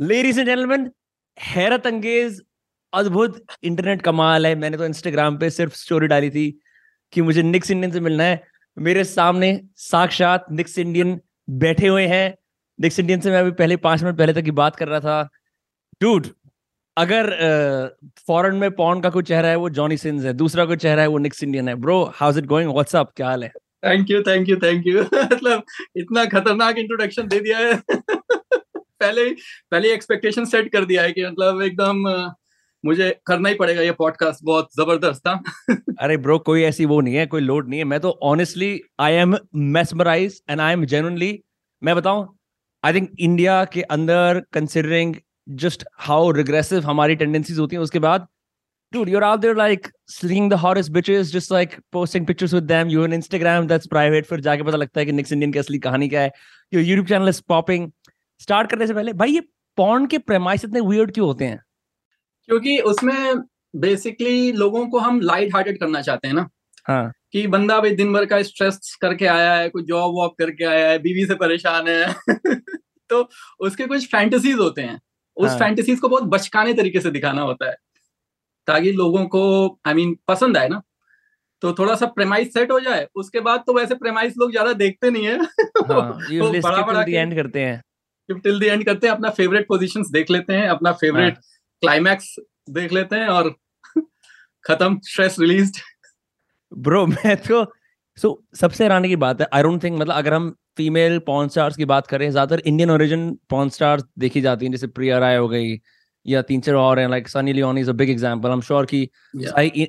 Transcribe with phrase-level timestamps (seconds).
[0.00, 0.90] Ladies and gentleman
[1.38, 2.42] हैरत अंगेज,
[2.92, 6.60] अद्भुत इंटरनेट कमाल है। मैंने तो इंस्टाग्राम पे सिर्फ़ स्टोरी डाली थी
[7.12, 8.42] कि मुझे निक्स इंडियन से मिलना है।
[8.78, 12.34] मेरे सामने साक्षात निक्स इंडियन बैठे हुए हैं।
[12.80, 15.28] निक्स इंडियन से मैं अभी पहले पाँच मिनट पहले तक की बात कर रहा था।
[16.02, 16.26] डूड
[16.96, 17.30] अगर
[18.26, 21.08] फॉरेन में पॉन का कोई चेहरा है, वो जॉनी सिंस है। दूसरा कोई चेहरा है,
[21.08, 23.50] वो निक्स इंडियन है। Bro how's it going what's up क्या हाल है?
[23.84, 25.62] Thank you thank you thank you मतलब
[25.96, 27.82] इतना खतरनाक इंट्रोडक्शन दे दिया है।
[29.00, 29.30] पहले
[29.70, 32.04] पहले एक्सपेक्टेशन सेट कर दिया है कि मतलब एकदम
[32.84, 35.42] मुझे करना ही पड़ेगा ये पॉडकास्ट बहुत ज़बरदस्त था
[36.00, 39.12] अरे ब्रो कोई ऐसी वो नहीं है, कोई लोड नहीं है। मैं तो honestly I
[39.12, 41.44] am mesmerise and I am genuinely
[41.82, 42.38] मैं बताऊँ
[42.84, 45.14] आई थिंक इंडिया के अंदर कंसिडरिंग
[45.48, 48.26] जस्ट हाउ रिग्रेसिव हमारी टेंडेंसीज होती हैं, उसके बाद,
[48.94, 52.92] dude, you're out there like slinging the hottest bitches, just like posting pictures with them,
[52.94, 55.78] you on instagram, that's private, फिर जाके पता लगता है कि निक्स इंडियन की असली
[55.78, 56.32] कहानी क्या है,
[56.74, 57.90] your youtube channel is popping
[58.40, 59.40] start करने से पहले भाई ये
[59.76, 61.62] पॉन के प्रेमाइस इतने वियर्ड क्यों होते हैं?
[62.46, 63.36] क्योंकि उसमें
[63.76, 66.48] बेसिकली लोगों को हम लाइट हार्टेड करना चाहते हैं ना।
[66.86, 70.64] हाँ। कि बंदा भाई दिन भर का स्ट्रेस करके आया है कुछ जॉब वॉब करके
[70.64, 72.14] आया है बीवी से परेशान है।
[73.10, 73.30] तो
[73.60, 75.00] उसके कुछ फैंटेसीज होते हैं।
[75.36, 75.58] उस हाँ.
[75.58, 77.76] फैंटेसीज को बहुत बचकाने तरीके से दिखाना होता है।
[78.66, 80.82] ताकि लोगों को आई I मीन mean, पसंद आए ना।
[81.60, 85.10] तो थोड़ा सा प्रेमाइज सेट हो जाए उसके बाद तो वैसे प्रेमाइज लोग ज़्यादा देखते
[85.10, 85.38] नहीं है।
[85.92, 87.82] हाँ, ये बड़ा बड़ा एंड करते हैं।
[88.30, 91.38] टिल द एंड करते हैं अपना फेवरेट पोजीशंस देख लेते हैं अपना फेवरेट
[91.82, 93.54] क्लाइमैक्स हाँ। देख लेते हैं और
[94.64, 95.72] खत्म स्ट्रेस रिलीज़
[96.72, 97.64] ब्रो मैं तो
[98.18, 101.48] सो so, सबसे हैरानी की बात है आई डोंट थिंक मतलब अगर हम फीमेल पॉन
[101.48, 105.36] स्टार्स की बात करें ज़्यादातर इंडियन ओरिजिन पॉन स्टार्स देखी जाती हैं जैसे प्रिया राय
[105.36, 105.78] हो गई
[106.26, 108.86] या तीन चार और हैं like Sunny Leone is a big example I am sure
[108.86, 109.08] कि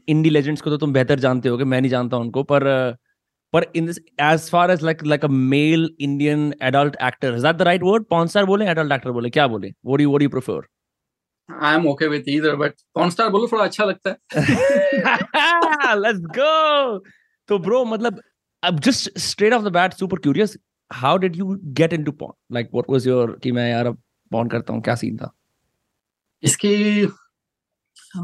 [0.08, 2.98] इंडी लेजेंड्स को तो तुम बेहतर जानते होगे मैं नहीं जानता उनको पर uh,
[3.52, 7.58] But in this, as far as like like a male Indian adult actor, is that
[7.58, 8.08] the right word?
[8.10, 9.74] Porn star बोले, adult actor बोले, क्या बोले?
[9.82, 10.58] What do you what do you prefer?
[11.50, 14.18] I am okay with either, but porn star बोलो थोड़ा अच्छा लगता है.
[16.02, 17.00] Let's go.
[17.48, 18.22] तो bro, मतलब
[18.64, 20.56] अब just straight off the bat, super curious.
[20.92, 22.34] How did you get into porn?
[22.50, 23.98] Like, what was your कि मैं यार अब
[24.34, 25.32] porn करता हूँ क्या सीन था?
[26.44, 27.06] इसकी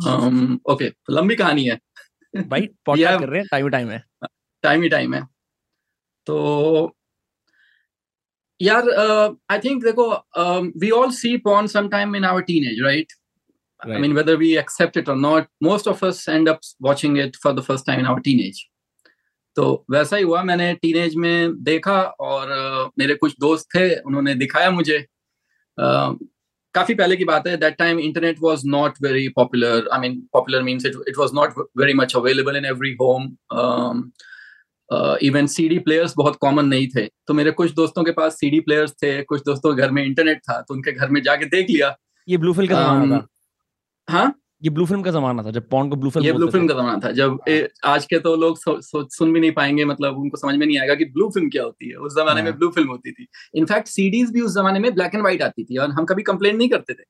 [0.08, 1.80] um, okay, लंबी कहानी है.
[2.36, 4.04] भाई पॉडकास्ट कर रहे हैं टाइम टाइम है
[4.68, 5.22] टाइम ही टाइम है।
[6.28, 6.96] तो
[8.60, 8.90] यार
[9.52, 10.10] आई थिंक देखो
[10.80, 13.14] we all see porn some time in our teenage right
[13.82, 17.36] I mean, whether we accept it or not, most of us end up watching it
[17.42, 18.62] for the first time in our teenage.
[19.58, 24.34] तो वैसा ही हुआ मैंने teenage में देखा और uh, मेरे कुछ दोस्त थे उन्होंने
[24.36, 24.98] दिखाया मुझे।
[25.78, 26.16] uh,
[26.76, 30.62] काफ़ी पहले की बात है that time internet was not very popular I mean popular
[30.64, 33.30] means it it was not very much available in every home
[34.90, 38.92] even CD players बहुत कॉमन नहीं थे। तो मेरे कुछ दोस्तों के पास सीडी प्लेयर्स
[38.94, 41.96] थे कुछ दोस्तों के घर में इंटरनेट था तो उनके घर में जाके देख लिया।
[42.28, 43.28] ये ब्लू फ़िल्म का जमाना था।
[44.08, 44.34] हाँ?
[44.64, 46.74] ये ब्लू फ़िल्म का जमाना था जब पॉन को ब्लू फ़िल्म ये ब्लू फ़िल्म का
[46.74, 49.86] जमाना था। जब ए, हाँ। आज के तो लोग सो, सो, सुन भी नहीं पाएँगे
[49.86, 52.52] मतलब उनको समझ में नहीं आएगा कि ब्लू फ़िल्म क्या होती है। उस जमाने में
[52.52, 55.64] ब्लू हाँ। फ़िल्म होती थी। इनफैक्ट सीडीज भी उस जमाने में ब्लैक एंड व्हाइट आती
[55.64, 57.04] थी और हम कभी कंप्लेन नहीं करते थे।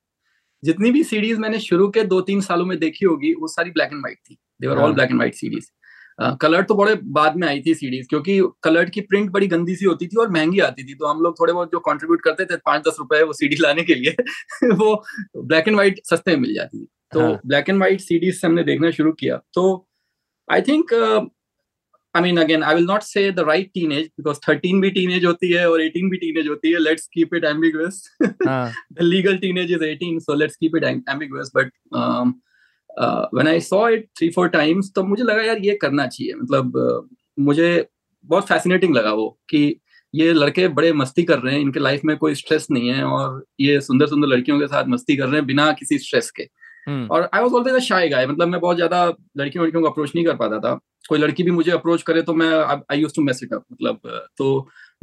[0.64, 3.92] जितनी भी सीडीज मैंने शुरू के दो तीन सालों में देखी होगी वो सारी ब्लैक
[3.94, 5.72] एंड व्हाइट थी। They were all black and white CDs
[6.20, 9.86] colour तो बड़े बाद में आई थी सीडीज क्योंकि कलर की प्रिंट बड़ी गंदी सी
[9.86, 12.58] होती थी और महँगी आती थी तो हम लोग थोड़े बहुत जो कंट्रीब्यूट करते थे
[12.66, 14.16] पाँच दस रुपए वो सीडी लाने के लिए
[14.74, 14.96] वो
[15.38, 18.64] ब्लैक एंड व्हाइट सस्ते में मिल जाती थी। तो ब्लैक एंड व्हाइट सीडीज से हमने
[18.64, 19.88] देखना शुरू किया। तो
[20.48, 20.94] I think
[22.16, 25.52] I mean again I will not say the right teenage because thirteen भी टीनेज होती
[25.52, 29.84] है और एटीन भी टीनेज होती है let's keep it ambiguous the legal teenage is
[29.84, 31.72] eighteen so let's keep it ambiguous but
[32.98, 36.78] when I saw it three four times तो मुझे लगा यार ये करना चाहिए। मतलब
[36.80, 37.88] uh, मुझे
[38.26, 39.80] बहुत फैसिनेटिंग लगा वो कि
[40.14, 43.44] ये लड़के बड़े मस्ती कर रहे हैं। इनके लाइफ में कोई स्ट्रेस नहीं है और
[43.62, 47.10] ये सुंदर सुंदर लड़कियों के साथ मस्ती कर रहे हैं बिना किसी स्ट्रेस के। hmm.
[47.12, 49.06] और I was always shy guy मतलब मैं बहुत ज़्यादा
[49.38, 50.80] लड़कियों लड़कियों को अप्रोच नहीं कर पाता था।
[51.10, 52.48] कोई लड़की भी मुझे अप्रोच करे तो मैं
[52.92, 54.00] I used to mess it up मतलब
[54.38, 54.46] तो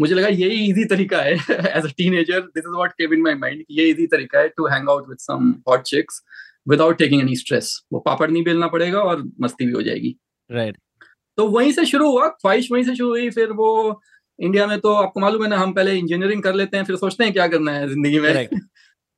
[0.00, 3.34] मुझे लगा यही इजी तरीका है। As a teenager this is what came in my
[3.34, 6.22] mind ये इजी तरीका है to hang out with some hot chicks
[6.66, 10.16] without taking any stress वो पापड़ नहीं बेलना पड़ेगा और मस्ती भी हो जाएगी।
[10.50, 11.06] Right right.
[11.38, 14.00] तो वहीं से शुरू हुआ ख्वाहिश वहीं से शुरू हुई फिर वो
[14.38, 17.24] इंडिया में तो आपको मालूम है ना हम पहले इंजीनियरिंग कर लेते हैं फिर सोचते
[17.24, 18.46] हैं क्या करना है ज़िंदगी में।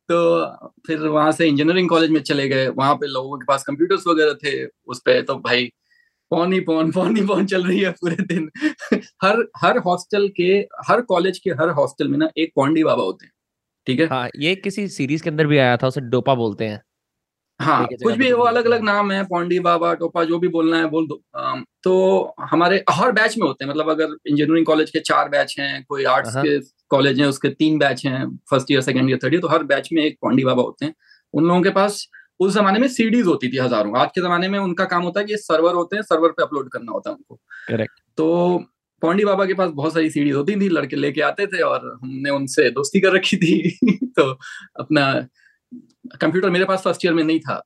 [0.09, 0.45] तो
[0.87, 4.35] फिर वहाँ से इंजीनियरिंग कॉलेज में चले गए वहाँ पे लोगों के पास कंप्यूटर्स वगैरह
[4.35, 5.71] थे उस पर तो भाई
[6.31, 8.51] पौन ही पौन पौन ही पौन चल रही है पूरे दिन।
[9.23, 10.53] हर हर हॉस्टल के
[10.89, 13.33] हर कॉलेज के हर हॉस्टल में ना एक पौंडी बाबा होते हैं।
[13.87, 14.07] ठीक है?
[14.07, 16.83] हाँ ये किसी सीरीज़ के अंदर भी आया था उसे डोपा बोलते हैं।
[17.61, 20.89] हाँ कुछ भी वो अलग अलग नाम है पौंडी बाबा टोपा जो भी बोलना है
[20.91, 21.21] बोल दो।
[21.83, 25.85] तो हमारे हर बैच में होते हैं मतलब अगर इंजीनियरिंग कॉलेज के चार बैच हैं
[25.89, 26.59] कोई आर्ट्स के
[26.91, 29.89] कॉलेज हैं उसके तीन बैच हैं first year second year third year तो हर बैच
[29.93, 30.95] में एक पौंडी बाबा होते हैं।
[31.35, 32.07] उन लोगों के पास
[32.41, 35.27] उस जमाने में सीडीज होती थी हज़ारों। आज के जमाने में उनका काम होता है
[35.27, 37.35] कि सर्वर होते हैं सर्वर पे अपलोड करना होता है उनको।
[37.69, 38.65] करेक्ट तो
[39.03, 42.31] पौंडी बाबा के पास बहुत सारी सीडीज होती थी लड़के लेके आते थे और हमने
[42.31, 43.79] उनसे दोस्ती कर रखी थी।
[44.17, 44.31] तो
[44.81, 45.07] अपना
[46.21, 47.63] कंप्यूटर मेरे पास फ़र्स्ट ईयर में नहीं था।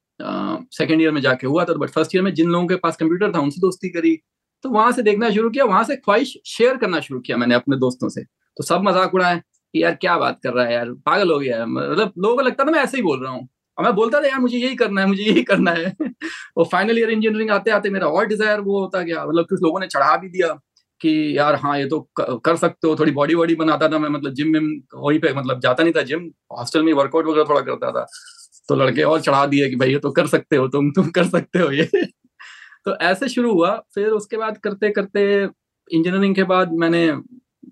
[0.73, 3.33] सेकेंड ईयर में जाके हुआ था बट फ़र्स्ट ईयर में जिन लोगों के पास कंप्यूटर
[3.35, 4.17] था, उनसे दोस्ती करी।
[4.65, 7.77] तो वहाँ से देखना शुरू किया, वहाँ से ख्वाहिश शेयर करना शुरू किया मैंने अपने
[7.79, 9.37] दोस्तों से। तो सब मज़ाक उड़ाए
[9.75, 12.65] कि यार क्या बात कर रहा है यार, पागल हो गया मतलब लोगों को लगता
[12.65, 15.01] था मैं ऐसे ही बोल रहा हूँ। और मैं बोलता था, यार मुझे यही करना
[15.01, 15.95] है, मुझे यही करना है।
[16.57, 19.81] और फाइनल ईयर इंजीनियरिंग आते आते मेरा और डिज़ायर वो होता गया। मतलब कुछ लोगों
[19.81, 20.49] ने चढ़ा भी दिया।
[21.01, 24.33] कि यार हाँ ये तो कर सकते हो थोड़ी बॉडी वॉडी बनाता था मैं मतलब
[24.35, 24.61] जिम में
[24.95, 28.07] वहीं पे मतलब जाता नहीं था जिम हॉस्टल में वर्कआउट वगैरह थोड़ा करता था।
[28.69, 31.25] तो लड़के और चढ़ा दिए कि भाई ये तो कर सकते हो तुम तुम कर
[31.29, 31.89] सकते हो ये।
[32.85, 35.23] तो ऐसे शुरू हुआ फिर उसके बाद करते करते
[35.91, 37.09] इंजीनियरिंग के बाद मैंने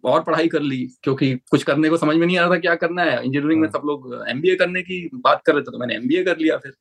[0.05, 2.75] और पढ़ाई कर ली क्योंकि कुछ करने को समझ में नहीं आ रहा था क्या
[2.75, 5.79] करना है। इंजीनियरिंग में हाँ। सब लोग एमबीए करने की बात कर रहे थे तो
[5.79, 6.73] मैंने एमबीए कर लिया फिर।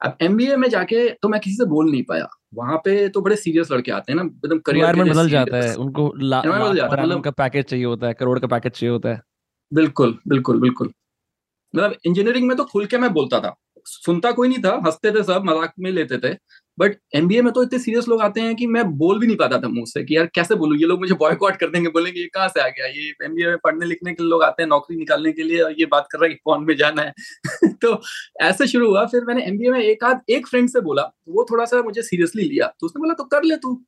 [0.00, 3.36] अब एमबीए में जाके तो मैं किसी से बोल नहीं पाया। वहाँ पे तो बड़े
[3.36, 7.24] सीरियस लड़के आते हैं ना एकदम करियर बदल जाता है उनको बदल जाता है मतलब
[7.24, 9.20] का पैकेज चाहिए होता है करोड़ का पैकेज चाहिए होता है।
[9.72, 10.92] बिल्कुल बिल्कुल बिल्कुल।
[11.74, 13.54] मतलब इंजीनियरिंग में तो खुल के मैं बोलता था।
[13.86, 16.34] सुनता कोई नहीं था हँसते थे सब मज़ाक में लेते थे।
[16.78, 19.58] बट एमबीए में तो इतने सीरियस लोग आते हैं कि मैं बोल भी नहीं पाता
[19.58, 20.78] था मुँह से कि यार कैसे बोलूँ?
[20.78, 22.86] ये लोग मुझे बॉयकॉट कर देंगे, बोलेंगे, ये कहाँ से आ गया?
[22.86, 25.86] ये एमबीए में पढ़ने लिखने के लोग आते हैं नौकरी निकालने के लिए और ये
[25.86, 27.12] बात कर रहा है कि कौन में जाना है।
[27.82, 28.00] तो
[28.42, 31.64] ऐसे शुरू हुआ। फिर मैंने एमबीए में एक आध, एक फ्रेंड से बोला, वो थोड़ा
[31.64, 33.80] सा मुझे सीरियसली लिया। तो उसने बोला तो कर ले तू।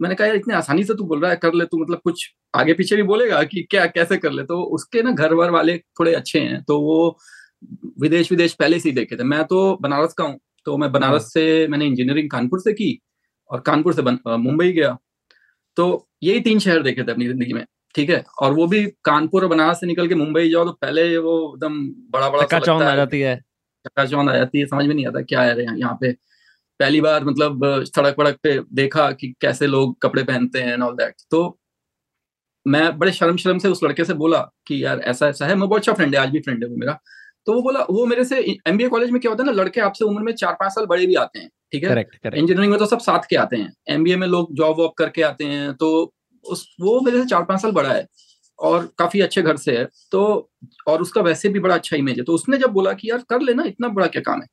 [0.00, 2.28] मैंने कहा, यार, इतनी आसानी से तू बोल रहा है, कर ले तू मतलब कुछ
[2.54, 4.44] आगे पीछे भी बोलेगा कि क्या, कैसे कर ले?
[4.44, 7.18] तो उसके ना घर वर वाले थोड़े अच्छे हैं तो वो
[8.00, 11.32] विदेश विदेश पहले से ही देखे थे। मैं तो बनारस का हूँ तो मैं बनारस।
[11.32, 12.98] से मैंने इंजीनियरिंग कानपुर से की
[13.50, 14.96] और कानपुर से मुंबई गया।
[15.76, 17.64] तो यही तीन शहर देखे थे अपनी ज़िंदगी में
[17.94, 18.24] ठीक है?
[18.42, 21.78] और वो भी कानपुर और बनारस से निकल के मुंबई जाओ तो पहले वो एकदम
[22.12, 22.42] बड़ा बड़ा
[22.82, 23.36] आ जाती है।
[24.00, 26.12] चौंध आ जाती है समझ में नहीं आता क्या है यहाँ पे
[26.80, 30.94] पहली बार मतलब सड़क वड़क पे देखा कि कैसे लोग कपड़े पहनते हैं एंड ऑल
[30.96, 31.42] दैट तो
[32.66, 35.68] मैं बड़े शर्म शर्म से उस लड़के से बोला कि यार ऐसा ऐसा है। मैं
[35.68, 36.98] बहुत अच्छा फ्रेंड है आज भी फ्रेंड है वो मेरा।
[37.46, 40.04] तो वो बोला वो मेरे से एमबीए कॉलेज में क्या होता है ना लड़के आपसे
[40.04, 42.00] उम्र में चार पाँच साल बड़े भी आते हैं ठीक है?
[42.00, 45.44] इंजीनियरिंग में तो सब साथ के आते हैं एमबीए में लोग जॉब वॉब करके आते
[45.44, 45.90] हैं तो
[46.44, 48.06] उस वो मेरे से चार पाँच साल बड़ा है
[48.58, 50.50] और काफ़ी अच्छे घर से है तो
[50.88, 53.40] और उसका वैसे भी बड़ा अच्छा इमेज है। तो उसने जब बोला कि यार कर
[53.40, 54.46] लेना इतना बड़ा क्या काम है?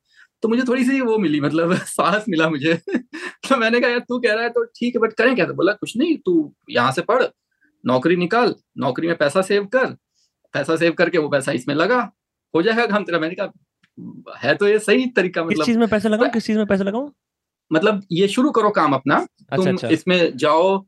[0.43, 4.19] तो मुझे थोड़ी सी वो मिली मतलब साहस मिला मुझे। तो मैंने कहा यार तू
[4.19, 5.45] कह रहा है तो ठीक है बट करें क्या?
[5.45, 6.33] बोला कुछ नहीं तू
[6.69, 7.23] यहाँ से पढ़
[7.83, 9.85] नौकरी निकाल नौकरी में पैसा सेव कर
[10.53, 11.99] पैसा सेव करके वो पैसा इसमें लगा
[12.53, 15.87] हो जाएगा काम तेरा। मैंने कहा है तो ये सही तरीका मतलब किस चीज़ में
[15.89, 16.29] पैसा लगाऊँ?
[16.31, 17.11] किस चीज़ में पैसा लगाऊँ?
[17.71, 19.87] मतलब ये शुरू करो काम अपना। अच्छा, तुम अच्छा.
[19.89, 20.85] इसमें जाओ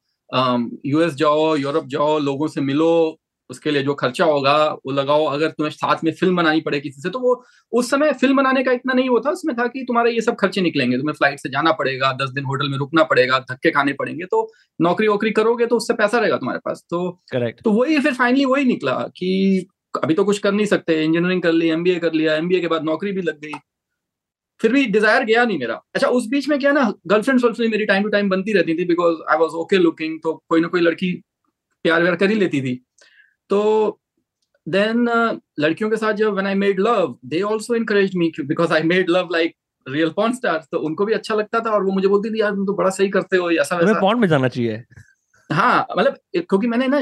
[0.85, 3.19] यूएस जाओ यूरोप जाओ लोगों से मिलो
[3.49, 7.01] उसके लिए जो खर्चा होगा वो लगाओ। अगर तुम्हें साथ में फ़िल्म बनानी पड़े किसी
[7.01, 7.33] से तो वो
[7.73, 10.61] उस समय फ़िल्म बनाने का इतना नहीं होता उसमें था कि तुम्हारे ये सब खर्चे
[10.61, 14.25] निकलेंगे। तुम्हें फ़्लाइट से जाना पड़ेगा दस दिन होटल में रुकना पड़ेगा धक्के खाने पड़ेंगे
[14.25, 14.47] तो
[14.79, 18.45] नौकरी वोकरी करोगे तो उससे पैसा रहेगा तुम्हारे पास। तो करेक्ट तो वही फिर फाइनली
[18.45, 22.35] वही निकला कि अभी तो कुछ कर नहीं सकते इंजीनियरिंग कर ली एमबीए कर लिया
[22.35, 23.51] एमबीए के बाद नौकरी भी लग गई।
[24.59, 27.85] फिर भी डिज़ायर गया नहीं मेरा। अच्छा उस बीच में क्या ना गर्लफ्रेंड वर्लफ्रेंड मेरी
[27.85, 30.81] टाइम टू टाइम बनती रहती थी because I was okay looking तो कोई ना कोई
[30.81, 31.11] लड़की
[31.85, 32.75] प्यार व्यार कर ही लेती थी।
[33.49, 33.99] तो
[34.67, 38.73] देन uh, लड़कियों के साथ जब when I made love they also encourage me because
[38.73, 39.55] I made love like
[39.87, 42.51] real porn star तो उनको भी अच्छा लगता था और वो मुझे बोलती थी यार
[42.51, 44.83] तुम तो बड़ा सही करते हो ऐसा वैसा पॉन में जाना चाहिए।
[45.49, 47.01] हाँ मतलब क्योंकि मैंने ना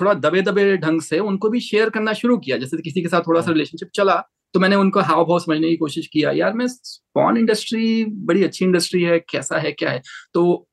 [0.00, 3.26] थोड़ा दबे दबे ढंग से उनको भी शेयर करना शुरू किया। जैसे किसी के साथ
[3.26, 4.22] थोड़ा सा रिलेशनशिप हाँ। चला
[4.54, 8.64] तो मैंने उनको हाव भाव समझने की कोशिश किया। यार मैं स्पॉन इंडस्ट्री बड़ी अच्छी
[8.64, 10.02] इंडस्ट्री है कैसा है क्या है?
[10.34, 10.66] तो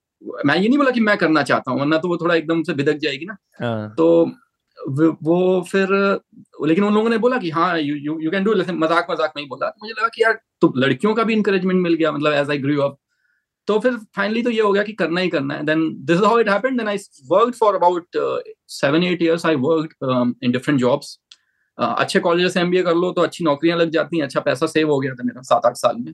[0.46, 2.74] मैं ये नहीं बोला कि मैं करना चाहता हूँ वरना तो वो थोड़ा एकदम से
[2.74, 4.32] भिदक जाएगी ना। हाँ। तो
[5.24, 5.88] वो फिर
[6.67, 9.48] लेकिन उन लोगों ने बोला कि हाँ यू यू कैन डू मज़ाक मज़ाक में ही
[9.50, 12.58] बोला। मुझे लगा कि यार तो लड़कियों का भी इंकरेजमेंट मिल गया मतलब एज आई
[12.58, 12.98] ग्रू अप
[13.67, 16.24] तो फिर फाइनली तो ये हो गया कि करना ही करना है। Then this is
[16.25, 18.17] how it happened then I worked for about
[18.72, 21.17] seven eight years I worked in different jobs
[21.77, 24.91] अच्छे कॉलेज से एमबीए कर लो तो अच्छी नौकरियाँ लग जाती हैं अच्छा पैसा सेव
[24.91, 26.13] हो गया था मेरा सात आठ साल में।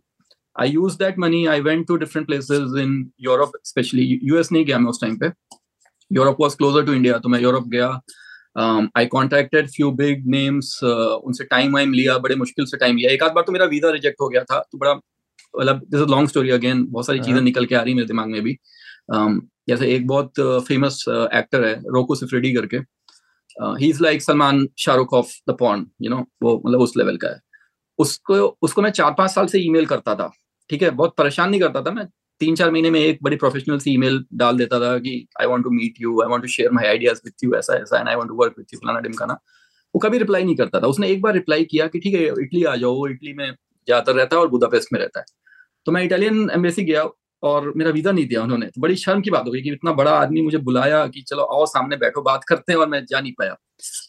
[0.55, 4.79] I used that money I went to different places in Europe specially US नहीं गया
[4.79, 5.31] मैं उस टाइम पे।
[6.11, 7.87] Europe was closer to India तो मैं यूरोप गया।
[8.97, 13.23] I contacted few big names उनसे टाइम वाइम लिया, बड़े मुश्किल से टाइम लिया। एक
[13.23, 14.93] आध बार तो मेरा वीज़ा रिजेक्ट हो गया था तो बड़ा
[15.53, 18.07] मतलब this is long story again बहुत सारी चीज़ें हाँ। निकल के आ रही मेरे
[18.07, 18.57] दिमाग में भी।
[19.13, 19.39] Um,
[19.69, 22.77] जैसे एक बहुत फ़ेमस एक्टर है रोको सिफ्रेडी करके।
[23.79, 27.27] He is like Salman Shahrukh of the pond you know वो मतलब उस लेवल का
[27.27, 27.39] है।
[27.99, 30.31] उसको उसको मैं चार पाँच साल से ईमेल करता था
[30.69, 30.89] ठीक है?
[30.91, 32.05] बहुत परेशान नहीं करता था मैं
[32.41, 35.63] तीन चार महीने में एक बड़ी प्रोफेशनल सी ईमेल डाल देता था कि I want
[35.63, 38.15] to meet you I want to share my ideas with you ऐसा ऐसा and I
[38.15, 39.33] want to work with you फलाना डिमकाना
[39.95, 42.63] वो कभी रिप्लाई नहीं करता था। उसने एक बार रिप्लाई किया कि ठीक है इटली
[42.63, 45.25] आ जाओ वो इटली में ज़्यादातर रहता है और बुदापेस्ट में रहता है।
[45.85, 47.03] तो मैं इटालियन एम्बेसी गया
[47.43, 49.91] और मेरा वीज़ा नहीं दिया उन्होंने। तो बड़ी शर्म की बात हो गई कि इतना
[49.93, 53.19] बड़ा आदमी मुझे बुलाया कि चलो आओ सामने बैठो बात करते हैं और मैं जा
[53.19, 53.53] नहीं पाया।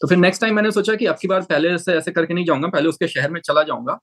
[0.01, 2.45] तो फिर नेक्स्ट टाइम मैंने सोचा कि अब की बार पहले से ऐसे करके नहीं
[2.45, 3.97] जाऊँगा पहले उसके शहर में चला जाऊँगा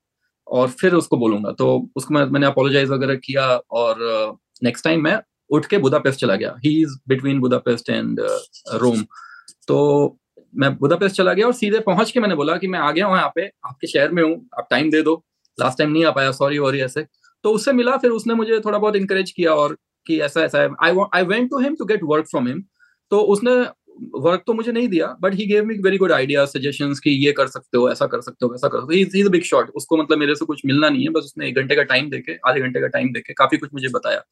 [0.46, 5.18] और फिर उसको बोलूँगा। तो उसको मैं, मैंने अपोलोजाइज वगैरह किया और नेक्स्ट टाइम मैं
[5.50, 8.20] उठ के बुदापेस्ट चला गया। He is between Budapest and
[8.74, 9.04] Rome
[9.68, 10.16] तो
[10.54, 13.16] मैं बुदापेस्ट चला गया और सीधे पहुँच के मैंने बोला कि मैं आ गया हूँ
[13.16, 15.14] यहाँ पे आपके शहर में हूँ आप टाइम दे दो।
[15.58, 17.06] लास्ट टाइम नहीं आ पाया सॉरी वॉरी ऐसे।
[17.44, 20.68] तो उससे मिला, फिर उसने मुझे थोड़ा बहुत इंकरेज किया और कि ऐसा ऐसा है।
[20.84, 22.62] I I went to him to get work from him
[23.12, 23.60] तो उसने
[24.16, 27.32] वर्क तो मुझे नहीं दिया but he gave me very good idea suggestion कि ये
[27.32, 30.18] कर सकते हो, ऐसा कर सकते हो, वैसा कर सकते हो। बिग शॉट उसको मतलब
[30.18, 32.80] मेरे से कुछ मिलना नहीं है, बस उसने एक घंटे का टाइम देके, आधे घंटे
[32.80, 34.22] का टाइम देके काफ़ी कुछ मुझे बताया।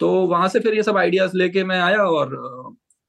[0.00, 2.36] तो वहाँ से फिर ये सब आइडियाज़ लेके मैं आया और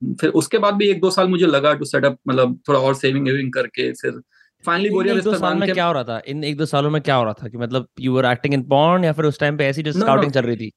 [0.02, 3.28] फिर उसके बाद भी एक दो साल मुझे लगा टू सेटअप मतलब थोड़ा और सेविंग
[3.28, 4.22] वेविंग करके, फिर
[4.66, 6.22] फाइनली बोरिया दो साल में क्या हो रहा था?
[6.28, 8.64] इन एक दो सालों में क्या हो रहा था कि मतलब you were acting in
[8.70, 10.72] porn या फिर उस टाइम पे ऐसी जस्ट स्काउटिंग चल रही थी?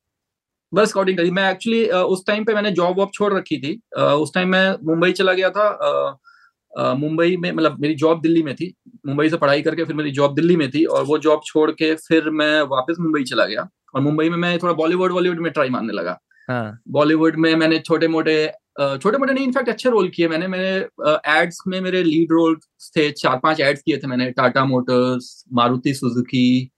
[0.72, 4.34] बस स्काउटिंग करी। मैं एक्चुअली उस टाइम पे मैंने जॉब वॉब छोड़ रखी थी। उस
[4.34, 8.72] टाइम मैं मुंबई चला गया था। मुंबई में मतलब मेरी जॉब दिल्ली में थी।
[9.06, 11.94] मुंबई से पढ़ाई करके फिर मेरी जॉब दिल्ली में थी और वो जॉब छोड़ के
[11.98, 15.68] फिर मैं वापस मुंबई चला गया। और मुंबई में मैं थोड़ा बॉलीवुड बॉलीवुड में ट्राई
[15.68, 18.34] मारने लगा। बॉलीवुड हाँ। में मैंने छोटे मोटे
[18.76, 20.70] छोटे मोटे नहीं इनफैक्ट अच्छे रोल किए मैंने। मेरे
[21.32, 22.56] एड्स में मेरे लीड रोल
[22.96, 26.70] थे चार पाँच एड्स किए थे मैंने। टाटा मोटर्स मारुति सुजुकी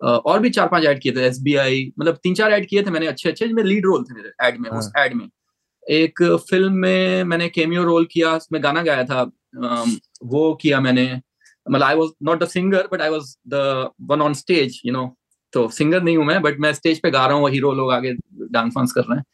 [0.00, 3.06] और भी चार पाँच ऐड किए थे। एसबीआई मतलब तीन चार ऐड किए थे मैंने
[3.06, 4.78] अच्छे अच्छे जिसमें लीड रोल थे मेरे ऐड में हाँ.
[4.78, 5.28] उस ऐड में।
[5.86, 9.22] एक फ़िल्म में मैंने केमियो रोल किया उसमें गाना गाया था
[10.24, 11.04] वो किया मैंने।
[11.66, 15.04] मतलब I was not the singer but I was the one on stage you know
[15.52, 18.12] तो सिंगर नहीं हूँ मैं बट मैं स्टेज पे गा रहा हूँ हीरो लोग आगे
[18.52, 19.24] डांस वांस कर रहे हैं।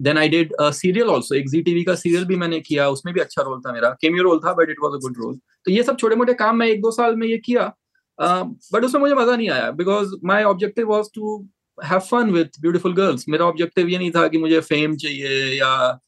[0.00, 3.20] Then I did serial also एक जी टीवी का सीरियल भी मैंने किया उसमें भी
[3.20, 5.34] अच्छा रोल था मेरा। केमियो रोल था but it was a good role
[5.66, 7.72] तो ये सब छोटे मोटे काम मैं एक दो साल में ये किया।
[8.18, 11.36] बट उसमें मुझे मज़ा नहीं आया because my objective was to
[11.78, 15.98] have fun with beautiful girls मेरा ऑब्जेक्टिव ये नहीं था कि मुझे फेम चाहिए या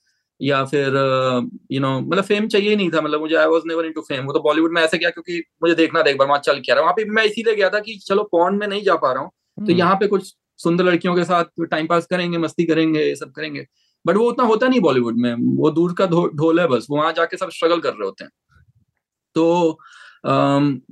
[0.40, 0.94] या फिर
[1.72, 4.32] यू नो मतलब फेम चाहिए नहीं था। मतलब मुझे I was never into fame वो
[4.32, 6.82] तो बॉलीवुड में ऐसे गया क्योंकि मुझे देखना था एक बार वहाँ चल क्या रहा
[6.82, 9.30] वहाँ पे मैं इसीलिए गया था कि चलो पॉन में नहीं जा पा रहा हूँ।
[9.30, 13.14] तो हम्म। यहाँ पे कुछ सुंदर लड़कियों के साथ टाइम पास करेंगे मस्ती करेंगे ये
[13.16, 13.66] सब करेंगे।
[14.04, 17.36] बट वो उतना होता नहीं बॉलीवुड में। वो दूर का ढोल है बस। वहाँ जाके
[17.36, 18.30] सब स्ट्रगल कर रहे होते हैं।
[19.36, 19.78] तो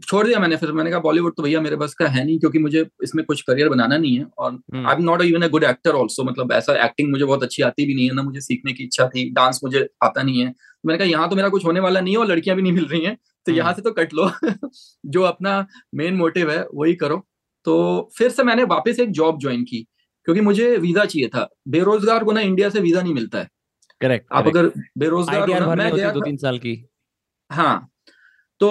[0.02, 2.58] छोड़ दिया मैंने फिर। मैंने कहा बॉलीवुड तो भैया मेरे बस का है नहीं क्योंकि
[2.58, 5.94] मुझे इसमें कुछ करियर बनाना नहीं है। और I am not even a good actor
[5.94, 8.84] also मतलब ऐसा एक्टिंग मुझे बहुत अच्छी आती भी नहीं है। ना मुझे सीखने की
[8.84, 11.80] इच्छा थी। डांस मुझे आता नहीं है। तो मैंने कहा यहाँ तो मेरा कुछ होने
[11.80, 14.14] वाला नहीं है और लड़कियाँ भी नहीं मिल रही हैं। तो यहाँ से तो कट
[14.14, 14.30] लो।
[15.06, 17.24] जो अपना मेन मोटिव है वही करो।
[17.68, 17.76] तो
[18.18, 19.86] फिर से मैंने वापस एक जॉब ज्वाइन की
[20.26, 23.48] क्योंकि मुझे वीज़ा चाहिए था। बेरोजगार को ना इंडिया से वीज़ा नहीं मिलता है।
[24.00, 24.66] करेक्ट आप अगर
[24.98, 26.72] बेरोजगार मैं गया दो तीन साल की।
[27.50, 27.88] हाँ
[28.60, 28.68] तो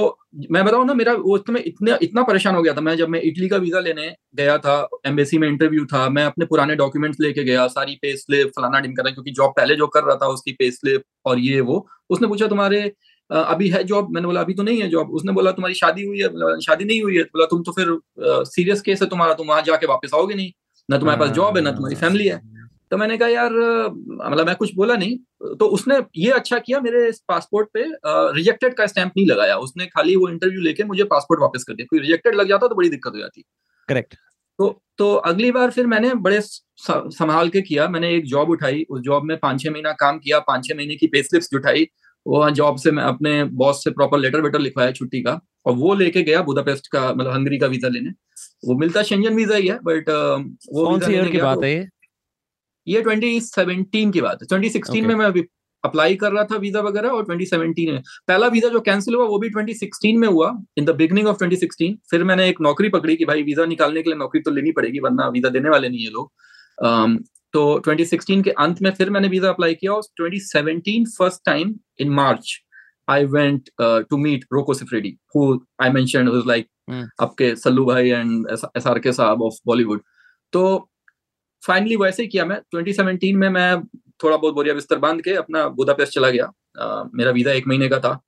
[0.51, 3.21] मैं बताऊँ ना मेरा वो समय इतना इतना परेशान हो गया था। मैं जब मैं
[3.21, 7.43] इटली का वीज़ा लेने गया था एम्बेसी में इंटरव्यू था मैं अपने पुराने डॉक्यूमेंट्स लेके
[7.43, 10.51] गया सारी पे स्लिप फलाना डिम कर क्योंकि जॉब पहले जो कर रहा था उसकी
[10.53, 12.81] पे स्लिप और ये वो। उसने पूछा तुम्हारे
[13.29, 16.19] अभी है जॉब मैंने बोला अभी तो नहीं है जॉब उसने बोला तुम्हारी शादी हुई
[16.19, 16.59] है?
[16.61, 17.23] शादी नहीं हुई है?
[17.23, 17.97] बोला तुम तो फिर
[18.47, 20.51] सीरियस केस है तुम्हारा तुम वहाँ जाके वापस आओगे नहीं।
[20.89, 22.41] ना तुम्हारे पास जॉब है ना तुम्हारी फैमिली है।
[22.91, 27.09] तो मैंने कहा यार मतलब मैं कुछ बोला नहीं। तो उसने ये अच्छा किया मेरे
[27.27, 27.83] पासपोर्ट पे
[28.35, 31.85] रिजेक्टेड का स्टैंप नहीं लगाया। उसने खाली वो इंटरव्यू लेके मुझे पासपोर्ट वापस कर दिया।
[31.89, 33.43] कोई रिजेक्टेड लग जाता तो बड़ी दिक्कत हो जाती।
[33.89, 34.15] करेक्ट
[34.59, 39.01] तो तो अगली बार फिर मैंने बड़े संभाल के किया। मैंने एक जॉब उठाई। उस
[39.01, 41.87] जॉब में पाँच छह महीना काम किया। पाँच छह महीने की पे स्लिप्स जुटाई।
[42.27, 45.93] वो जॉब से मैं अपने बॉस से प्रॉपर लेटर वेटर लिखवाया छुट्टी का और वो
[45.93, 48.09] लेके गया बुदापेस्ट का मतलब हंगरी का वीज़ा लेने।
[48.65, 51.87] वो मिलता शेंजन वीज़ा ही है बट वो कौन सी ईयर की बात है ये?
[52.87, 55.07] 2017 की बात है। 2016 okay.
[55.07, 55.43] में मैं अभी
[55.83, 59.39] अप्लाई कर रहा था वीज़ा वगैरह और 2017 में पहला वीज़ा जो कैंसिल हुआ वो
[59.39, 63.25] भी 2016 में हुआ इन द बिगनिंग ऑफ़ 2016 फिर मैंने एक नौकरी पकड़ी कि
[63.25, 66.11] भाई वीज़ा निकालने के लिए नौकरी तो लेनी पड़ेगी वरना वीज़ा देने वाले नहीं है
[66.11, 66.31] लोग।
[66.77, 67.17] Um,
[67.53, 72.09] तो 2016 के अंत में फिर मैंने वीज़ा अप्लाई किया और 2017 first time in
[72.09, 72.57] March
[73.09, 76.67] I went to meet Rocco Siffredi who I mentioned was like
[77.21, 80.01] आपके सल्लू भाई एंड एस आर के साहब ऑफ़ बॉलीवुड
[80.53, 80.89] तो
[81.63, 83.83] फाइनली वैसे ही किया मैं 2017 में मैं
[84.23, 87.89] थोड़ा बहुत बोरिया बिस्तर बाँध के अपना बुदापेस्ट चला गया। आ, मेरा वीज़ा एक महीने
[87.89, 88.19] का था।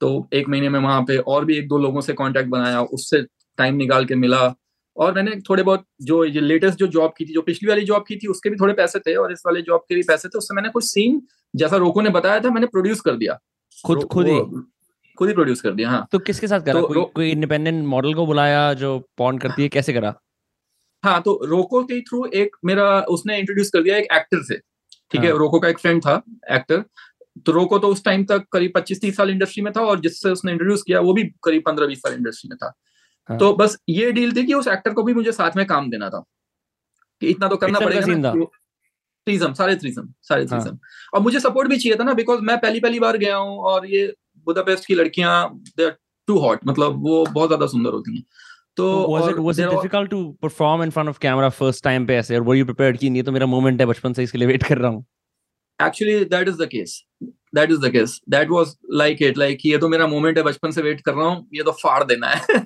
[0.00, 3.22] तो एक महीने में वहाँ पे और भी एक दो लोगों से कांटेक्ट बनाया उससे
[3.58, 4.48] टाइम निकाल के मिला।
[4.96, 8.04] और मैंने थोड़े बहुत जो ये लेटेस्ट जो जॉब की थी जो पिछली वाली जॉब
[8.08, 10.38] की थी उसके भी थोड़े पैसे थे और इस वाले जॉब के भी पैसे थे
[10.38, 11.20] उससे मैंने कुछ सीन
[11.54, 13.38] जैसा रोको ने बताया था मैंने प्रोड्यूस कर दिया।
[13.84, 14.38] खुद खुद ही?
[15.18, 16.80] खुद ही प्रोड्यूस कर दिया हाँ। तो किसके साथ करा?
[16.80, 19.68] तो कोई कोई इंडिपेंडेंट मॉडल को बुलाया जो पॉन करती है?
[19.68, 20.14] कैसे करा?
[21.04, 25.20] हाँ तो रोको के थ्रू एक मेरा उसने इंट्रोड्यूस कर दिया एक एक्टर से ठीक
[25.20, 25.28] है?
[25.28, 26.84] हाँ। रोको का एक फ्रेंड था एक्टर
[27.46, 30.52] तो रोको तो उस टाइम तक करीब 25-30 साल इंडस्ट्री में था और जिससे उसने
[30.52, 32.72] इंट्रोड्यूस किया वो भी करीब 15-20 साल इंडस्ट्री में था।
[33.28, 35.90] हाँ। तो बस ये डील थी कि उस एक्टर को भी मुझे साथ में काम
[35.90, 36.24] देना था
[37.20, 38.44] कि इतना तो करना किस पड़ेगा ना था?
[39.26, 40.78] थ्रीसम सारे थ्रीसम सारे हाँ।
[41.14, 43.86] और मुझे सपोर्ट भी चाहिए था ना बिकॉज़ मैं पहली पहली बार गया हूँ और
[43.86, 44.14] ये
[44.46, 45.34] बुदापेस्ट की लड़कियाँ
[45.76, 45.96] दे आर
[46.28, 48.24] टू हॉट मतलब वो बहुत ज़्यादा सुंदर होती हैं
[48.76, 51.50] तो was it और was it they're all- difficult to perform in front of camera
[51.62, 54.12] first time पे ऐसे और were you prepared कि ये तो मेरा मोमेंट है बचपन
[54.12, 55.04] से इसके लिए वेट कर रहा हूँ
[55.82, 56.94] actually that is the case
[57.54, 60.70] that is the case that was like it like ये तो मेरा मोमेंट है बचपन
[60.70, 62.64] से वेट कर रहा हूँ ये तो फाड़ देना है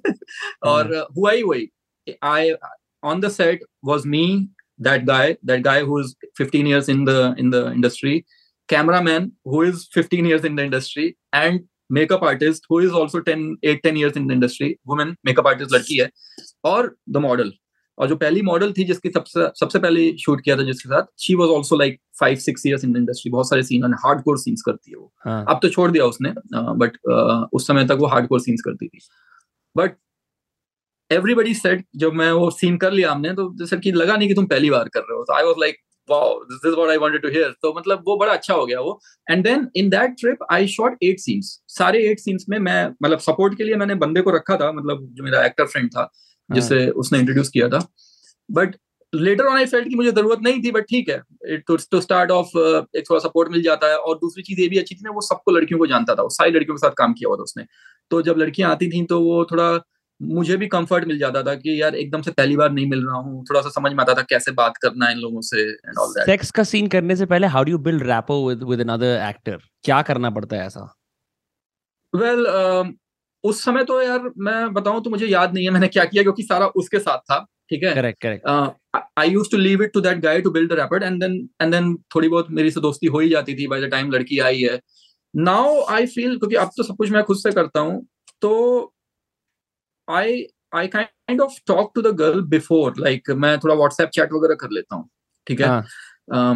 [0.73, 1.69] और uh, हुआ ही वही
[2.23, 2.55] I
[3.03, 4.49] on the set was me
[4.87, 8.15] that guy that guy who is 15 years in the in the industry
[8.69, 13.45] cameraman who is 15 years in the industry and makeup artist who is also 10
[13.63, 16.11] 8 10 years in the industry woman makeup artist लड़की है
[16.73, 17.53] और the model
[17.99, 21.35] और जो पहली model थी जिसकी सबसे सबसे पहले शूट किया था जिसके साथ she
[21.35, 24.63] was also like five six years in the industry बहुत सारे सीन हार्ड कोर सीन्स
[24.67, 26.97] करती है वो। हाँ। अब तो छोड़ दिया उसने बट
[27.53, 28.99] उस समय तक वो हार्ड कोर सीन्स करती थी।
[29.77, 29.97] बट
[31.11, 34.35] एवरीबडी सेट जब मैं वो सीन कर लिया हमने तो जैसे कि लगा नहीं कि
[34.35, 35.77] तुम पहली बार कर रहे हो। तो I was like
[36.09, 38.81] wow this is what I wanted to hear तो मतलब वो बड़ा अच्छा हो गया
[38.81, 39.01] वो।
[39.31, 43.19] And then in that trip I shot eight scenes सारे एट सीन्स में मैं मतलब
[43.21, 46.11] सपोर्ट के लिए मैंने बंदे को रखा था मतलब जो मेरा एक्टर फ्रेंड था
[46.51, 47.87] जिसे उसने इंट्रोड्यूस किया था।
[48.49, 48.77] But
[49.13, 52.57] later on I felt की मुझे ज़रूरत नहीं थी बट ठीक है। टू स्टार्ट ऑफ़
[52.99, 55.21] एक थोड़ा सपोर्ट मिल जाता है और दूसरी चीज़ ये भी अच्छी थी ना वो
[55.27, 57.65] सबको लड़कियों को जानता था। वो सारी लड़कियों के साथ काम किया हुआ था उसने।
[58.11, 59.79] तो जब लड़कियाँ आती थी तो वो थोड़ा
[60.21, 63.17] मुझे भी कंफर्ट मिल जाता था कि यार एकदम से पहली बार नहीं मिल रहा
[63.17, 65.99] हूँ थोड़ा सा समझ में आता था कैसे बात करना है इन लोगों से एंड
[65.99, 68.81] ऑल दैट सेक्स का सीन करने से पहले how do you build rapport with with
[68.81, 70.93] another actor क्या करना पड़ता है ऐसा?
[72.13, 72.45] वेल
[73.49, 76.43] उस समय तो यार मैं बताऊँ तो मुझे याद नहीं है मैंने क्या किया क्योंकि
[76.43, 77.39] सारा उसके साथ था
[77.71, 77.95] ठीक है?
[77.95, 81.35] Correct correct I used to leave it to that guy to build rapport and then
[81.63, 84.39] and then थोड़ी बहुत मेरी से दोस्ती हो ही जाती थी बाय द टाइम लड़की
[84.39, 84.81] आई है।
[85.35, 88.07] नाउ आई फील क्योंकि अब तो सब कुछ मैं खुद से करता हूँ
[88.41, 88.53] तो
[90.09, 90.43] I
[90.75, 94.71] I kind of talk to the girl before like मैं थोड़ा व्हाट्सएप चैट वगैरह कर
[94.71, 95.09] लेता हूँ
[95.47, 95.67] ठीक है?
[95.67, 96.55] हाँ।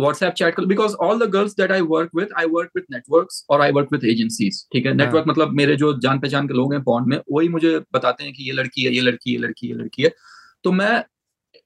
[0.00, 3.44] व्हाट्सएप चैट कर because all the girls that I work with I work with networks
[3.50, 4.94] और आई वर्क विद एजेंसीज ठीक है?
[4.94, 8.32] नेटवर्क मतलब मेरे जो जान पहचान के लोग हैं पॉन्ड में वही मुझे बताते हैं
[8.32, 10.12] कि ये लड़की है ये लड़की ये लड़की ये लड़की है।
[10.64, 11.02] तो मैं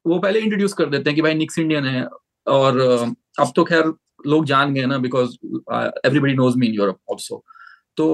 [0.06, 2.06] वो पहले इंट्रोड्यूस कर देते हैं कि भाई निक्स इंडियन है
[2.46, 2.80] और
[3.40, 3.92] अब तो खैर
[4.26, 5.36] लोग जान गए ना because
[6.06, 7.42] everybody knows me in Europe also
[7.96, 8.06] तो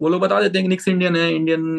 [0.00, 1.78] वो लोग बता देते हैं कि निक्स इंडियन है इंडियन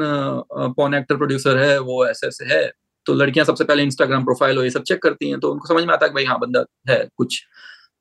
[0.77, 2.61] पॉन एक्टर प्रोड्यूसर है वो ऐसे ऐसे है।
[3.09, 5.83] तो लड़कियाँ सबसे पहले इंस्टाग्राम प्रोफ़ाइल हो ये सब चेक करती हैं तो उनको समझ
[5.83, 7.41] में आता है कि भाई हाँ बंदा है कुछ।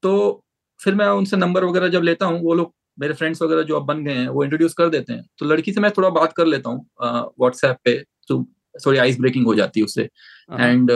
[0.03, 0.43] तो
[0.85, 3.83] फिर मैं उनसे नंबर वगैरह जब लेता हूँ वो लोग मेरे फ्रेंड्स वगैरह जो अब
[3.83, 6.47] बन गए हैं वो इंट्रोड्यूस कर देते हैं। तो लड़की से मैं थोड़ा बात कर
[6.47, 6.87] लेता हूँ
[7.41, 8.43] व्हाट्सएप पे तो
[8.87, 10.03] थोड़ी आइस ब्रेकिंग हो जाती है उससे।
[10.53, 10.91] And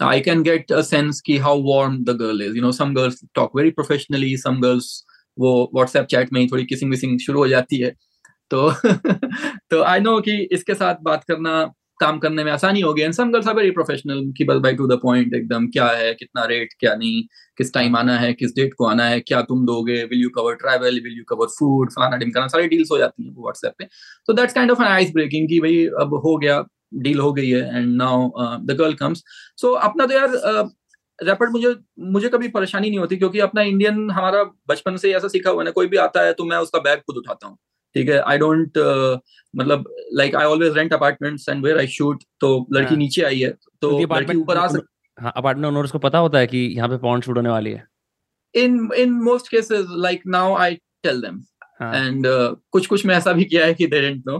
[0.00, 2.54] I can get a sense कि how warm the girl is.
[2.54, 4.86] You know, some girls talk very professionally, some girls
[5.38, 7.90] वो WhatsApp चैट में ही थोड़ी किसिंग विसिंग शुरू हो जाती है।
[8.50, 8.70] तो
[9.70, 13.30] तो आई नो कि इसके साथ बात करना काम करने में आसानी होगी। And some
[13.32, 16.72] girls are very professional कि बस बाय टू द पॉइंट एकदम क्या है, कितना रेट
[16.80, 17.22] क्या नहीं,
[17.58, 20.54] किस टाइम आना है, किस डेट को आना है, क्या तुम दोगे will you cover
[20.56, 23.84] travel will you cover food फलाना ढिमकाना सारी डील्स हो जाती हैं व्हाट्सएप पे।
[24.28, 26.64] तो that's kind of an ice breaking कि भाई अब हो गया
[27.02, 28.30] डील हो गई है and now
[28.66, 29.22] the girl comes
[29.58, 30.70] so अपना तो यार
[31.18, 31.74] रैपिड मुझे
[32.12, 35.72] मुझे कभी परेशानी नहीं होती क्योंकि अपना इंडियन हमारा बचपन से ऐसा सीखा हुआ है
[35.72, 37.56] कोई भी आता है तो मैं उसका बैग खुद उठाता हूँ।
[37.94, 38.18] ठीक है?
[38.20, 38.78] आई डोंट
[39.54, 43.50] मतलब like I always rent apartments and where I shoot तो लड़की नीचे आई है
[43.82, 46.96] तो लड़की ऊपर आ सकती हाँ अपार्टमेंट ओनर्स को पता होता है कि यहाँ पे
[46.98, 47.84] पॉन्ड शूट होने वाली है।
[48.54, 51.40] In in most cases like now I tell them
[51.82, 52.26] and
[52.72, 54.38] कुछ कुछ में ऐसा भी किया है कि दे डेंट नो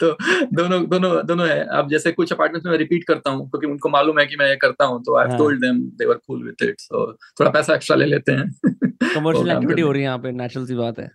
[0.00, 0.10] तो
[0.54, 4.18] दोनों दोनों दोनों है। अब जैसे कुछ अपार्टमेंट्स में रिपीट करता हूँ क्योंकि उनको मालूम
[4.18, 6.80] है कि मैं ये करता हूँ तो I told them they were cool with it
[6.80, 7.06] so
[7.40, 8.50] थोड़ा पैसा एक्स्ट्रा ले लेते हैं।
[9.14, 11.10] कमर्शियल एक्टिविटी हो रही है यहाँ पे नेचुरल सी बात है।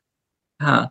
[0.64, 0.90] हाँ।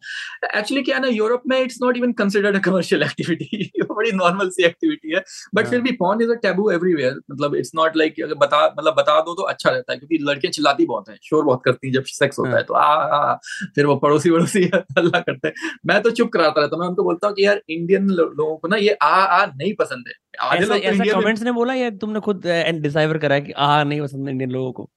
[0.56, 4.64] एक्चुअली क्या ना यूरोप में it's not even considered a commercial activity बड़ी नॉर्मल सी
[4.64, 5.22] एक्टिविटी है।
[5.54, 8.94] बट फिर भी porn is a taboo everywhere मतलब इट्स नॉट लाइक अगर बता मतलब
[8.94, 11.94] बता दो तो अच्छा रहता है क्योंकि लड़कियाँ चिल्लाती बहुत हैं। शोर बहुत करती हैं
[11.94, 13.34] जब सेक्स होता है। तो। आ, आ
[13.74, 14.62] फिर वो पड़ोसी वड़ोसी
[14.98, 15.54] हल्ला करते हैं।
[15.86, 18.68] मैं तो चुप कराता रहता हूँ। मैं उनको बोलता हूँ कि यार इंडियन लोगों को
[18.68, 22.20] ना ये आ आ नहीं पसंद है। आधे लोग ऐसा कमेंट्स ने बोला या तुमने
[22.20, 24.90] खुद डिसाइवर करा कि आ नहीं पसंद इंडियन लोगों को?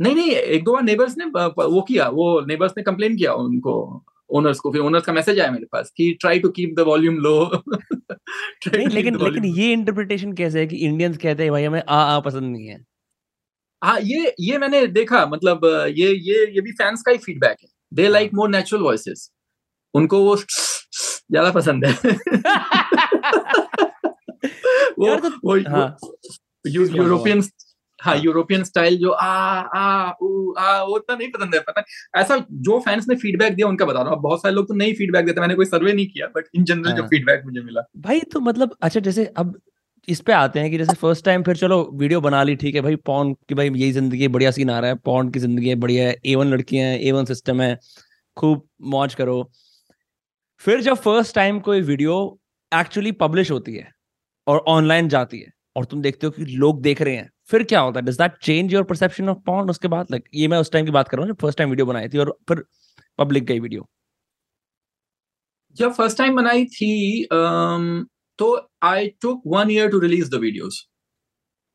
[0.00, 4.04] नहीं नहीं एक दो बार नेबर्स ने वो किया वो नेबर्स ने कंप्लेन किया उनको
[4.30, 7.16] ओनर्स को फिर ओनर्स का मैसेज आया मेरे पास कि try to keep the volume
[7.16, 7.62] low
[8.68, 12.20] नहीं लेकिन लेकिन ये इंटरप्रिटेशन कैसे है कि इंडियंस कहते हैं भाई हमें आ आ
[12.20, 12.84] पसंद नहीं है?
[13.84, 15.60] हाँ ये ये मैंने देखा मतलब
[15.96, 19.30] ये ये ये भी फैंस का ही फीडबैक है। They like more natural voices
[19.94, 21.92] उनको वो ज़्यादा पसंद है।
[24.98, 26.16] वो तो, वो, हाँ, वो
[26.66, 27.42] यूरोपियन
[28.00, 29.26] हाँ यूरोपियन स्टाइल जो आ
[29.76, 31.82] आ ऊ आ वो उतना नहीं पसंद है पता
[32.20, 34.94] ऐसा जो फैंस ने फीडबैक दिया उनका बता रहा हूँ। बहुत सारे लोग तो नहीं
[34.94, 37.86] फीडबैक देते मैंने कोई सर्वे नहीं किया बट इन जनरल जो फीडबैक हाँ। मुझे मिला।
[37.98, 39.58] भाई तो मतलब अच्छा जैसे अब
[40.08, 42.80] इस पे आते हैं कि जैसे फ़र्स्ट टाइम फिर चलो वीडियो बना ली ठीक है
[42.80, 45.74] भाई पॉन की भाई यही ज़िंदगी बढ़िया सीन आ रहा है पॉन की ज़िंदगी है
[45.76, 47.78] बढ़िया है ए वन लड़कियाँ हैं ए वन सिस्टम है
[48.36, 49.42] खूब मौज करो।
[50.60, 52.16] फिर जब फ़र्स्ट टाइम कोई वीडियो
[52.72, 53.88] एक्चुअली पब्लिश होती है
[54.46, 57.80] और ऑनलाइन जाती है और तुम देखते हो कि लोग देख रहे हैं फिर क्या
[57.80, 58.06] होता है?
[58.06, 60.92] Does that change your perception of porn उसके बाद लाइक ये मैं उस टाइम की
[60.92, 62.64] बात कर रहा हूँ जब फ़र्स्ट टाइम वीडियो बनाई थी और फिर
[63.18, 63.86] पब्लिक गई वीडियो
[65.76, 66.92] जब फ़र्स्ट टाइम बनाई थी
[67.24, 68.06] um,
[68.38, 70.86] तो I took one year to release the videos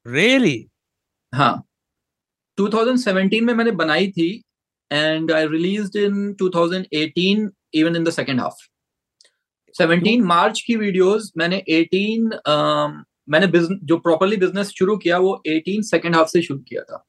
[0.06, 0.58] really
[1.34, 1.64] हाँ।
[2.58, 4.30] 2017 में मैंने बनाई थी
[4.92, 8.64] and I released in 2018 even in the second half
[9.76, 12.94] 17 March की वीडियोस मैंने 18 um,
[13.28, 13.48] मैंने
[13.84, 17.06] जो प्रॉपरली बिज़नेस शुरू किया वो 18 सेकेंड हाफ़ से शुरू किया था।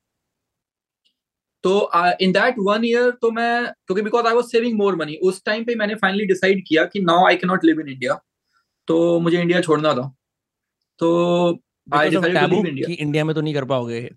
[1.65, 5.43] तो इन दैट वन ईयर तो मैं क्योंकि because I was saving more money उस
[5.45, 8.21] टाइम पे मैंने फाइनली डिसाइड किया कि now I can not live in India
[8.89, 10.15] तो मुझे इंडिया छोड़ना था।
[10.99, 11.09] तो
[11.89, 14.09] I decided to live India India में तो नहीं कर पाओगे।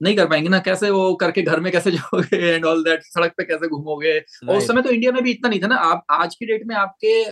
[0.00, 3.32] नहीं कर पाएँगे ना कैसे वो करके घर में कैसे जाओगे एंड ऑल दैट सड़क
[3.36, 4.18] पे कैसे घूमोगे?
[4.18, 6.62] और उस समय तो इंडिया में भी इतना नहीं था ना। आप आज की डेट
[6.66, 7.22] में आपके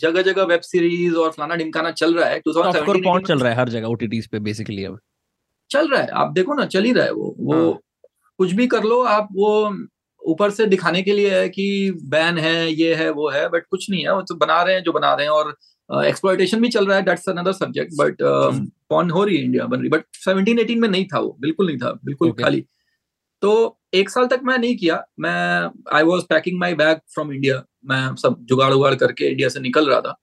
[0.00, 2.52] जगह जगह वेब सीरीज़ और फलाना ढिमकाना चल रहा है तो
[3.20, 3.56] चल रहा है?
[3.56, 4.98] हर जगह ओटीटीज पे बेसिकली अब।
[5.70, 7.78] चल रहा है। आप देखो ना चल ही रहा है वो। वो हाँ.
[8.38, 9.76] कुछ भी कर लो आप वो
[10.22, 13.90] ऊपर से दिखाने के लिए है कि बैन है ये है वो है बट कुछ
[13.90, 16.68] नहीं है। वो तो बना रहे हैं जो बना रहे हैं और एक्सप्लोइटेशन uh, भी
[16.68, 18.16] चल रहा है। That's another subject but
[18.88, 19.88] porn हो रही है इंडिया बन रही?
[19.88, 22.42] बट सेवनटीन एटीन में नहीं था वो। बिल्कुल नहीं था। बिल्कुल okay.
[22.42, 22.64] खाली।
[23.42, 27.62] तो एक साल तक मैं नहीं किया। मैं I was packing my bag from India
[27.84, 30.16] मैं सब जुगाड़ उगाड़ करके इंडिया से निकल रहा था।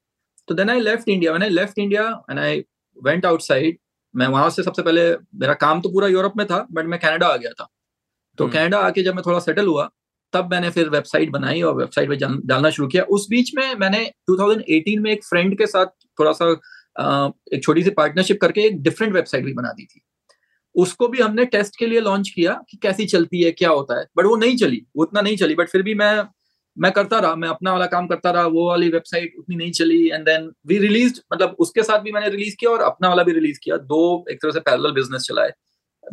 [0.47, 2.63] तो देन आई लेफ़्ट इंडिया मैंने left India and I
[3.03, 3.77] went outside
[4.15, 7.27] मैं वहाँ से सबसे पहले मेरा काम तो पूरा यूरोप में था बट मैं कनाडा
[7.27, 7.67] आ गया था।
[8.37, 9.89] तो कनाडा हम्म। आके जब मैं थोड़ा सेटल हुआ
[10.33, 12.15] तब मैंने फिर वेबसाइट बनाई और वेबसाइट पे
[12.47, 15.85] डालना शुरू किया। उस बीच में मैंने 2018 में एक फ्रेंड के साथ
[16.19, 16.51] थोड़ा सा
[17.53, 20.01] एक छोटी सी पार्टनरशिप करके एक डिफरेंट वेबसाइट भी बना दी थी।
[20.79, 24.05] उसको भी हमने टेस्ट के लिए लॉन्च किया कि कैसी चलती है, क्या होता है।
[24.17, 26.23] बट वो नहीं चली, वो उतना नहीं चली बट फिर भी मैं
[26.77, 30.09] मैं करता रहा, मैं अपना वाला काम करता रहा, वो वाली वेबसाइट उतनी नहीं चली
[30.09, 33.31] एंड देन वी रिलीज़ मतलब उसके साथ भी मैंने रिलीज़ किया और अपना वाला भी
[33.31, 35.51] रिलीज़ किया। दो एक तरह से पैरेलल बिज़नेस चलाए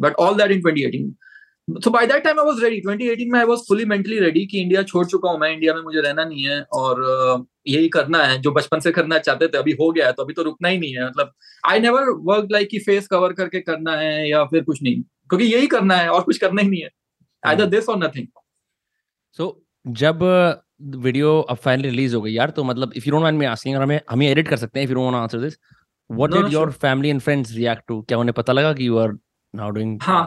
[0.00, 1.12] but all that in 2018
[1.68, 2.80] so by that time I was ready.
[2.80, 5.80] 2018 में I was fully mentally ready कि इंडिया छोड़ चुका हूँ मैं। इंडिया में
[5.82, 9.72] मुझे रहना नहीं है और यही करना है। जो बचपन से करना चाहते थे अभी
[9.80, 11.32] हो गया है तो अभी तो रुकना ही नहीं है। मतलब
[11.70, 15.44] आई नेवर वर्क लाइक कि फेस कवर करके करना है या फिर कुछ नहीं। क्योंकि
[15.44, 16.90] यही करना है और कुछ करना ही नहीं है।
[17.42, 18.26] आइदर दिस और नथिंग
[19.38, 19.50] सो
[19.86, 20.22] जब
[21.02, 23.76] वीडियो अब फाइनली रिलीज़ हो गई यार तो मतलब if you don't mind me asking
[23.76, 25.58] हमें हम एडिट कर सकते हैं if you don't want answer this
[26.10, 29.16] what did your family and friends react to क्या उन्हें पता लगा कि यू आर
[29.54, 30.24] नाउ डूइंग हाँ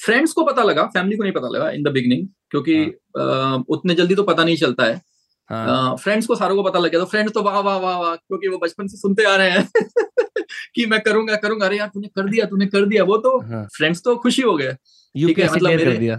[0.00, 2.74] फ्रेंड्स को पता लगा फैमिली को नहीं पता लगा इन द बिगनिंग क्योंकि
[3.18, 3.64] हाँ.
[3.68, 5.00] उतने जल्दी तो पता नहीं चलता है।
[5.96, 6.26] फ्रेंड्स हाँ.
[6.26, 8.58] को सारों को पता लग गया तो फ्रेंड्स तो वाह वाह वाह वाह क्योंकि वो
[8.58, 9.68] बचपन से सुनते आ रहे हैं
[10.74, 13.38] कि मैं करूँगा करूँगा अरे यार तूने कर दिया तूने कर दिया वो तो
[13.76, 14.14] फ्रेंड्स हाँ.
[14.14, 14.72] तो खुशी हो गए।
[15.14, 16.16] ठीक है मतलब मेरे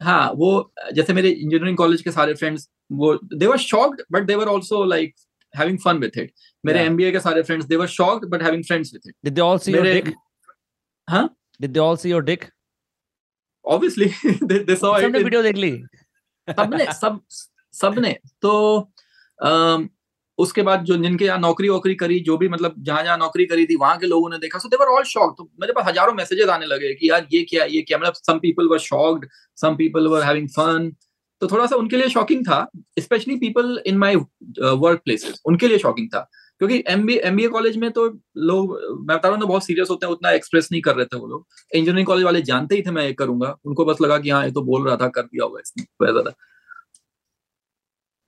[0.00, 4.34] हाँ वो जैसे मेरे इंजीनियरिंग कॉलेज के सारे फ्रेंड्स वो they were shocked but they
[4.34, 5.14] were also like
[5.54, 6.32] having fun with it
[6.64, 9.40] मेरे एमबीए के सारे friends they were shocked but having friends with it did they
[9.40, 10.12] all see your dick
[11.08, 11.28] हाँ?
[11.60, 12.44] Did they all see your dick
[13.66, 14.06] obviously
[14.44, 15.70] they they saw it video देख ली।
[16.48, 17.20] सबने सब
[17.74, 18.52] सबने। तो
[20.38, 23.64] उसके बाद जो जिनके यहाँ नौकरी वोकरी करी जो भी मतलब जहाँ जहाँ नौकरी करी
[23.66, 26.48] थी वहाँ के लोगों ने देखा। सो देवर ऑल शॉक तो मेरे पास हज़ारों मैसेजेस
[26.48, 27.98] आने लगे कि यार ये क्या ये क्या?
[27.98, 29.26] मतलब some people were shocked
[29.58, 30.90] some people were having fun
[31.42, 32.66] तो थोड़ा सा उनके लिए शॉकिंग था
[32.98, 36.28] specially people in my work places उनके लिए शॉकिंग था।
[36.60, 38.06] क्योंकि एमबीए एमबीए कॉलेज में तो
[38.38, 41.18] लोग मैं बता रहा हूँ बहुत सीरियस होते हैं उतना एक्सप्रेस नहीं कर रहे थे
[41.18, 44.30] वो लोग। इंजीनियरिंग कॉलेज वाले जानते ही थे मैं ये करूँगा। उनको बस लगा कि
[44.30, 46.32] हाँ ये तो बोल रहा था कर दिया होगा इसने ज़्यादा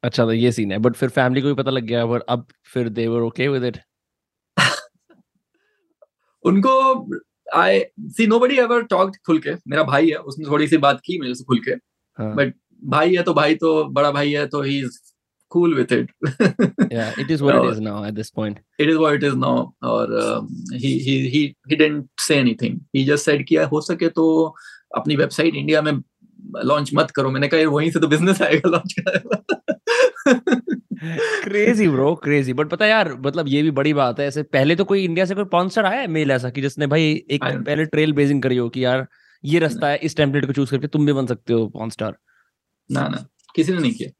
[0.02, 2.46] अच्छा तो ये सीन है बट फिर फैमिली को भी पता लग गया पर अब
[2.72, 3.78] फिर they were okay with it
[6.44, 6.70] उनको
[7.54, 7.80] I
[8.16, 11.34] see nobody ever talked खुल के। मेरा भाई है उसने थोड़ी सी बात की मेरे
[11.34, 12.52] से खुल के। बट हाँ.
[12.84, 14.98] भाई है तो भाई तो बड़ा भाई है तो he is
[15.56, 16.08] cool with it.
[16.92, 18.56] Yeah it is what it is now at this point.
[18.78, 19.54] it is what it is now.
[19.84, 20.48] or um,
[20.82, 22.76] he he he he didn't say anything.
[22.96, 24.54] He just said कि हो सके तो
[24.96, 25.92] अपनी website India में
[26.64, 28.94] launch मत करो। मैंने कहा वहीं से तो बिज़नेस आएगा launch
[31.44, 34.84] crazy bro crazy but पता यार मतलब ये भी बड़ी बात है। ऐसे पहले तो
[34.84, 38.12] कोई इंडिया से कोई स्पॉन्सर आया है मेल ऐसा कि जिसने भाई एक पहले ट्रेल
[38.12, 39.06] बेसिंग करी हो कि यार
[39.44, 42.18] ये रास्ता है इस टेम्पलेट को चूज़ करके तुम भी बन सकते हो पॉन स्टार
[42.92, 44.17] ना ना। किसी ने नहीं किया।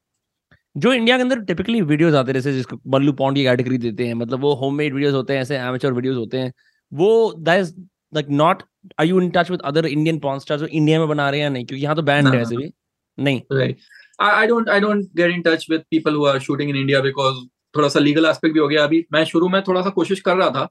[0.79, 4.07] जो इंडिया के अंदर टिपिकली वीडियोस आते हैं जैसे जिसको बल्लू पॉन्ड की कैटेगरी देते
[4.07, 6.53] हैं मतलब वो होममेड वीडियोस होते हैं ऐसे एमेचर वीडियोस होते हैं
[6.93, 7.73] वो that is
[8.13, 8.63] like not
[9.01, 11.51] are you in touch with other Indian porn stars जो इंडिया में बना रहे हैं
[11.51, 11.65] नहीं?
[11.67, 12.71] क्योंकि यहाँ तो बैंड है ऐसे भी।
[13.19, 13.79] नहीं। Right
[14.21, 17.45] I don't I don't get in touch with people who are shooting in India because
[17.77, 20.37] थोड़ा सा लीगल एस्पेक्ट भी हो गया। अभी मैं शुरू में थोड़ा सा कोशिश कर
[20.37, 20.69] रहा था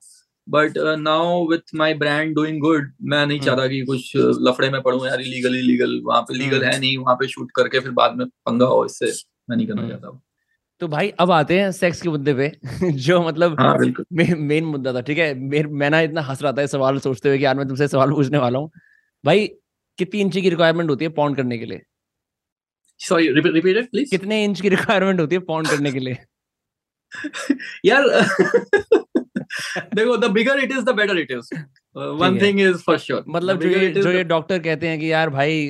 [0.48, 4.12] but now with my brand doing good मैं नहीं हम्म। चाहता कि कुछ
[4.48, 7.52] लफड़े में पढ़ू यार इलीगल इलीगल वहाँ पे लीगल हम्म। है नहीं वहाँ पे शूट
[7.56, 9.12] करके फिर बाद में पंगा हो इससे।
[9.50, 10.22] मैं नहीं करना हम्म। चाहता
[10.80, 12.52] तो भाई अब आते हैं सेक्स के मुद्दे पे
[12.92, 13.78] जो मतलब हाँ,
[14.14, 15.34] मेन मुद्दा था ठीक है?
[15.64, 18.38] मैं ना इतना हंस रहा था सवाल सोचते हुए कि यार मैं तुमसे सवाल पूछने
[18.38, 18.72] वाला हूँ।
[19.26, 19.48] भाई
[19.98, 21.82] कितनी इंच की रिक्वायरमेंट होती है पॉन्ड करने के लिए?
[22.98, 26.18] सॉरी रिपीट प्लीज़ कितने इंच की रिक्वायरमेंट होती है पॉन्ड करने के लिए?
[27.86, 28.04] यार
[29.96, 31.54] देखो the bigger it is the better it is
[31.98, 35.30] one thing is for sure मतलब जो ये जो ये डॉक्टर कहते हैं कि यार
[35.30, 35.70] भाई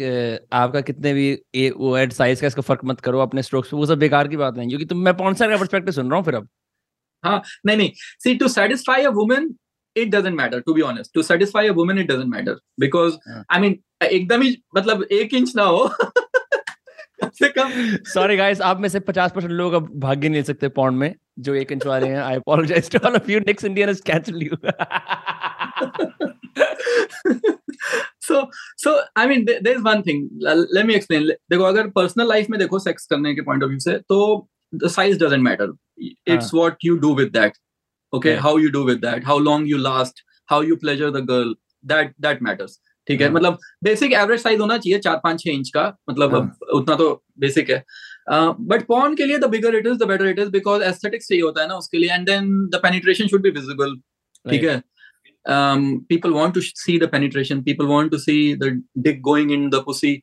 [0.53, 3.85] आपका कितने भी ए, वो एड साइज़ का इसका फ़र्क मत करो अपने स्ट्रोक्स वो
[3.85, 6.35] सब बेकार की बात नहीं क्योंकि तुम मैं पॉन्सर का पर्सपेक्टिव सुन रहा हूँ फिर
[6.35, 6.49] अब।
[7.23, 7.91] हाँ नहीं नहीं।
[8.23, 9.49] See to satisfy a woman
[9.95, 11.11] it doesn't matter to be honest.
[11.13, 12.53] To satisfy a woman it doesn't matter.
[12.77, 13.43] Because yeah.
[13.49, 15.89] i mean एकदम ही मतलब एक इंच ना हो।
[18.13, 21.55] सॉरी गाइस आप में से 50 परसेंट लोग अब भाग्य नहीं सकते पॉन्ड में। जो
[21.55, 24.57] ये कंचवा रहे हैं I apologise to all of you next Indian is cancel you
[28.27, 28.49] so
[28.83, 32.59] so I mean there is one thing let me explain देखो अगर पर्सनल लाइफ में
[32.59, 35.73] देखो सेक्स करने के पॉइंट ऑफ़ व्यू से तो the size doesn't matter
[36.27, 37.57] it's what you do with that
[38.13, 41.55] okay how you do with that how long you last how you pleasure the girl
[41.85, 43.27] that that matters ठीक है?
[43.27, 46.95] हाँ। मतलब basic average size होना चाहिए चार पाँच छह inch का। मतलब हाँ। उतना
[46.95, 47.83] तो बेसिक है।
[48.27, 51.27] बट uh, पॉन के लिए the bigger it is the better it is because aesthetics
[51.27, 53.95] चाहिए होता है ना उसके लिए and then the penetration should be visible
[54.45, 54.81] ठीक है?
[55.45, 59.83] People want to see the penetration people want to see the dick going in the
[59.85, 60.15] pussy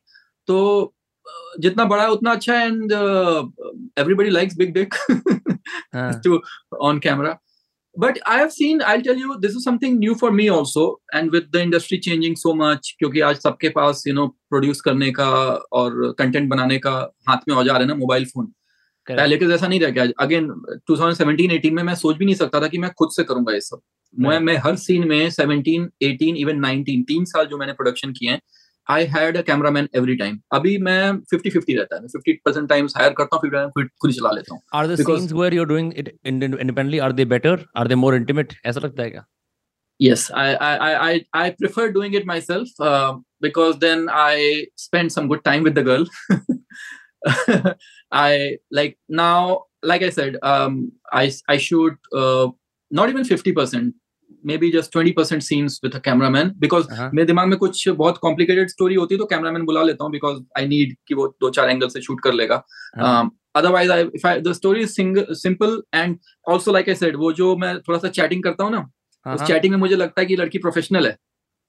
[0.47, 0.57] तो
[1.59, 2.91] जितना बड़ा है उतना अच्छा and
[3.99, 4.95] everybody likes big dick
[6.23, 6.41] too
[6.81, 7.37] on camera
[7.97, 10.81] but i have seen i'll tell you this is something new for me also.
[11.13, 15.11] And with the industry changing so much क्योंकि आज सबके पास you know produce करने
[15.11, 15.29] का
[15.79, 16.91] और content बनाने का
[17.29, 18.51] हाथ में औज़ार है ना मोबाइल फ़ोन
[19.07, 20.47] पहले के जैसा नहीं रह गया। अगेन
[20.91, 23.81] 2017-18 में मैं सोच भी नहीं सकता था कि मैं खुद से करूँगा ये सब।
[24.13, 28.29] मैं मैं हर सीन में 17 18 इवन 19 तीन साल जो मैंने प्रोडक्शन किए
[28.31, 28.39] हैं
[28.90, 33.12] I had a cameraman every time अभी मैं 50 50 रहता है 50% टाइम्स हायर
[33.12, 35.92] करता हूं 50 खुद खुद चला लेता हूं are the scenes where you are doing
[35.96, 39.26] it independently are they better are they more intimate ऐसा लगता है क्या
[40.02, 43.10] yes i i i i prefer doing it myself uh,
[43.46, 46.06] because then i spend some good time with the girl
[48.12, 50.78] i like now like i said um
[51.12, 52.46] i i shoot uh,
[52.90, 53.92] not even 50%
[54.57, 58.69] maybe just twenty percent scenes with camera man because मेरे दिमाग में कुछ बहुत complicated
[58.69, 61.49] story होती है तो camera man बुला लेता हूँ बिकॉज़ आई नीड कि वो दो
[61.49, 62.63] चार एंगल से शूट कर लेगा।
[63.55, 64.95] Otherwise I if the story is
[65.33, 68.89] simple and also like I said वो जो मैं थोड़ा सा चैटिंग करता हूँ ना
[69.25, 71.17] उस चैटिंग में मुझे लगता है कि लड़की प्रोफेशनल है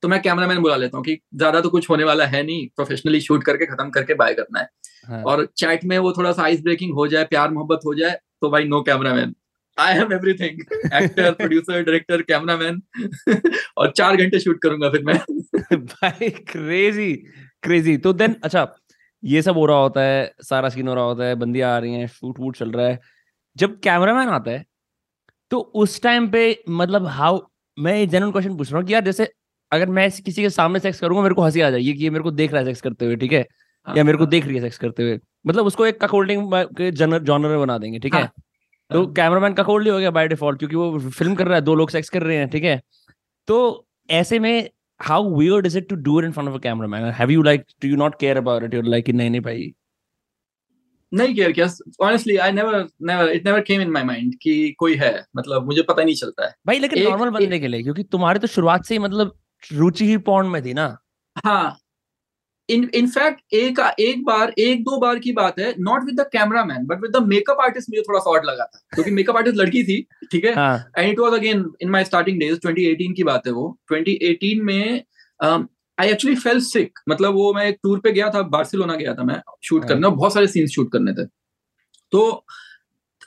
[0.02, 2.66] तो मैं कैमरा मैन बुला लेता हूँ कि ज़्यादा तो कुछ होने वाला है नहीं
[2.76, 4.68] प्रोफेशनली शूट करके खत्म करके बाय करना है।
[5.08, 5.22] हाँ.
[5.22, 8.50] और चैट में वो थोड़ा सा आइस ब्रेकिंग हो जाए प्यार मोहब्बत हो जाए तो
[8.50, 9.34] भाई no camera man
[9.76, 10.60] I am everything
[10.94, 12.80] actor producer director cameraman
[13.76, 15.18] और चार घंटे शूट करूँगा फिर मैं।
[15.76, 17.12] भाई क्रेजी
[17.62, 18.66] क्रेजी तो देन अच्छा
[19.22, 21.94] ये सब हो रहा होता है सारा सीन हो रहा होता है बंदियाँ आ रही
[21.94, 22.98] हैं शूट वूट चल रहा है।
[23.56, 24.64] जब कैमरामैन आता है
[25.50, 27.40] तो उस टाइम पे मतलब हाउ
[27.76, 29.28] मैं जनरल क्वेश्चन पूछ रहा हूँ कि यार जैसे
[29.72, 32.22] अगर मैं किसी के सामने सेक्स करूँगा मेरे को हँसी आ जाएगी कि ये मेरे
[32.24, 33.46] को देख रहा है सेक्स करते हुए ठीक है?
[33.86, 36.52] या मेरे को हाँ। देख रही है सेक्स करते हुए। मतलब उसको एक ककोल्डिंग
[36.92, 38.20] जॉनर बना देंगे ठीक है?
[38.22, 38.32] हाँ।
[38.90, 41.74] तो कैमरामैन का कोल्ड हो गया बाय डिफ़ॉल्ट क्योंकि वो फ़िल्म कर रहा है दो
[41.74, 42.80] लोग सेक्स कर रहे हैं ठीक है?
[43.48, 44.70] तो ऐसे में
[45.00, 47.64] how weird is it to do it in front of a cameraman have you like
[47.82, 49.72] do you not care about it you like नहीं नहीं भाई.
[51.12, 51.66] नहीं केयर किया?
[52.00, 55.82] Honestly I never never it never came in my mind कि कोई है मतलब मुझे
[55.82, 58.84] पता ही नहीं चलता है। भाई लेकिन नॉर्मल बंदे के लिए क्योंकि तुम्हारी तो शुरुआत
[58.84, 60.96] से ही मतलब रुचि ही पॉन्ड में थी ना।
[61.44, 61.76] हाँ
[62.68, 66.64] इन इनफैक्ट एक एक बार एक दो बार की बात है not with the camera
[66.64, 69.84] man but with the makeup artist मुझे थोड़ा शॉर्ट लगा था क्योंकि मेकअप आर्टिस्ट लड़की
[69.84, 70.00] थी
[70.32, 70.50] ठीक है?
[70.98, 75.04] And it was again in my starting days 2018 की बात है वो। 2018 में
[75.98, 79.22] आई एक्चुअली फेल सिक मतलब वो मैं एक टूर पे गया था बार्सिलोना गया था
[79.22, 81.26] मैं शूट हाँ। करने बहुत सारे सीन्स शूट करने थे।
[82.12, 82.46] तो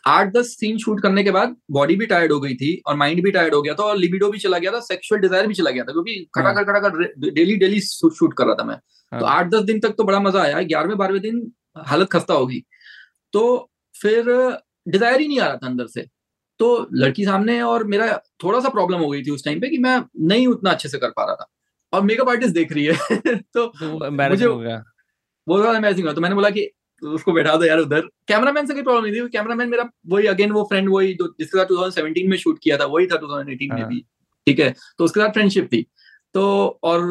[0.08, 3.24] आठ दस सीन शूट करने के बाद बॉडी भी टायर्ड हो गई थी और माइंड
[3.24, 5.72] भी टायर्ड हो गया था और लिबिडो भी चला गया था सेक्सुअल डिज़ायर भी चला
[5.72, 8.78] गया था क्योंकि खड़ा कर खड़ा कर डेली डेली शूट कर रहा था मैं।
[9.20, 12.34] तो हाँ। आठ दस दिन तक तो बड़ा मज़ा आया ग्यारहवें बारहवें दिन हालत खस्ता
[12.34, 12.64] होगी।
[13.34, 14.24] तो फिर
[14.88, 16.08] डिज़ायर ही नहीं आ रहा था अंदर से।
[16.60, 19.78] तो लड़की सामने और मेरा थोड़ा सा प्रॉब्लम हो गई थी उस टाइम पे कि
[19.78, 21.50] मैं नहीं उतना अच्छे से कर पा रहा था।
[21.94, 22.94] और मेकअप आर्टिस्ट देख रही है।
[23.36, 24.48] तो, तो मुझे
[25.48, 28.74] वो अमेजिंग हुआ तो मैंने बोला कि तो उसको बैठा दो यार उधर। कैमरामैन से
[28.74, 32.38] कोई प्रॉब्लम नहीं थी। कैमरामैन मेरा वही अगेन वो फ्रेंड वही जिसके साथ 2017 में
[32.38, 34.00] शूट किया था वही था 2018 में हाँ। भी।
[34.48, 34.74] ठीक है?
[34.98, 35.86] तो उसके साथ फ्रेंडशिप थी।
[36.34, 36.44] तो
[36.84, 37.10] और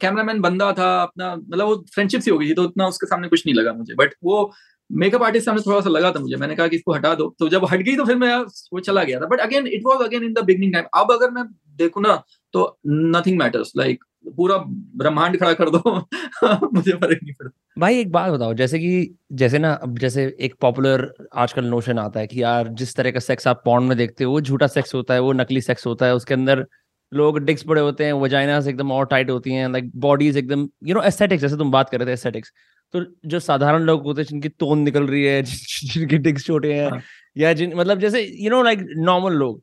[0.00, 3.28] कैमरामैन बंदा था अपना मतलब वो फ्रेंडशिप सी हो गई थी तो उतना उसके सामने
[3.28, 4.52] कुछ नहीं लगा मुझे। बट वो
[4.90, 7.48] मेकअप आर्टिस्ट सामने थोड़ा सा लगा था मुझे। मैंने कहा कि इसको हटा दो। तो
[7.48, 8.36] जब हट गई तो फिर मैं
[8.72, 11.30] वो चला गया था। But again it was again in the beginning time अब अगर
[11.30, 11.44] मैं
[11.76, 14.56] देखू ना तो नथिंग मैटर्स लाइक पूरा
[14.96, 15.90] ब्रह्मांड खड़ा कर दो
[16.74, 18.92] मुझे फ़र्क नहीं पड़ता भाई एक बात बताओ जैसे कि
[19.32, 23.20] जैसे ना अब जैसे एक पॉपुलर आजकल नोशन आता है कि यार जिस तरह का
[23.20, 26.06] सेक्स आप पॉन्ड में देखते हो वो झूठा सेक्स होता है वो नकली सेक्स होता
[26.06, 26.66] है उसके अंदर
[27.12, 30.94] लोग डिक्स बड़े होते हैं वजाइनास एकदम और टाइट होती हैं लाइक बॉडीज एकदम यू
[30.94, 32.52] नो एस्थेटिक्स जैसे तुम बात कर रहे थे एस्थेटिक्स
[32.94, 35.42] तो जो साधारण लोग होते हैं जिनकी तोन निकल रही है
[35.92, 37.00] जिनके डिक्स छोटे हैं हाँ.
[37.36, 39.62] या जिन मतलब जैसे यू नो लाइक नॉर्मल लोग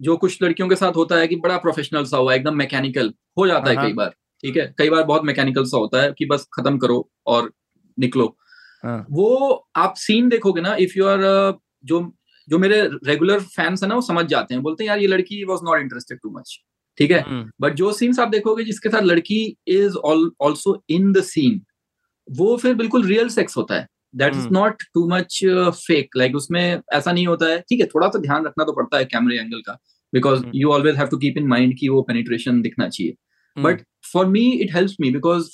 [0.00, 3.46] जो कुछ लड़कियों के साथ होता है कि बड़ा प्रोफेशनल सा हुआ एकदम मैकेनिकल हो
[3.46, 4.10] जाता है कई बार
[4.44, 4.74] ठीक है?
[4.78, 7.50] कई बार बहुत मैकेनिकल सा होता है कि बस खत्म करो और
[7.98, 8.26] निकलो।
[9.10, 11.20] वो आप सीन देखोगे ना इफ़ यू आर
[11.84, 12.00] जो
[12.48, 15.44] जो मेरे रेगुलर फैंस है ना वो समझ जाते हैं। बोलते हैं यार ये लड़की
[15.44, 16.58] was not interested too much
[16.98, 17.24] ठीक है?
[17.60, 21.60] बट जो सीन्स आप देखोगे जिसके साथ लड़की is also in the scene
[22.28, 25.40] वो फिर बिल्कुल रियल सेक्स होता है। That is not too much
[25.76, 28.98] fake like उसमें ऐसा नहीं होता है। ठीक है थोड़ा सा ध्यान रखना तो पड़ता
[28.98, 29.78] है कैमरे एंगल का।
[30.12, 33.14] Because you always have to keep in mind कि वो पेनिट्रेशन दिखना चाहिए।
[33.56, 35.48] But for me it helps me because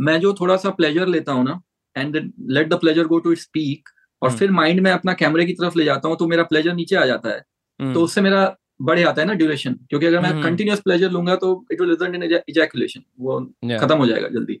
[0.00, 1.60] मैं जो थोड़ा सा प्लेजर लेता हूँ ना
[1.96, 2.16] and
[2.50, 3.88] let the pleasure go to it speak
[4.22, 4.38] और hmm.
[4.38, 7.04] फिर माइंड में अपना कैमरे की तरफ़ ले जाता हूँ तो मेरा प्लेजर नीचे आ
[7.06, 7.40] जाता है।
[7.80, 7.94] Hmm.
[7.94, 11.50] तो उससे मेरा बढ़ जाता है ना ड्यूरेशन क्योंकि अगर मैं कंटिन्यूस प्लेजर लूँगा तो
[11.72, 13.38] it will result in ejaculation वो
[13.80, 14.58] खत्म हो जाएगा जल्दी।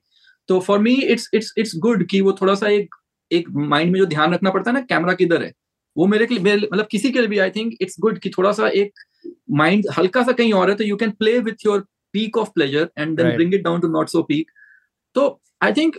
[0.48, 2.94] तो for me it's it's it's good कि वो थोड़ा सा एक
[3.30, 5.52] एक माइंड में जो ध्यान रखना पड़ता है ना कैमरा किधर है?
[5.96, 8.52] वो मेरे के लिए मतलब किसी के लिए भी आई थिंक इट्स गुड कि थोड़ा
[8.52, 9.00] सा एक
[9.52, 11.80] माइंड हल्का सा कहीं और है तो you can play with your
[12.14, 14.50] peak of pleasure and then bring it down to not so peak
[15.16, 15.28] तो
[15.62, 15.96] I think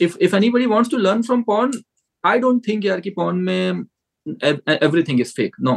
[0.00, 1.72] if if anybody wants to learn from porn
[2.24, 3.84] I don't think यार कि porn में
[4.26, 5.76] everything is fake no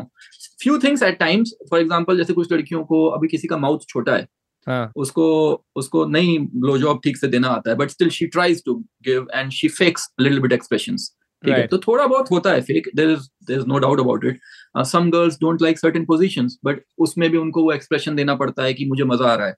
[0.64, 4.16] few things at times for example जैसे कुछ लड़कियों को अभी किसी का माउथ छोटा
[4.16, 4.28] है
[4.68, 4.92] हाँ.
[4.96, 5.28] उसको
[5.76, 9.28] उसको नहीं ब्लो जॉब ठीक से देना आता है but still she tries to give
[9.36, 11.68] and she fakes little bit expressions ठीक है?
[11.68, 14.40] तो थोड़ा बहुत होता है fake there is there is no doubt about it
[14.86, 18.74] some girls don't like certain positions but उसमें भी उनको वो एक्सप्रेशन देना पड़ता है
[18.74, 19.56] कि मुझे मज़ा आ रहा है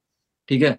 [0.49, 0.77] ठीक है?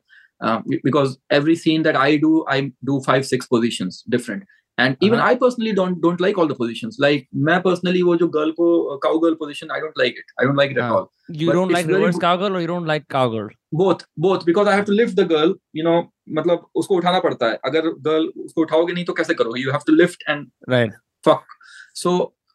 [0.85, 4.45] Because every scene that I do I do five six position different
[4.79, 5.31] and even uh-huh.
[5.31, 8.69] i personally don't don't like all the positions like मैं personally वो जो girl को
[9.05, 10.97] cowgirl position i don't like it i don't like it uh, at uh-huh.
[10.97, 13.49] all you but don't like reverse cowgirl or you don't like cowgirl
[13.83, 16.01] both both because i have to lift the girl you know
[16.35, 19.81] मतलब उसको उठाना पड़ता है अगर girl उसको उठाओगे नहीं तो कैसे करोगे you have
[19.87, 20.93] to lift and right
[21.25, 21.57] fuck
[22.03, 22.13] so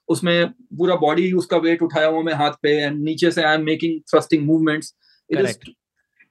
[0.10, 3.66] उसमें पूरा बॉडी उसका वेट उठाया हुआ मैं हाथ पे एंड नीचे से I am
[3.66, 4.94] making thrusting movements
[5.30, 5.58] it is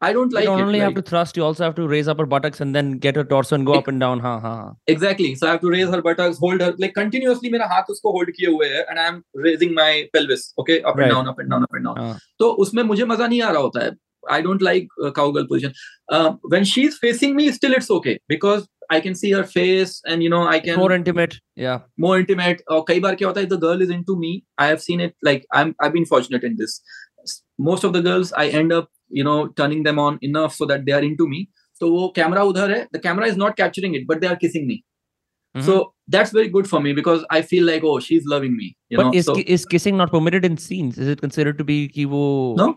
[0.01, 1.87] I don't like you don't it, only like, have to thrust, you also have to
[1.87, 4.19] raise up her buttocks and then get her torso and go up and down.
[4.19, 4.73] Ha, ha, ha.
[4.87, 5.33] Exactly.
[5.35, 8.31] So I have to raise her buttocks, hold her like continuously मेरा हाथ उसको hold
[8.39, 11.05] किए हुए है and I am raising my pelvis, okay, up right.
[11.05, 11.97] and down, up and down, up and down.
[11.97, 12.17] Uh.
[12.39, 13.91] तो उसमें मुझे मजा नहीं आ रहा होता है.
[14.29, 15.73] I don't like uh, cowgirl position.
[16.09, 20.23] Uh, when she's facing me, still it's okay because I can see her face and
[20.23, 21.37] you know I can more intimate.
[21.55, 22.65] Yeah, more intimate.
[22.71, 25.05] और कई बार क्या होता है if the girl is into me, I have seen
[25.07, 26.81] it like I'm I've been fortunate in this.
[27.57, 30.84] Most of the girls I end up you know turning them on enough so that
[30.84, 34.06] they are into me so wo camera udhar hai the camera is not capturing it
[34.10, 35.66] but they are kissing me mm-hmm.
[35.68, 35.78] so
[36.16, 39.08] that's very good for me because i feel like oh she's loving me you but
[39.08, 39.14] know?
[39.22, 42.22] is, so, is kissing not permitted in scenes is it considered to be ki wo
[42.62, 42.68] no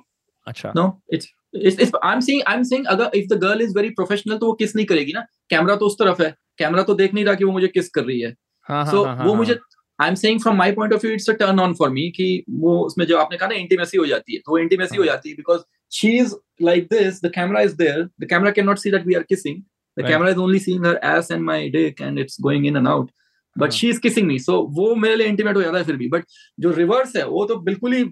[0.48, 3.92] अच्छा no it's it's, it's I'm saying I'm saying अगर if the girl is very
[3.92, 7.14] professional तो वो किस नहीं करेगी ना camera तो उस तरफ़ है कैमरा तो देख
[7.14, 8.36] नहीं रहा कि वो मुझे किस कर रही है
[8.70, 9.60] हाँ, so हाँ, हाँ, वो हाँ, मुझे
[10.02, 12.44] I am saying from my point of view it's a turn on for me कि
[12.50, 15.30] वो उसमें जो आपने कहा ना इंटीमेसी हो जाती है तो वो इंटीमेसी हो जाती
[15.30, 18.92] है because she is like this the camera is there the camera can not see
[18.92, 19.62] that we are kissing
[19.98, 22.88] the camera is only seeing her ass and my dick and it's going in and
[22.88, 23.12] out
[23.56, 26.08] but she is kissing me so वो मेरे लिए intimate हो जाता है फिर भी.
[26.10, 26.26] But
[26.60, 28.04] जो reverse है वो तो बिल्कुल ही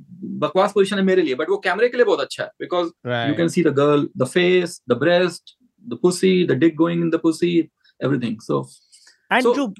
[0.41, 1.35] बकवास पोजिशन है मेरे लिए.
[1.35, 4.27] बट वो कैमरे के लिए बहुत अच्छा है because you can see the girl the
[4.33, 7.57] face the breast the pussy the dick going in the pussy
[8.03, 8.61] everything so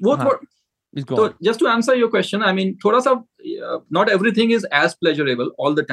[0.04, 0.16] वो
[0.96, 3.10] So just to answer your question, I mean, thoda sa,
[3.66, 5.84] uh, not everything is as pleasurable all the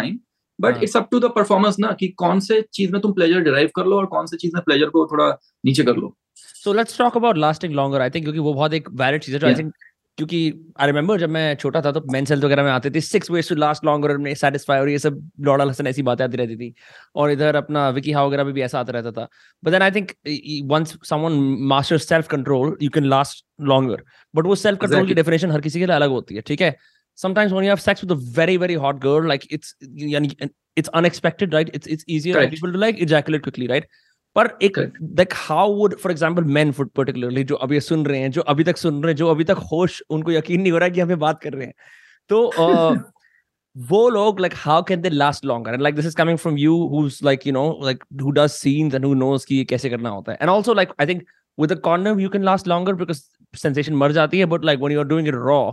[0.59, 0.81] हाँ.
[0.81, 3.85] it's up to the performance ना कि कौन से चीज़ में तुम pleasure derive कर
[3.85, 5.29] लो और कौन से चीज़ में pleasure को थोड़ा
[5.65, 6.15] नीचे कर लो.
[6.65, 8.01] So let's talk about lasting longer.
[8.01, 9.53] I think क्योंकि वो बहुत एक valid चीज़ है.
[9.53, 9.71] I think
[10.17, 10.37] क्योंकि
[10.79, 13.49] आई रिमेम्बर जब मैं छोटा था तो मेंस हेल्थ वगैरह में आते थे six ways
[13.49, 16.73] to last longer और सेटिस्फाई और ये सब लॉर्ड हसन ऐसी बातें आती रहती थी
[17.15, 19.27] और इधर अपना विकी हाउ वगैरह में भी ऐसा आता रहता था
[19.63, 20.11] but then I think
[20.71, 21.33] once someone
[21.67, 24.03] master self control you can last longer
[24.35, 26.75] but वो सेल्फ कंट्रोल की डेफिनेशन हर किसी के लिए अलग होती है ठीक है
[27.23, 29.75] sometimes when you have sex with a very very hot girl like it's
[30.81, 33.89] it's unexpected right it's it's easier for people to like ejaculate quickly right
[34.35, 38.31] पर एक like how would for example men food particularly जो अभी सुन रहे हैं
[38.31, 40.89] जो अभी तक सुन रहे हैं जो अभी तक होश उनको यकीन नहीं हो रहा
[40.89, 41.73] कि हमें बात कर रहे हैं
[42.29, 42.97] तो uh,
[43.75, 46.77] वो लोग like how can they last longer and like this is coming from you
[46.93, 50.31] who's like you know like who does scenes and who knows कि कैसे करना होता
[50.31, 51.25] है and also like I think
[51.63, 53.23] with a condom you can last longer because
[53.65, 55.63] sensation मर जाती है but like when you're doing it raw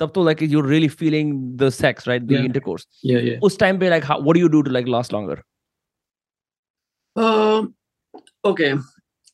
[0.00, 2.86] तब तो like you really feeling the sex right the intercourse
[3.42, 5.42] उस टाइम पे like what do you do to like last longer
[8.50, 8.74] okay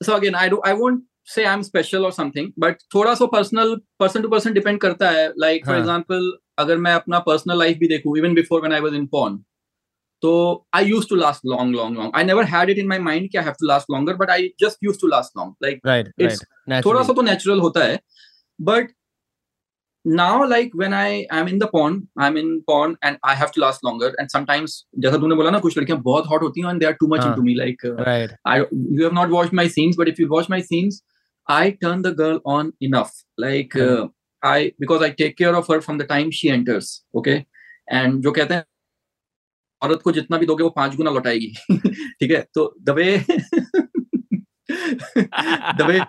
[0.01, 3.27] so again I do I won't say I am special और something but थोड़ा सा
[3.27, 5.29] personal person to person depend करता है.
[5.39, 8.95] Like for example अगर मैं अपना personal life भी देखूँ even before when I was
[8.95, 9.43] in porn
[10.23, 10.33] तो
[10.75, 13.45] I use to last long long long I never had it in my mind I
[13.45, 15.81] have to last longer but I just use to last long like
[16.87, 17.99] थोड़ा सा तो natural होता है
[18.61, 18.91] but
[20.05, 23.61] now like when i am in the porn i'm in porn and i have to
[23.61, 26.83] last longer and sometimes जैसा तूने बोला ना कुछ लड़कियाँ बहुत hot होती हैं and
[26.83, 29.69] they are too much into me like uh, right i you have not watched my
[29.69, 31.03] scenes but if you watch my scenes
[31.49, 34.09] i turn the girl on enough like uh,
[34.43, 37.39] i because i take care of her from the time she enters okay
[38.01, 38.65] and जो कहते हैं
[39.83, 41.53] औरत को जितना भी दोगे वो पाँच गुना लौटाएगी
[42.21, 43.19] ठीक है तो the way
[45.79, 46.01] the way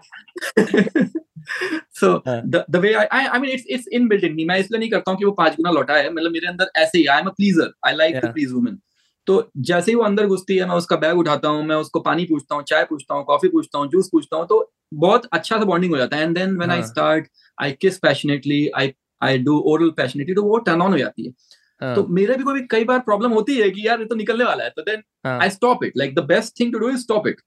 [1.93, 5.11] so the way I I mean it's it's inbuilt in me मैं इसलिए नहीं करता
[5.11, 7.31] हूँ कि वो पाँच गुना लौटा है। मतलब मेरे अंदर ऐसे ही I am a
[7.33, 8.79] pleaser I like to please women
[9.27, 9.35] तो
[9.65, 12.55] जैसे ही वो अंदर घुसती है मैं उसका बैग उठाता हूँ मैं उसको पानी पूछता
[12.55, 14.57] हूँ चाय पूछता हूँ कॉफ़ी पूछता हूँ जूस पूछता हूँ तो
[14.95, 17.27] बहुत अच्छा सा बॉन्डिंग हो जाता है। And then when I start
[17.57, 21.95] I kiss passionately I I do oral passionately तो वो टर्न ऑन हो जाती है।
[21.95, 24.63] तो मेरे भी कोई कई बार प्रॉब्लम होती है कि यार ये तो निकलने वाला
[24.63, 27.41] है। तो then I stop it like the best thing to do is stop it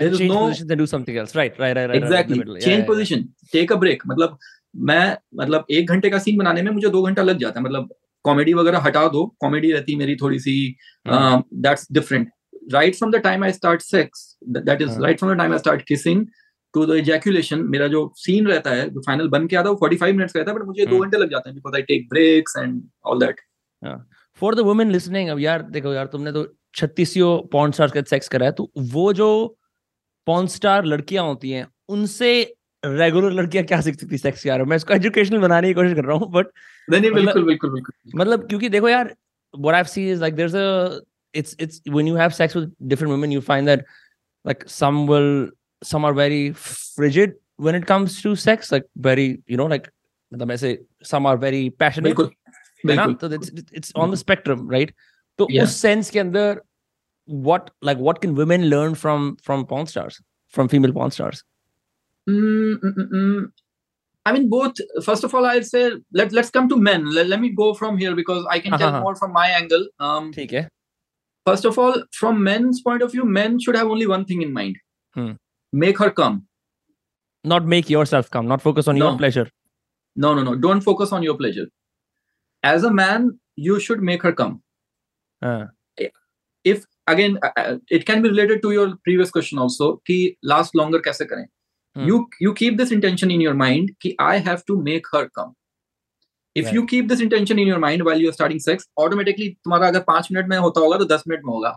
[0.00, 1.34] there is change no position then do something else.
[1.34, 2.38] Right right right, right exactly.
[2.40, 3.20] right, change yeah, position.
[3.20, 3.52] Yeah.
[3.52, 4.06] take a break.
[4.06, 4.38] मतलब
[4.90, 7.94] मैं मतलब एक घंटे का scene बनाने में मुझे दो घंटा लग जाता है। मतलब
[8.24, 10.56] कॉमेडी वगैरह हटा दो। कॉमेडी रहती मेरी थोड़ी सी
[11.06, 12.30] that's different
[12.72, 15.82] right from the time I start sex that is right from the time I start
[15.88, 16.26] kissing
[16.74, 19.86] to the ejaculation मेरा जो सीन रहता है जो फाइनल बन के आता है वो
[19.86, 22.08] 45 मिनट्स का रहता है बट मुझे दो घंटे लग जाते हैं because I take
[22.08, 23.40] breaks and all that
[24.40, 28.28] for the women listening अब यार देखो यार तुमने तो छत्तीसियों पॉन्ड स्टार्स के सेक्स
[28.28, 29.57] करा है तो वो जो
[30.28, 31.66] पॉन स्टार लड़कियाँ होती हैं
[31.96, 32.30] उनसे
[32.84, 36.16] रेगुलर लड़कियाँ क्या सीख सकती सेक्स यार मैं इसको एजुकेशनल बनाने की कोशिश कर रहा
[36.16, 36.46] हूँ बट
[36.90, 39.14] नहीं बिल्कुल बिल्कुल बिल्कुल मतलब क्योंकि देखो यार
[39.54, 41.00] what I've seen is like there's a
[41.34, 43.84] it's it's when you have sex with different women you find that
[44.44, 45.48] like some will
[45.82, 49.88] some are very frigid when it comes to sex like very you know like
[50.32, 50.78] मतलब ऐसे
[51.12, 52.30] some are very passionate बिल्कुल
[52.84, 53.50] बिल्कुल तो it's
[53.80, 54.94] it's on the spectrum right
[55.38, 55.64] तो yeah.
[55.64, 56.60] उस sense के अंदर
[57.28, 61.44] what like what can women learn from from porn stars from female porn stars
[62.28, 63.50] Mm-mm-mm.
[64.26, 64.74] I mean, both.
[65.02, 67.06] First of all, I'd say let let's come to men.
[67.10, 69.86] Let, let me go from here because I can tell more from my angle.
[69.98, 70.66] Um, okay.
[71.46, 74.52] First of all, from men's point of view, men should have only one thing in
[74.52, 74.76] mind:
[75.14, 75.32] hmm.
[75.72, 76.46] make her come.
[77.44, 78.46] Not make yourself come.
[78.46, 79.08] Not focus on no.
[79.08, 79.48] your pleasure.
[80.14, 80.54] No, no, no.
[80.56, 81.66] Don't focus on your pleasure.
[82.62, 84.62] As a man, you should make her come.
[85.40, 85.66] Uh.
[86.64, 87.38] If again
[87.92, 91.46] it can be related to your previous question also कि last longer कैसे करें?
[91.96, 95.52] You you keep this intention in your mind कि I have to make her come
[96.56, 100.00] if you keep this intention in your mind well you're starting sex automatically तुम्हारा अगर
[100.00, 101.76] पाँच minute में होता होगा तो दस मिनट में होगा।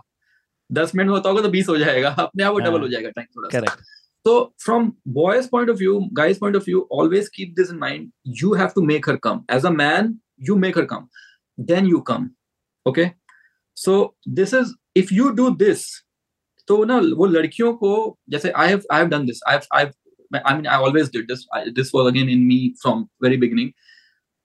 [0.72, 2.88] दस मिनट में होता होगा तो बीस हो जाएगा। अपने आप वो डबल हाँ। हो।
[2.88, 3.76] जाएगा टाइम थोड़ा
[4.24, 8.10] तो from boys point of view guys point of view always keep this in mind
[8.26, 11.08] you have to make her come as a man you make her come
[11.60, 12.30] then you come
[12.86, 13.06] okay
[13.76, 15.84] so this is if you do this
[16.68, 17.92] तो ना वो लड़कियों को
[18.30, 21.46] जैसे I have I have done this I I I mean I always did this
[21.74, 23.70] this was again in me from very beginning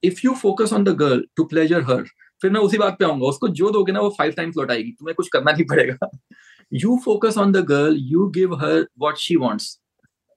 [0.02, 2.04] if you focus on the girl to pleasure her
[2.42, 5.14] फिर मैं उसी बात पे आऊँगा। उसको जो दोगे ना वो फाइव टाइम्स लौटाएगी। तुम्हें
[5.14, 6.08] कुछ करना नहीं पड़ेगा।
[6.72, 9.78] You focus on the girl you give her what she wants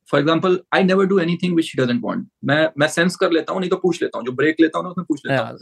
[0.09, 3.53] for example I never do anything which she doesn't want मैं मैं सेंस कर लेता
[3.53, 5.57] हूँ नहीं तो पूछ लेता हूँ। जो ब्रेक लेता हूँ ना उसमें पूछ लेता हूँ।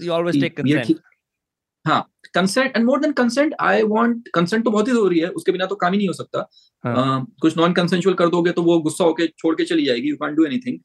[1.89, 2.01] हाँ
[2.33, 5.65] consent and more than consent I want consent तो बहुत ही ज़रूरी है उसके बिना
[5.65, 6.49] तो काम ही नहीं हो सकता।
[6.83, 7.19] हाँ.
[7.19, 10.15] uh, कुछ नॉन कंसेंचुअल कर दोगे तो वो गुस्सा होके छोड़ के चली जाएगी you
[10.15, 10.79] can do anything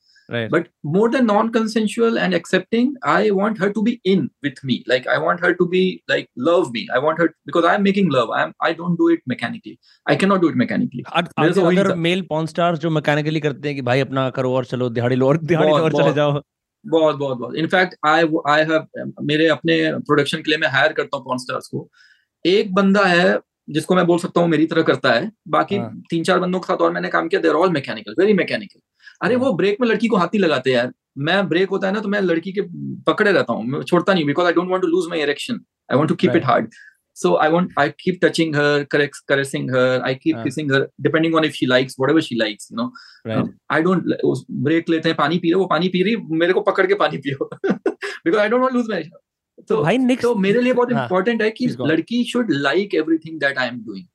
[0.53, 4.85] but more than non consensual and accepting I want her to be in with me
[4.89, 7.83] like I want her to be like love me I want her because I am
[7.83, 9.79] making love I am I don't do it mechanically
[10.11, 11.03] I can not do it mechanically
[11.77, 15.17] अगर male porn stars जो mechanically करते हैं कि भाई अपना करो और चलो दिहाड़ी
[15.17, 16.41] लो और दिहाड़ी लो और चले जाओ।
[16.85, 18.87] बहुत बहुत बहुत। इनफैक्ट आई आई हैव
[19.23, 21.89] मेरे अपने प्रोडक्शन के लिए मैं हायर करता हूँ पॉन स्टार्स को।
[22.45, 26.03] एक बंदा है जिसको मैं बोल सकता हूँ मेरी तरह करता है बाकी हाँ.
[26.11, 28.81] तीन चार बंदों के साथ और मैंने काम किया there all mechanical very mechanical
[29.21, 29.45] अरे हाँ.
[29.45, 32.09] वो ब्रेक में लड़की को हाथी लगाते हैं यार। मैं ब्रेक होता है ना तो
[32.09, 32.63] मैं लड़की के
[33.07, 35.61] पकड़े रहता हूँ छोड़ता नहीं because I don't want to lose my erection
[35.91, 36.69] I want to keep it hard
[37.14, 40.44] so i want i keep touching her correct, caressing her i keep uh.
[40.44, 42.92] kissing her depending on if she likes whatever she likes you know
[43.26, 43.38] right.
[43.38, 44.06] um, i don't
[44.68, 47.18] break लेते हैं पानी P रहे वो पानी P रही मेरे को पकड़ के पानी
[47.18, 47.50] पियो
[48.24, 49.04] because i don't want to lose my
[49.70, 53.58] तो भाई नेक्स्ट तो मेरे लिए बहुत इंपॉर्टेंट है कि लड़की should like everything that
[53.58, 54.06] I am doing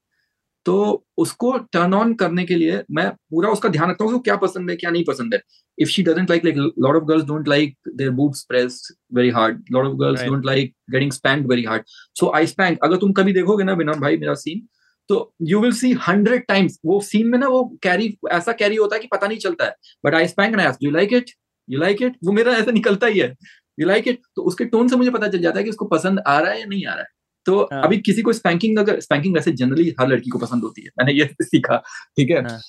[0.70, 4.70] तो उसको टर्न ऑन करने के लिए मैं पूरा उसका ध्यान रखता हूँ क्या पसंद
[4.70, 5.40] है क्या नहीं पसंद है।
[5.78, 9.64] If she doesn't like like lot of girls don't like their boobs pressed very hard
[9.72, 11.84] lot of girls don't like getting spanked very hard
[12.20, 14.62] so I spank अगर तुम कभी देखोगे ना विनोद भाई मेरा सीन
[15.10, 15.18] तो
[15.48, 19.02] you will see hundred times वो scene में ना वो कैरी ऐसा कैरी होता है
[19.02, 21.32] कि पता नहीं चलता है। But I spank and you like it
[21.68, 23.34] you like it वो मेरा ऐसा निकलता ही है।
[23.78, 26.20] यू लाइक इट तो उसके टोन से मुझे पता चल जाता है कि उसको पसंद
[26.28, 27.82] आ रहा है या नहीं आ रहा है। तो हाँ.
[27.84, 31.14] अभी किसी को स्पैंकिंग अगर स्पैंकिंग वैसे जनरली हर लड़की को पसंद होती है। मैंने
[31.14, 31.78] ये सीखा
[32.18, 32.42] ठीक है?
[32.44, 32.60] हाँ.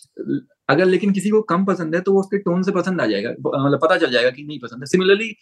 [0.69, 3.31] अगर लेकिन किसी को कम पसंद है तो वो उसके टोन से पसंद आ जाएगा
[3.31, 5.35] मतलब पता चल जाएगा कि नहीं पसंद है। Similarly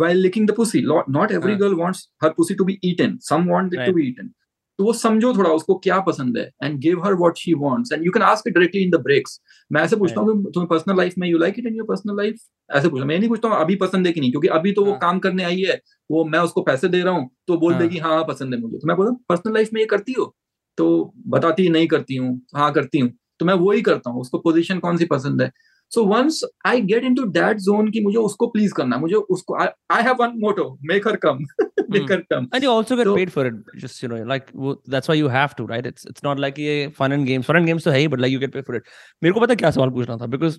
[0.00, 3.74] while licking the pussy not every girl wants her pussy to be eaten some want
[3.74, 4.30] it to be eaten
[4.78, 8.04] तो वो समझो थोड़ा उसको क्या पसंद है and give her what she wants and
[8.06, 9.40] you can ask directly in the breaks
[9.70, 12.36] मैं ऐसे पूछता हूँ तुम्हें पर्सनल लाइफ में you like it in your personal life
[12.70, 14.30] ऐसे पूछता मैं नहीं पूछता हूँ अभी पसंद है कि नहीं?
[14.30, 14.98] क्योंकि अभी तो वो हाँ.
[15.00, 17.82] काम करने आई है वो मैं उसको पैसे दे रहा हूँ तो बोल हाँ.
[17.82, 20.12] देगी हाँ हाँ पसंद है मुझे। तो मैं बोलता हूँ पर्सनल लाइफ में ये करती
[20.12, 20.34] हो?
[20.78, 23.10] तो बताती नहीं करती हूँ। हाँ करती हूँ।
[23.40, 25.50] तो मैं वो ही करता हूँ उसको पोजिशन कौन सी पसंद है?
[25.94, 30.02] So once I get into that zone की मुझे उसको प्लीज़ करना मुझे उसको I
[30.02, 31.44] have one motto make her come
[31.90, 34.46] make her come and you also get paid for it just you know like
[34.90, 37.56] that's why you have to right it's it's not like ये fun and games fun
[37.56, 38.82] and games तो है ही but like you get paid for it
[39.22, 40.26] मेरे को पता क्या सवाल पूछना था?
[40.26, 40.58] बिकॉज़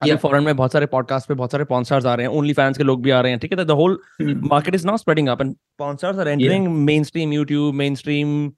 [0.00, 2.78] अभी फॉरेन में बहुत सारे पॉडकास्ट पे बहुत सारे पॉन्सर्स आ रहे हैं ओनली फैंस
[2.78, 3.64] के लोग भी आ रहे हैं ठीक है?
[3.64, 6.68] The whole market is now spreading up and sponsors are entering
[7.04, 8.48] mainstream YouTube mainstream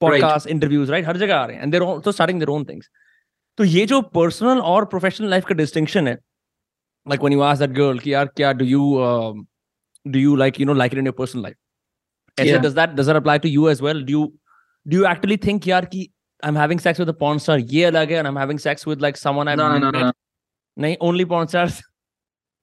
[0.00, 2.90] podcast interviews right हर जगह आ रहे हैं and they're also starting their own things
[3.58, 6.14] तो ये जो पर्सनल और प्रोफेशनल लाइफ का डिस्टिंक्शन है
[7.06, 8.80] like when you ask that girl कि यार क्या do you
[10.06, 11.56] do you like you know like it in your personal life
[12.40, 14.32] ऐसे does that does that apply to you as well do you
[14.86, 16.08] do you actually think यार कि
[16.44, 18.58] I am having sex with a porn star ये अलग है and I am having
[18.58, 20.12] sex with like someone I know no no
[20.78, 21.82] नहीं only porn stars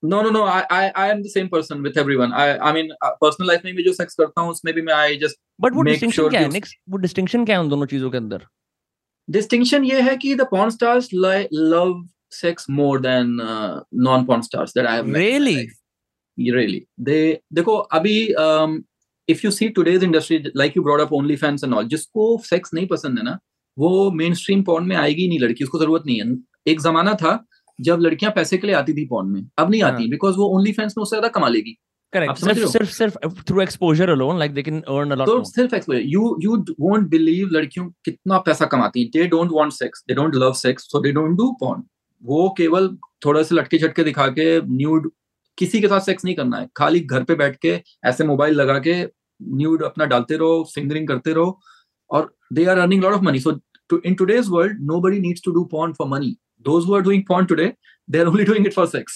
[0.03, 2.33] no no no i i i am the same person with everyone.
[2.33, 4.93] I i mean uh, personal life में भी जो sex करता हूँ उसमें भी मैं
[4.93, 8.11] i just but वो sure क्या है next वो distinction क्या है उन दोनों चीज़ों
[8.11, 8.45] के अंदर?
[9.29, 12.01] डिस्टिंक्शन ये है कि the porn stars love
[12.37, 15.53] sex more than uh, non porn stars that I have really?
[16.37, 16.81] really.
[17.53, 18.75] देखो अभी um,
[19.29, 22.73] you you see today's industry like you brought up only fans and all जिसको sex
[22.73, 23.37] नहीं पसंद है ना
[23.77, 26.37] वो main stream porn में आएगी नहीं लड़की उसको ज़रूरत नहीं है।
[26.71, 27.33] एक जमाना था
[27.79, 30.71] जब लड़कियाँ पैसे के लिए आती थी पॉर्न में अब नहीं आती बिकॉज़ वो ओनली
[30.71, 31.77] फैंस में उससे ज़्यादा कमा लेगी।
[32.13, 32.41] Correct.
[32.41, 35.27] Sirf, sirf through exposure alone, like they can earn a lot.
[35.27, 35.45] So more.
[35.45, 36.01] self exposure.
[36.01, 39.11] You you won't believe लड़कियों कितना पैसा कमाती हैं.
[39.11, 40.03] They don't want sex.
[40.07, 41.83] They don't love sex, so they don't do porn.
[42.23, 42.87] वो केवल
[43.25, 45.09] थोड़ा से लटके झटके दिखा के न्यूड
[45.57, 47.71] किसी के साथ सेक्स नहीं करना है खाली घर पे बैठ के
[48.05, 48.95] ऐसे मोबाइल लगा के
[49.59, 51.59] न्यूड अपना डालते रहो फिंगरिंग करते रहो
[52.11, 53.59] और they are earning lot of money so
[54.07, 56.27] in today's world nobody needs to do porn for money
[56.65, 57.69] those who are doing porn today
[58.15, 59.15] they're only doing it for sex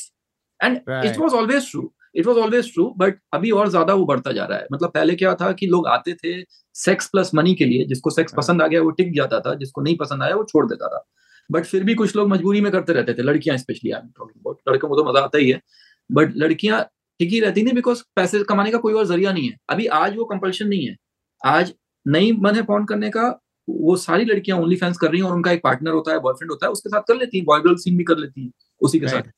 [0.68, 1.06] and right.
[1.10, 1.84] it was always true
[2.16, 5.16] it was always true but अभी और ज़्यादा वो बढ़ता जा रहा है। मतलब पहले
[5.16, 6.42] क्या था कि लोग आते थे
[6.76, 9.54] सेक्स प्लस मनी के लिए जिसको सेक्स हाँ। पसंद आ गया वो टिक जाता था
[9.56, 11.04] जिसको नहीं पसंद आया वो छोड़ देता था।
[11.50, 14.60] बट फिर भी कुछ लोग मजबूरी में करते रहते थे लड़कियाँ स्पेशली आई टॉकिंग अबाउट
[14.70, 15.62] लड़कों को तो मज़ा आता ही है।
[16.10, 16.84] बट लड़कियाँ
[17.20, 20.26] टिकी रहती नहीं बिकॉज़ पैसे कमाने का कोई और ज़रिया नहीं है। अभी आज वो
[20.26, 20.96] कंपल्शन नहीं है।
[21.42, 21.74] आज
[22.06, 23.28] नहीं मन है पॉन करने का
[23.68, 26.52] वो सारी लड़कियाँ ओनली फैंस कर रही हैं और उनका एक पार्टनर होता है बॉयफ्रेंड
[26.52, 28.50] होता है उसके साथ कर लेती है बॉय गर्ल सीन भी कर लेती है
[28.82, 29.30] उसी के साथ।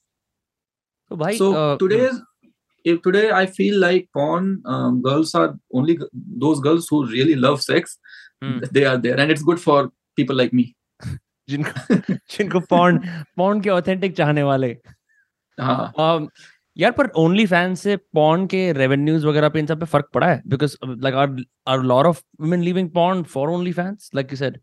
[1.12, 2.22] तो भाई so today's
[2.86, 5.98] if today I feel like porn um, girls are only
[6.44, 7.98] those girls who really love sex,
[8.42, 8.60] hmm.
[8.72, 10.74] they are there, and it's good for people like me.
[11.50, 11.96] जिनको
[12.32, 13.00] जिनको पॉर्न
[13.38, 14.78] पॉर्न के authentic चाहने वाले।
[15.62, 16.28] हाँ। Um,
[16.78, 20.28] यार पर OnlyFans से porn के रेवेन्यूज वगैरह पे इन सब पे फ़र्क पड़ा
[20.28, 20.42] है?
[20.48, 21.36] Because like are
[21.68, 24.60] are lot of women leaving porn for OnlyFans like you said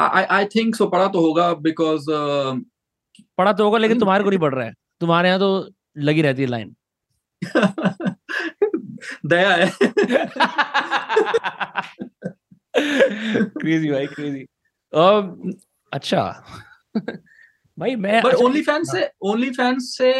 [0.00, 2.60] I I think so पड़ा तो होगा बिकॉज़ uh,
[3.38, 6.42] पड़ा तो होगा लेकिन तुम्हारे को नहीं पड़ रहा है। तुम्हारे यहाँ तो लगी रहती
[6.42, 6.74] है लाइन
[9.26, 9.72] दया है।
[13.44, 14.46] क्रेजी भाई क्रेजी
[14.94, 15.52] um,
[15.92, 16.44] अच्छा।
[17.78, 20.12] भाई मैं पर ओनली फैंस से ओनली फैंस से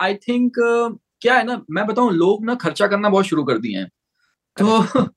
[0.00, 3.44] आई uh, थिंक uh, क्या है ना मैं बताऊँ लोग ना खर्चा करना बहुत शुरू
[3.44, 3.88] कर दिए हैं।
[4.60, 4.84] तो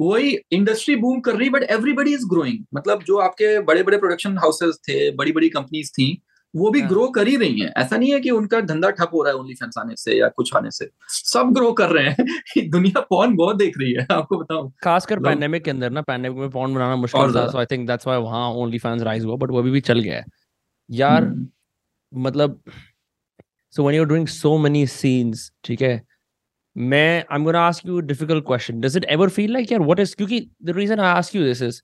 [0.00, 3.98] वही इंडस्ट्री बूम कर रही है बट एवरीबडी इज़ ग्रोइंग मतलब जो आपके बड़े बड़े
[3.98, 6.22] प्रोडक्शन हाउसेस थे बड़ी बड़ी कंपनीज़ थी
[6.54, 9.10] वो भी हाँ। ग्रो कर ही रही हैं। ऐसा नहीं है कि उनका धंधा ठप
[9.14, 12.08] हो रहा है ओनली फैंस आने से या कुछ आने से। सब ग्रो कर रहे
[12.08, 16.38] हैं। दुनिया पॉन बहुत देख रही है आपको बताऊँ। खासकर पैंडेमिक के अंदर ना पैंडेमिक
[16.38, 19.36] में पॉन बनाना मुश्किल था so I think that's why वहाँ ओनली फैंस राइज हुआ
[19.36, 20.24] बट वो अभी भी चल गया है।
[20.90, 21.48] यार हम्म,
[22.12, 22.60] मतलब
[23.74, 26.02] so when you're doing so many scenes ठीक है
[26.76, 28.80] मैं I'm gonna ask you a difficult question.
[28.80, 31.62] Does it ever feel like यार what is क्योंकि the reason I ask you this
[31.68, 31.78] is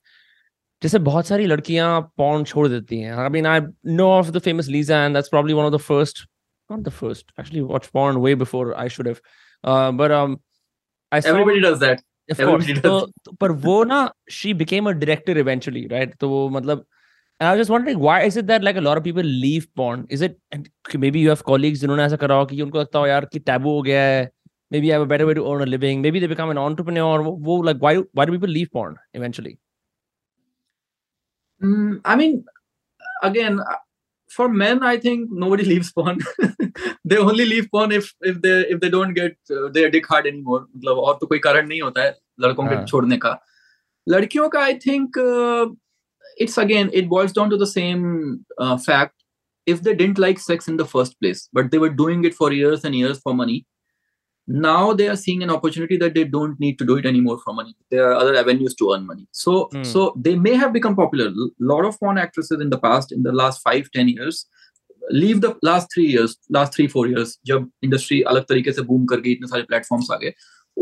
[0.82, 3.60] जैसे बहुत सारी लड़कियाँ पॉन छोड़ देती हैं I mean I
[3.98, 6.26] know of the famous Lisa and that's probably one of the first
[6.70, 9.22] not the first actually watched porn way before I should have
[9.64, 10.36] uh, but um
[11.12, 14.92] I saw everybody does that of course everybody तो, तो पर वो ना she became
[14.92, 16.84] a director eventually right तो वो मतलब
[17.40, 19.68] and I was just wondering why is it that like a lot of people leave
[19.80, 20.38] porn is it
[21.04, 23.76] maybe you have colleagues जिन्होंने ऐसा करा हो कि उनको लगता हो यार कि taboo
[23.78, 24.30] हो गया है
[24.74, 27.18] maybe I have a better way to earn a living maybe they become an entrepreneur
[27.22, 29.58] वो, वो like why why do people leave porn eventually
[31.63, 32.45] Mm, I mean,
[33.23, 33.75] again, uh,
[34.29, 36.19] for men, I think nobody leaves porn.
[37.05, 40.27] they only leave porn if if they if they don't get uh, their dick hard
[40.27, 40.65] anymore.
[40.75, 42.85] मतलब और तो कोई कारण नहीं होता है लड़कों के हाँ.
[42.85, 43.37] छोड़ने का.
[44.09, 45.67] लड़कियों का I think uh,
[46.37, 49.15] it's again it boils down to the same uh, fact.
[49.67, 52.51] If they didn't like sex in the first place, but they were doing it for
[52.51, 53.65] years and years for money,
[54.47, 57.53] now they are seeing an opportunity that they don't need to do it anymore for
[57.53, 59.83] money there are other avenues to earn money so Hmm.
[59.91, 63.23] so they may have become popular a lot of porn actresses in the past in
[63.23, 64.45] the last five ten years
[65.21, 69.05] leave the last three years last three four years जब industry अलग तरीके से boom
[69.09, 70.33] कर गई इतने सारे platforms आ गए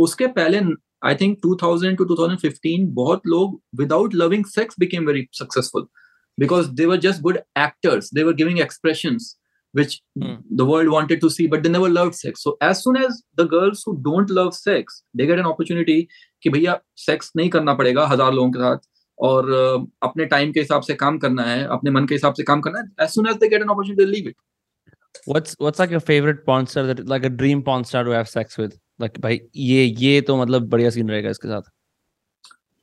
[0.08, 0.62] उसके पहले
[1.10, 5.86] I think 2000 to 2015 बहुत लोग without loving sex became very successful
[6.44, 7.38] because they were just good
[7.68, 9.30] actors they were giving expressions
[9.74, 10.38] which Hmm.
[10.60, 13.44] the world wanted to see but they never loved sex so as soon as the
[13.50, 15.98] girls who don't love sex they get an opportunity
[16.44, 18.88] कि भैया sex नहीं करना पड़ेगा हजार लोगों के साथ
[19.18, 22.44] और uh, अपने टाइम के हिसाब से काम करना है अपने मन के हिसाब से
[22.44, 24.38] काम करना है as soon as they get an opportunity they leave it
[25.34, 28.32] what's what's like your favorite porn star that like a dream porn star to have
[28.34, 31.72] sex with like भाई ये ये तो मतलब बढ़िया सीन रहेगा इसके साथ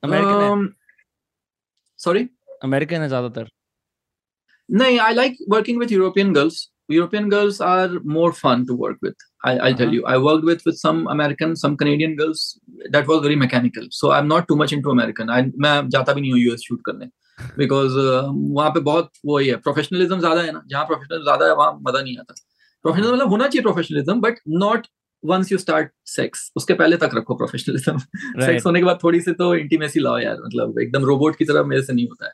[0.03, 0.65] अमेरिकन है um,
[2.01, 2.27] sorry
[2.71, 3.51] अमेरिकन है ज्यादातर
[4.69, 6.57] No, I like working with European girls.
[6.91, 9.15] European girls are more fun to work with.
[9.45, 9.95] I, I'll tell Uh-huh.
[9.95, 10.03] you.
[10.07, 12.43] I worked with with some American, some Canadian girls.
[12.97, 13.89] That was very mechanical.
[13.91, 15.33] So I'm not too much into American.
[15.37, 17.11] I मैं जाता भी नहीं हूँ US shoot करने
[17.63, 18.21] because uh,
[18.59, 21.73] वहाँ पे बहुत वो ही है प्रोफेशनलिज्म ज्यादा है ना जहाँ प्रोफेशनल ज्यादा है वहाँ
[21.89, 22.35] मजा नहीं आता
[22.85, 24.87] प्रोफेशनल मतलब होना चाहिए professionalism but not
[25.25, 29.21] once you start sex उसके पहले तक रखो प्रोफेशनलिज्म right सेक्स होने के बाद थोड़ी
[29.21, 32.33] सी तो इंटीमेसी लाओ यार मतलब एकदम रोबोट की तरह मेरे से नहीं होता है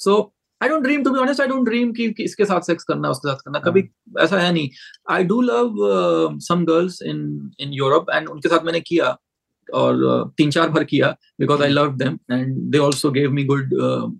[0.00, 0.20] सो
[0.61, 3.29] I don't dream to be honest I don't dream कि, इसके साथ सेक्स करना उसके
[3.29, 3.83] साथ करना। कभी
[4.19, 4.69] ऐसा है नहीं।
[5.09, 5.75] I do love
[6.41, 9.15] some girls in in Europe and उनके साथ मैंने किया
[9.67, 13.43] और uh, तीन चार बार किया because I love them and they also gave me
[13.43, 13.73] good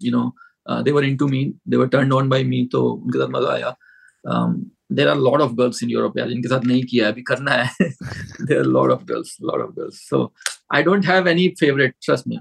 [0.04, 3.28] you know they were into me they were turn on by me तो उनके साथ
[3.32, 3.76] मज़ा आया।
[4.92, 7.90] There are lot of girls in Europe यार जिनके साथ नहीं किया अभी करना है।
[8.42, 10.22] There are lot of girls lot of girls so
[10.76, 12.40] I don't have any favourite trust me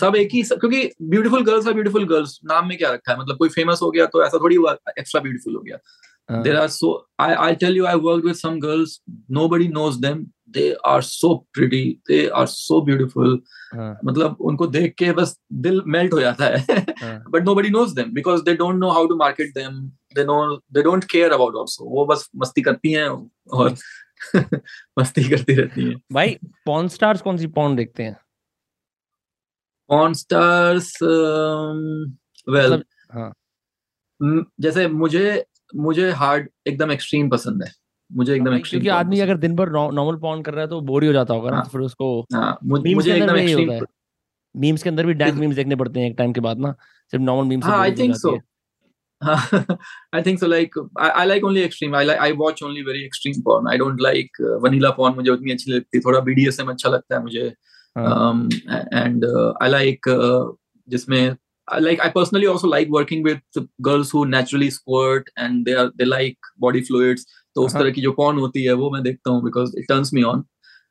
[0.00, 3.18] सब एक ही सब, क्योंकि beautiful girls are beautiful girls नाम में क्या रखा है?
[3.18, 6.68] मतलब कोई फ़ेमस हो गया तो ऐसा थोड़ी हुआ एक्स्ट्रा ब्यूटीफुल हो गया। There are
[6.68, 9.00] so I I tell you I work with some girls
[9.48, 9.68] nobody
[10.00, 13.40] them they are so pretty they are so beautiful
[13.76, 16.64] मतलब उनको देख के बस दिल मेल्ट हो जाता है।
[17.30, 19.80] But nobody knows them because they don't know how to market them
[20.16, 23.74] they know they don't care about also वो बस मस्ती करती हैं और हाँ।
[24.98, 28.16] मस्ती करती रहती हैं। भाई पॉन स्टार्स कौन सी पॉन देखते हैं?
[29.94, 31.82] Um,
[32.54, 33.32] well मतलब हाँ
[34.60, 35.44] जैसे मुझे
[35.76, 37.72] मुझे हार्ड एकदम एक्सट्रीम पसंद है
[38.12, 41.02] मुझे एकदम एक्सट्रीम क्योंकि आदमी अगर दिन भर नॉर्मल पॉन कर रहा है तो बोर
[41.02, 41.64] ही हो जाता होगा ना हाँ.
[41.64, 43.86] तो फिर उसको हाँ मुझ- एकदम एक्सट्रीम
[44.56, 46.72] मीम्स के अंदर भी डैंक मीम्स देखने पड़ते हैं एक टाइम के बाद ना
[47.10, 48.38] सिर्फ़ नॉर्मल मीम्स हाँ, I think so.
[50.12, 50.48] I think so.
[50.48, 51.94] Like I, I like only extreme.
[51.94, 53.66] I like I watch only very extreme porn.
[53.66, 55.14] I don't like uh, vanilla porn.
[55.14, 56.00] मुझे उतनी अच्छी लगती.
[56.00, 57.40] थोड़ा BDSM अच्छा लगता है मुझे.
[57.40, 57.48] हाँ.
[57.48, 60.52] Uh, I like uh,
[60.88, 61.36] जिसमें
[61.80, 63.40] like I personally also like working with
[63.80, 67.26] girls who naturally squirt and they are they like body fluids.
[67.54, 67.82] तो उस हाँ.
[67.82, 70.42] तरह की जो porn होती है वो मैं देखता हूँ because it turns me on.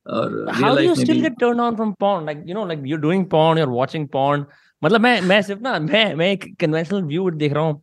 [0.08, 3.02] और how do you still get turned on from porn like you know like you're
[3.02, 4.46] doing porn you're watching porn
[4.84, 7.82] मतलब मैं मैं सिर्फ़ ना मैं मैं एक कन्वेंशनल व्यू देख रहा हूँ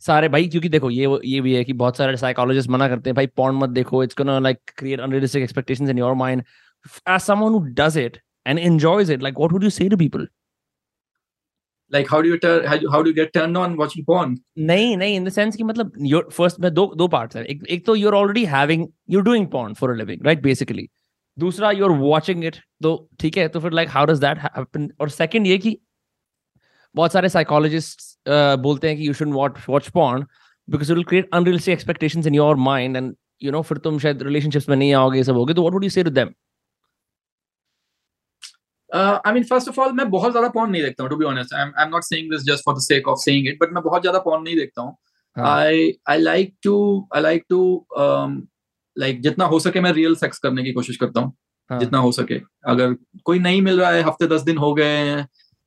[0.00, 3.14] सारे भाई क्योंकि देखो ये ये भी है कि बहुत सारे साइकोलॉजिस्ट मना करते हैं
[3.14, 6.42] भाई porn मत देखो it's gonna like create unrealistic expectations in your mind
[7.06, 9.22] as someone who does it and enjoys it.
[9.22, 10.26] Like what would you say to people?
[11.90, 12.64] Like how do you turn?
[12.64, 14.38] how, do you get turned on watching porn?
[14.56, 18.14] nay nay in the sense that your first do, do parts ek, ek to you're
[18.14, 20.90] already having you're doing porn for a living right basically.
[21.42, 24.92] dusra you're watching it though okay so like how does that happen?
[24.98, 25.80] or second ye ki
[26.96, 30.26] bahut sare psychologists uh, bolte hain you shouldn't watch watch porn
[30.74, 34.24] because it will create unrealistic expectations in your mind and you know fir tum shayad
[34.28, 36.34] relationships mein nahi aaoge sab hoge so what would you say to them?
[38.94, 41.54] I mean first of all मैं बहुत ज़्यादा porn नहीं देखता हूँ to be honest
[41.54, 44.00] I am not saying this just for the sake of saying it but मैं बहुत
[44.00, 44.96] ज़्यादा porn नहीं देखता हूँ.
[45.36, 47.86] I I like to I like to
[48.96, 51.32] like जितना हो सके मैं रियल सेक्स करने की कोशिश करता हूँ
[51.70, 51.80] हाँ.
[51.80, 55.26] जितना हो सके। अगर कोई नहीं मिल रहा है हफ़्ते दस दिन हो गए हैं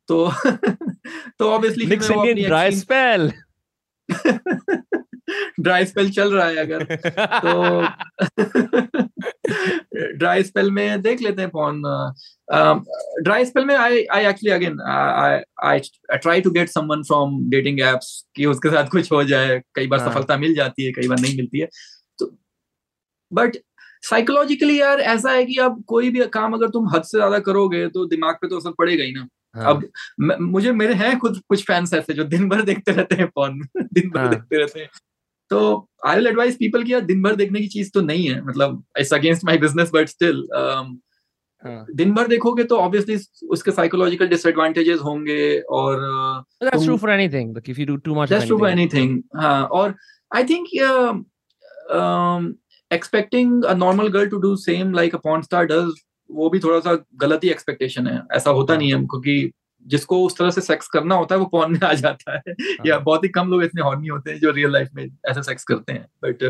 [0.09, 0.31] तो
[1.39, 3.31] तो obviously dry spell
[5.59, 6.83] dry spell चल रहा है अगर
[7.45, 7.81] तो
[10.15, 11.81] ड्राई स्पेल में देख लेते हैं फ़ोन
[13.23, 15.79] ड्राई स्पेल में I I actually again I I
[16.17, 19.99] try to get someone from dating apps कि उसके साथ कुछ हो जाए कई बार
[19.99, 20.09] हाँ.
[20.09, 21.69] सफलता मिल जाती है कई बार नहीं मिलती है
[22.19, 22.31] तो
[23.31, 23.57] बट
[24.03, 27.87] साइकोलॉजिकली यार ऐसा है कि अब कोई भी काम अगर तुम हद से ज़्यादा करोगे
[27.87, 29.69] तो दिमाग पे तो असर पड़ेगा ही ना हाँ.
[29.69, 29.89] अब
[30.21, 33.59] म, मुझे मेरे हैं खुद कुछ फैंस ऐसे जो दिन भर देखते रहते हैं फ़ोन
[33.93, 34.29] दिन भर हाँ.
[34.29, 34.89] देखते रहते हैं
[35.51, 35.59] तो
[36.05, 39.13] आई विल एडवाइस पीपल की दिन भर देखने की चीज़ तो नहीं है मतलब it's
[39.13, 40.43] against my business but still
[41.65, 46.01] दिन भर देखोगे तो ऑब्वियसली उसके साइकोलॉजिकल डिसएडवांटेजेस होंगे और
[46.63, 49.63] that's true for anything like if you do too much that's true for anything हाँ
[49.69, 49.95] और
[50.31, 50.67] I think
[52.91, 55.93] expecting a normal girl to do same like a porn star does
[56.29, 59.51] वो भी थोड़ा सा गलत ही एक्सपेक्टेशन है ऐसा होता हाँ। नहीं है क्योंकि
[59.85, 62.55] जिसको उस तरह से सेक्स करना होता है वो पॉन में आ जाता है
[62.85, 65.41] या हाँ। बहुत ही कम लोग इतने हॉर्नी होते हैं जो रियल लाइफ में ऐसा
[65.41, 66.43] सेक्स करते हैं but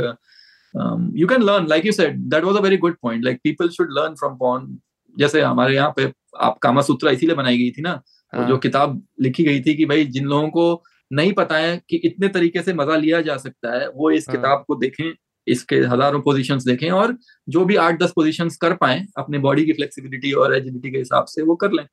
[1.15, 3.91] you can learn like you said that was a very good point like people should
[3.91, 4.77] learn from porn
[5.15, 6.11] जैसे हमारे यहाँ पे
[6.41, 8.01] आप कामा सूत्रा इसीलिए बनाई गई थी ना
[8.33, 8.47] हाँ.
[8.47, 12.27] जो किताब लिखी गई थी कि भाई जिन लोगों को नहीं पता है कि इतने
[12.27, 14.35] तरीके से मज़ा लिया जा सकता है वो इस हाँ.
[14.35, 15.11] किताब को देखें
[15.47, 17.17] इसके हज़ारों पोजीशंस देखें और
[17.47, 21.25] जो भी आठ दस पोजीशंस कर पाए अपने बॉडी की फ्लेक्सिबिलिटी और एजिलिटी के हिसाब
[21.25, 21.85] से वो कर लें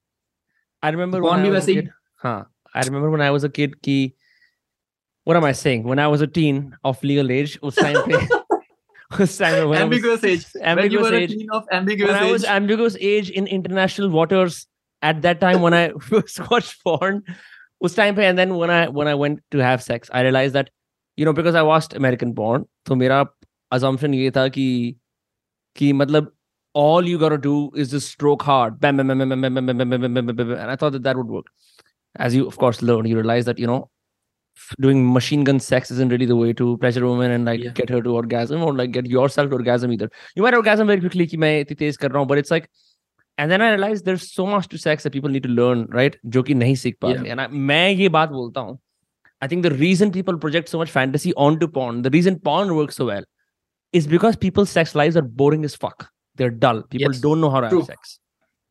[0.85, 1.91] I remember when I was a kid.
[2.17, 2.45] Huh.
[2.75, 3.99] I remember when I was a kid ki
[5.25, 5.85] what am I saying?
[5.85, 8.19] When I was a teen of legal age, उस time पे
[9.25, 10.45] उस time when ambiguous age.
[10.61, 11.33] Ambiguous when you were age.
[11.33, 12.29] a teen of ambiguous when age.
[12.29, 14.67] I was ambiguous age in international waters
[15.11, 17.23] at that time when I first watched porn.
[17.89, 20.61] उस time पे and then when I when I went to have sex, I realized
[20.61, 20.71] that
[21.23, 23.25] you know because I watched American porn, तो मेरा
[23.79, 24.69] assumption ये था कि
[25.77, 26.33] कि मतलब
[26.74, 28.80] all you got to do is just stroke hard.
[28.80, 30.92] Bam, bam, bam, bam, bam, bam, bam, bam, bam, bam, bam, bam, And I thought
[30.94, 31.46] that that would work.
[32.16, 33.90] As you, of course, learn, you realize that, you know,
[34.80, 37.72] doing machine gun sex isn't really the way to pleasure a woman and like yeah.
[37.72, 40.10] get her to orgasm or like get yourself to orgasm either.
[40.36, 42.70] You might orgasm very quickly, ki main tez kar raha hu, but it's like,
[43.38, 46.16] and then I realized there's so much to sex that people need to learn, right?
[46.28, 47.30] जो कि नहीं सीख पाते.
[47.30, 48.80] And I, मैं ये बात बोलता हूँ.
[49.42, 52.98] I think the reason people project so much fantasy onto porn, the reason porn works
[52.98, 53.24] so well,
[53.94, 56.10] is because people's sex lives are boring as fuck.
[56.37, 57.21] They're dull people yes.
[57.21, 57.81] don't know how to true.
[57.81, 58.19] have sex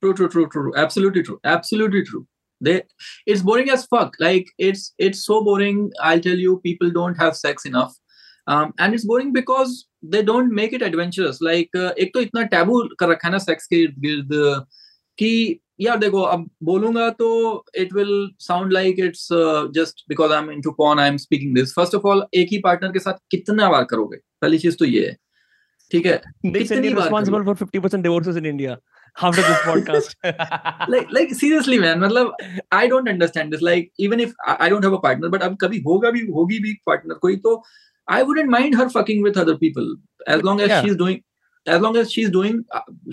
[0.04, 2.26] true true true true absolutely true absolutely true
[2.62, 2.82] they
[3.26, 7.36] it's boring as fuck like it's it's so boring i'll tell you people don't have
[7.36, 7.94] sex enough
[8.48, 12.44] um, and it's boring because they don't make it adventurous like uh, एक तो इतना
[12.54, 14.34] taboo कर रखा है ना sex के गिर्द
[15.18, 17.30] कि यार देखो अब बोलूँगा तो
[17.80, 19.28] it will sound like it's
[19.76, 22.58] just because I am into porn I am speaking this first of all एक ही
[22.64, 25.18] पार्टनर के साथ कितना बार करोगे पहली चीज़ तो ये है
[25.94, 26.22] ठीक है?
[26.54, 28.78] पिछली बार responsible for 50% divorces in India
[29.24, 30.18] after this podcast
[30.90, 32.36] like like seriously man मतलब
[32.74, 35.78] I don't understand this like even if I don't have a partner but अब कभी
[35.78, 37.64] होगा भी होगी भी पार्टनर कोई तो
[38.10, 39.96] I wouldn't mind her fucking with other people
[40.30, 41.20] as long as she is doing
[41.70, 42.64] as long as she is doing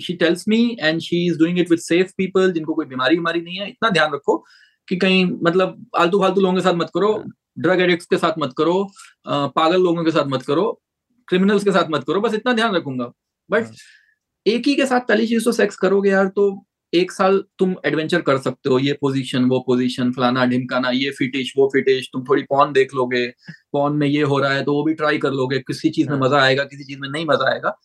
[0.01, 2.11] she tells me and she is doing it with safe
[2.51, 4.45] जिनको कोई बीमारी बीमारी नहीं है इतना ध्यान रखो
[4.89, 7.23] कि कहीं मतलब आलतू फालतू लोगों के साथ मत करो
[7.59, 8.91] ड्रग एडिक्ट के साथ मत करो
[9.27, 10.81] पागल लोगों के साथ मत करो।
[11.27, 13.11] क्रिमिनल्स के साथ मत करो बस इतना ध्यान रखूँगा।
[13.49, 13.73] बट हाँ।
[14.45, 16.51] एक ही के साथ पहली चीज़ तो सेक्स करोगे यार तो
[16.93, 21.53] एक साल तुम एडवेंचर कर सकते हो ये पोजीशन वो पोजीशन फलाना ढिमकाना ये फिटिश
[21.57, 23.25] वो फिटिश तुम थोड़ी पॉन देख लोगे
[23.73, 26.15] पॉन में ये हो रहा है तो वो भी ट्राई कर लोगे किसी चीज़ में
[26.15, 27.77] हाँ। मज़ा आएगा किसी चीज़ में नहीं मज़ा आएगा।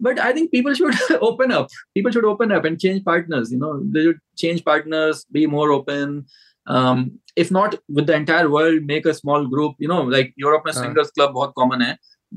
[0.00, 3.58] But I think people should open up people should open up and change partners you
[3.58, 6.22] know change partners be more open
[7.38, 10.72] if not with the entire world make a small group you know like Europe में
[10.72, 11.96] हाँ। Singers club बहुत common है।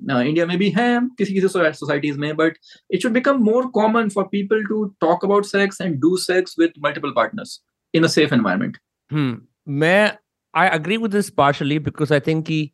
[0.10, 2.54] uh, India may be ham, किसी किसी societies may, but
[2.90, 6.72] it should become more common for people to talk about sex and do sex with
[6.78, 7.62] multiple partners
[7.94, 8.78] in a safe environment.
[9.10, 9.34] Hmm.
[10.56, 12.74] i agree with this partially because I think he,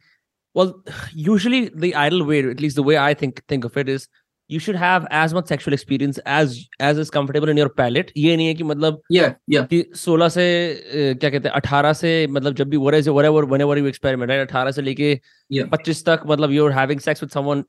[0.54, 4.08] well usually the idle way at least the way I think think of it is
[4.52, 8.36] you should have as much sexual experience as as is comfortable in your palate ये
[8.38, 9.68] नहीं है कि मतलब yeah, yeah.
[9.70, 10.46] कि 16 से
[10.94, 15.20] क्या कहते हैं 18 से मतलब जब भी वर यू एक्सपेरिमेंट राइट 18 से लेके
[15.52, 15.70] yeah.
[15.74, 17.64] 25 तक मतलब you are having sex with someone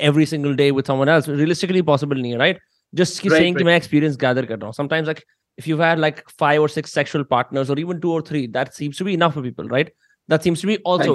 [0.00, 2.60] every single day with someone else realistically possible नहीं है राइट
[2.94, 5.20] जस्ट की सेइंग कि मैं एक्सपीरियंस गैदर कर रहा हूँ। Sometimes like
[5.58, 8.68] if you have like five और सिक्स सेक्सुअल पार्टनर्स और इवन टू और three that
[8.68, 9.92] seems to be enough for people right
[10.28, 11.14] that seems to be also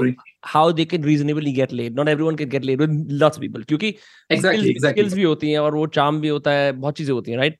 [0.53, 3.65] how they can reasonably get laid not everyone can get laid with lots of people
[3.65, 3.93] क्योंकि
[4.29, 5.03] exactly, skills, exactly.
[5.03, 7.57] skills भी होती हैं और वो charm भी होता है बहुत चीज़ें होती हैं right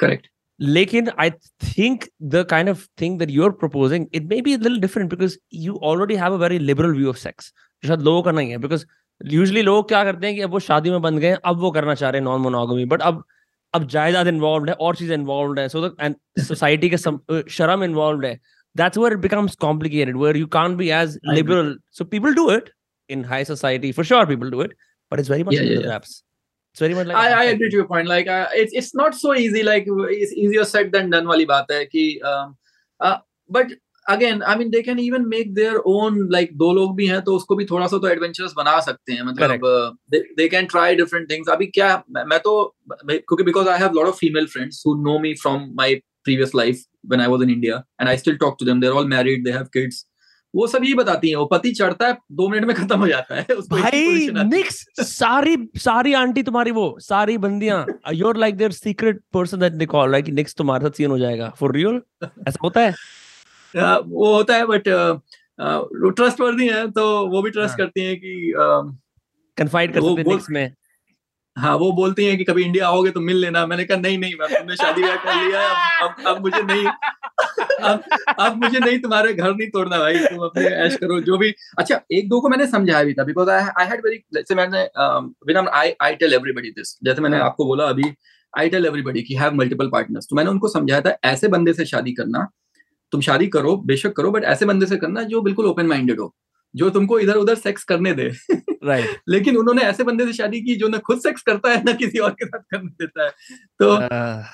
[0.00, 0.28] correct
[0.60, 1.30] लेकिन I
[1.64, 5.36] think the kind of thing that you're proposing it may be a little different because
[5.64, 8.58] you already have a very liberal view of sex जो शायद लोगों का नहीं है
[8.58, 8.84] because
[9.20, 11.94] यूजली लोग क्या करते हैं कि अब वो शादी में बंद गए अब वो करना
[11.94, 13.22] चाह रहे हैं नॉन मोनोगमी बट अब
[13.74, 16.96] अब जायदाद इन्वॉल्व है और चीज़ इन्वॉल्व है सो एंड सोसाइटी के
[17.56, 18.38] शर्म इन्वॉल्व है
[18.75, 22.69] that's where it becomes complicated where you can't be as liberal so people do it
[23.09, 24.77] in high society for sure people do it
[25.09, 25.93] but it's very much Yeah, yeah, yeah, the yeah.
[25.93, 26.23] raps
[26.73, 28.07] it's very much like I, I agree to your point.
[28.07, 29.61] Like, uh, it's it's not so easy.
[29.63, 31.27] Like, it's easier said than done.
[31.27, 32.55] वाली बात है कि, um,
[33.05, 33.17] uh,
[33.51, 33.67] but
[34.07, 36.17] again, I mean, they can even make their own.
[36.29, 39.21] Like, दो लोग भी हैं तो उसको भी थोड़ा सा तो adventurous बना सकते हैं.
[39.21, 41.49] मतलब, uh, they they can try different things.
[41.49, 44.97] अभी क्या मैं मैं तो क्योंकि because I have a lot of female friends who
[45.05, 48.62] know me from my previous life when I was in India, and I still talk
[48.62, 48.84] to them.
[48.84, 49.48] They're all married.
[49.48, 50.04] They have kids.
[50.54, 53.34] वो सब यही बताती हैं वो पति चढ़ता है दो मिनट में खत्म हो जाता
[53.34, 58.56] है उसको ही भाई है। निक्स सारी सारी आंटी तुम्हारी वो सारी बंदियाँ you're like
[58.62, 62.00] their secret person that they call like Nicks तुम्हारे साथ सीन हो जाएगा for real
[62.24, 62.94] ऐसा होता है
[63.76, 64.84] Uh, वो होता है बट
[66.16, 68.82] ट्रस्ट वर्दी है तो वो भी ट्रस्ट हाँ। करती हैं कि uh,
[69.60, 70.74] confide कर सकते निक्स में
[71.58, 74.34] हाँ वो बोलती हैं कि कभी इंडिया आओगे तो मिल लेना। मैंने कहा नहीं नहीं
[74.40, 76.86] मैम तुमने शादी ब्याह कर लिया अब अब अब मुझे नहीं
[77.80, 78.02] अब
[78.40, 82.00] अब मुझे नहीं तुम्हारे घर नहीं तोड़ना भाई तुम अपने ऐश करो जो भी। अच्छा
[82.12, 84.82] एक दो को मैंने समझाया भी था because I I had very जैसे मैंने
[85.48, 88.12] विनम I I tell everybody this जैसे मैंने हाँ। आपको बोला अभी
[88.54, 91.84] आई टेल एवरीबॉडी की हैव मल्टीपल पार्टनर्स तो मैंने उनको समझाया था ऐसे बंदे से
[91.86, 92.46] शादी करना
[93.12, 96.34] तुम शादी करो बेशक करो बट ऐसे बंदे से करना जो बिल्कुल ओपन माइंडेड हो।
[96.76, 98.32] जो तुमको इधर उधर सेक्स करने दे।
[98.84, 99.18] Right right.
[99.28, 102.18] लेकिन उन्होंने ऐसे बंदे से शादी की जो ना खुद सेक्स करता है ना किसी
[102.18, 103.30] और के साथ करने देता है।
[103.78, 104.44] तो uh,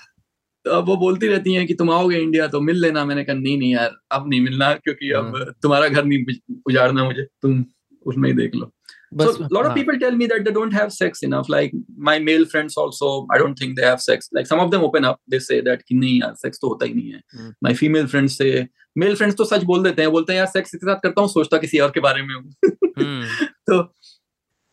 [0.65, 3.37] तो अब वो बोलती रहती हैं कि तुम आओगे इंडिया तो मिल लेना। मैंने कहा
[3.37, 6.25] नहीं नहीं यार अब नहीं मिलना क्योंकि अब तुम्हारा घर नहीं
[6.67, 7.65] उजाड़ना मुझे। तुम
[8.07, 8.73] उसमें ही देख लो।
[9.14, 11.50] so बस a lot of हाँ, people tell me that they don't have sex enough
[11.50, 11.72] like
[12.10, 15.06] my male friends also i don't think they have sex like some of them open
[15.06, 17.74] up they say that कि नहीं यार sex तो होता ही नहीं है हम्म। my
[17.82, 18.52] female friends say
[18.96, 21.30] male friends तो सच बोल देते हैं बोलते हैं यार sex इसके साथ करता हूँ
[21.30, 22.44] सोचता किसी और के बारे में हूँ
[23.00, 23.48] hmm.
[23.70, 23.82] तो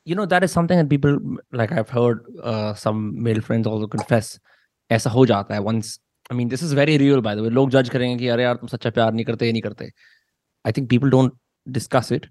[0.07, 1.17] you know that is something that people
[1.61, 4.37] like i've heard uh, some male friends also confess
[4.91, 5.97] ऐसा हो जाता है once
[6.31, 8.57] i mean this is very real by the way लोग जज करेंगे कि अरे यार
[8.57, 9.91] तुम सच्चा प्यार नहीं करते ये नहीं करते
[10.65, 11.35] i think people don't
[11.67, 12.29] discuss it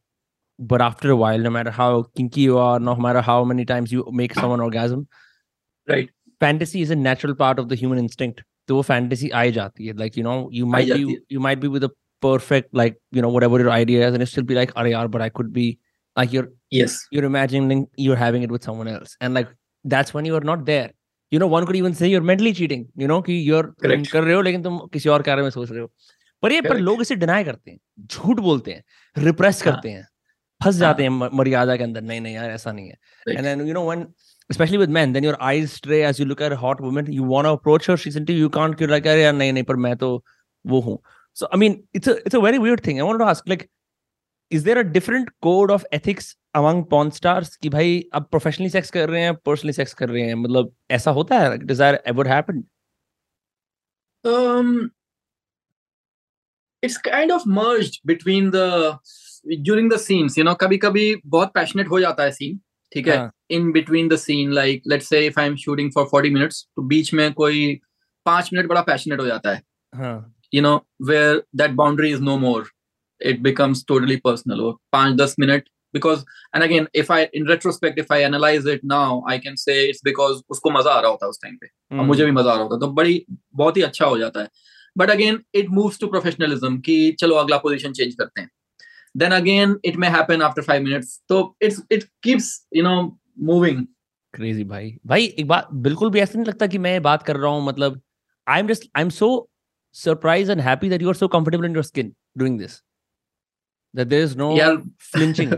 [0.72, 3.94] but after a while no matter how kinky you are no matter how many times
[3.96, 5.02] you make someone orgasm
[5.88, 6.12] right
[6.44, 9.88] fantasy is a natural part of the human instinct तो वो fantasy आ ही जाती
[9.88, 11.90] है like you know you might जाती be है। you might be with a
[12.28, 15.12] perfect like you know whatever your idea is and it still be like अरे यार
[15.18, 15.66] but I could be
[16.18, 16.48] like you're
[16.80, 19.52] yes you're imagining you're having it with someone else and like
[19.96, 20.90] that's when you're not there
[21.32, 24.12] you know one could even say you're mentally cheating you know कि you're तुम Correct.
[24.12, 25.92] कर रहे हो लेकिन तुम किसी और कार्य में सोच रहे हो
[26.44, 26.86] पर ये पर Correct.
[26.86, 30.08] लोग इसे डिनाई करते हैं झूठ बोलते हैं रिप्रेस हाँ। करते हैं
[30.63, 32.97] फंस हाँ। जाते हैं मर्यादा के अंदर। नहीं नहीं यार ऐसा नहीं है।
[33.29, 34.07] And then you know when
[34.51, 37.47] specially with man then your eyes stray as you look at hot woman you want
[37.47, 40.13] to approach her recently you can't क्यों लाइक अरे यार नहीं नहीं पर मैं तो
[40.65, 40.99] वो हूँ।
[41.37, 43.69] So I mean it's it's a very weird thing I want to ask like
[44.51, 48.91] is there a different code of ethics among porn stars कि भाई अब प्रोफेशनली सेक्स
[48.91, 50.35] कर रहे हैं पर्सनली सेक्स कर रहे हैं?
[50.35, 51.59] मतलब ऐसा होता है?
[51.59, 52.65] Desire ever happened
[54.25, 54.67] um
[56.83, 58.65] it's kind of merged between the
[59.47, 62.59] during the scenes you know कभी कभी बहुत पैशनेट हो जाता है सीन
[62.93, 63.31] ठीक है?
[63.51, 66.83] In between the scene like let's say if I am shooting for forty minutes तो
[66.89, 67.81] बीच में कोई
[68.27, 69.63] पाँच मिनट बड़ा पैशनेट हो जाता है।
[70.55, 72.71] You know where that boundary is no more
[73.21, 76.21] it becomes totally personal पाँच दस minute because
[76.55, 80.01] and again if I in retrospect if I analyse it now I can say it's
[80.05, 82.51] because उसको मज़ा आ रहा होता है उस टाइम पे। और मुझे भी हम्म। मज़ा
[82.51, 83.25] आ रहा होता तो बड़ी
[83.55, 84.49] बहुत ही अच्छा हो जाता है।
[84.97, 88.51] But again it moves to professionalism कि चलो अगला पोजिशन चेंज करते हैं।
[89.15, 93.01] Again it may happen after five minutes तो it's it keeps you know
[93.43, 93.85] moving
[94.35, 97.37] crazy भाई भाई एक बात बिल्कुल भी ऐसा नहीं लगता कि मैं ये बात कर
[97.37, 98.01] रहा हूँ मतलब
[98.47, 99.31] I am just I am so
[99.97, 102.83] surprise and happy that you are so comfortable in your skin doing this
[103.95, 104.55] that there is no
[105.13, 105.53] flinching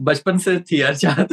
[0.00, 1.28] बचपन से थी यार चाहत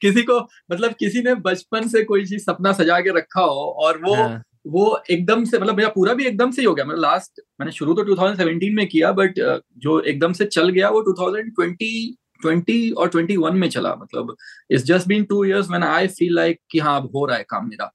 [0.00, 0.38] किसी को
[0.72, 4.42] मतलब किसी ने बचपन से कोई चीज़ सपना सजा के रखा हो और वो हाँ,
[4.66, 7.72] वो एकदम से मतलब मेरा पूरा भी एकदम से ही हो गया। मतलब लास्ट मैंने
[7.72, 9.34] शुरू तो 2017 में किया बट
[9.78, 12.14] जो एकदम से चल गया वो 2020
[12.46, 14.36] 20 और 21 में चला। मतलब
[14.70, 17.44] it's just been two years when I feel like कि हाँ अब हो रहा है
[17.48, 17.92] काम मेरा।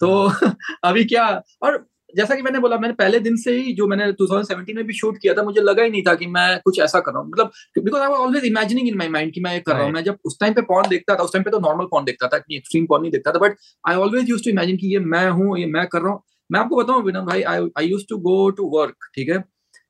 [0.00, 0.32] तो
[0.84, 1.86] अभी क्या और
[2.16, 5.18] जैसा कि मैंने बोला मैंने पहले दिन से ही जो मैंने 2017 में भी शूट
[5.22, 7.50] किया था मुझे लगा ही नहीं था कि मैं कुछ ऐसा कर रहा हूँ। मतलब
[7.78, 10.18] because I always imagining in my mind कि मैं ये कर रहा हूँ। मैं जब
[10.24, 12.56] उस टाइम पे पॉन देखता था उस टाइम पे तो नॉर्मल पॉन देखता था इतनी
[12.56, 15.58] एक्सट्रीम पॉन नहीं देखता था but I always use to imagine की ये मैं हूँ
[15.58, 18.38] ये मैं कर रहा हूँ। मैं आपको बताऊँ विनम भाई I I use to go
[18.50, 19.42] to work ठीक है?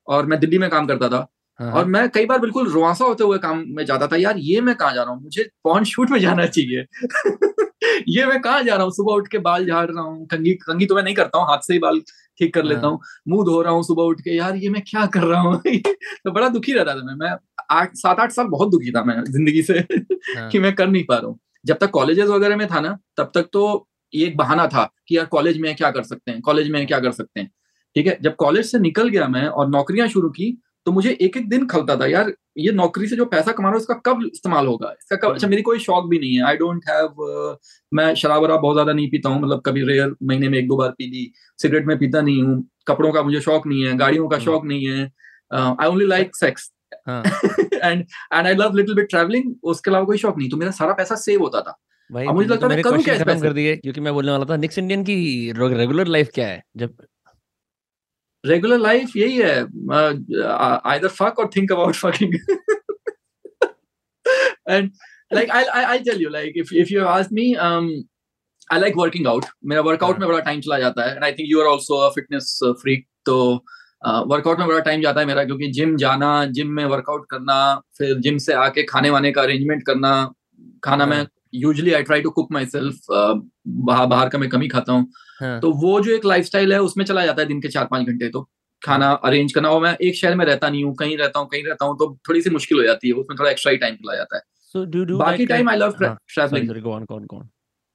[0.08, 1.26] और मैं दिल्ली में काम करता था।
[1.60, 4.60] हाँ, और मैं कई बार बिल्कुल रुआसा होते हुए काम में जाता था यार ये
[4.60, 5.22] मैं कहाँ जा रहा हूँ?
[5.22, 6.84] मुझे पॉन शूट में जाना चाहिए।
[8.08, 8.92] ये मैं कहाँ जा रहा हूँ?
[8.92, 11.58] सुबह उठ के बाल झाड़ रहा हूँ कंगी कंगी तो मैं नहीं करता हूँ हाथ
[11.58, 12.00] से ही बाल
[12.40, 14.82] ठीक कर लेता हाँ। हूँ मुँह धो रहा हूँ सुबह उठ के यार ये मैं
[14.88, 15.60] क्या कर रहा हूँ?
[16.24, 17.36] तो बड़ा दुखी रहता था मैं मैं
[17.70, 21.04] आठ सात आठ साल बहुत दुखी था मैं ज़िंदगी से हाँ, कि मैं कर नहीं
[21.04, 24.36] पा रहा हूँ। जब तक कॉलेजेस वगैरह में था ना तब तक तो ये एक
[24.36, 27.40] बहाना था कि यार कॉलेज में क्या कर सकते हैं कॉलेज में क्या कर सकते
[27.40, 27.50] हैं?
[27.96, 30.56] ठीक है जब कॉलेज से निकल गया मैं और नौकरियाँ शुरू की
[30.86, 33.72] तो मुझे एक एक दिन खलता था यार ये नौकरी से जो पैसा कमा रहा
[33.72, 34.90] हूँ इसका कब इस्तेमाल होगा?
[34.92, 37.56] इसका कब अच्छा मेरी कोई शौक भी नहीं है। आई डोंट हैव
[37.92, 40.76] मैं शराब वराब बहुत ज़्यादा नहीं पीता हूँ मतलब कभी रेयर महीने में एक दो
[40.76, 44.28] बार पी ली सिगरेट में पीता नहीं हूँ कपड़ों का मुझे शौक नहीं है गाड़ियों
[44.28, 45.10] का हम्म। शौक नहीं है
[45.52, 46.70] आई ओनली लाइक सेक्स
[47.08, 50.70] हाँ। And and I love little bit travelling उसके अलावा कोई शौक नहीं तो मेरा
[50.72, 51.76] सारा पैसा सेव होता था।
[52.10, 53.40] भाई मुझे लगता तो है इस खत्म पैसे?
[53.40, 56.62] कर दिए क्योंकि मैं बोलने वाला था निक्स इंडियन की रेगुलर लाइफ क्या है?
[56.76, 56.96] जब
[58.46, 59.56] रेगुलर लाइफ यही है।
[60.92, 62.34] आइदर फक और think about fucking
[64.68, 64.90] and
[65.32, 67.88] like I I tell you like if if you ask me um
[68.70, 71.48] I like working out मेरा वर्कआउट। में बड़ा टाइम चला जाता है। And I think
[71.50, 73.36] you are also a fitness freak तो
[74.30, 77.56] workout में बड़ा time जाता है मेरा, क्योंकि जिम जाना जिम में वर्कआउट करना,
[77.98, 80.10] फिर जिम से आके खाने वाने का अरेंजमेंट करना
[80.86, 84.68] खाना हाँ। मैं usually I try to cook myself बाहर बाहर का मैं कम ही
[84.68, 85.06] खाता हूँ।
[85.40, 88.06] हाँ, तो वो जो एक लाइफस्टाइल है उसमें चला जाता है दिन के चार पाँच
[88.06, 88.48] घंटे तो।
[88.82, 91.62] खाना अरेंज करना और मैं एक शहर में रहता नहीं हूँ कहीं रहता हूँ कहीं
[91.64, 94.14] रहता हूँ तो थोड़ी सी मुश्किल हो जाती है उसमें थोड़ा एक्स्ट्रा ही टाइम चला
[94.16, 94.42] जाता है।
[94.74, 97.46] So do you do बाकी time I love travelling go on go on go on.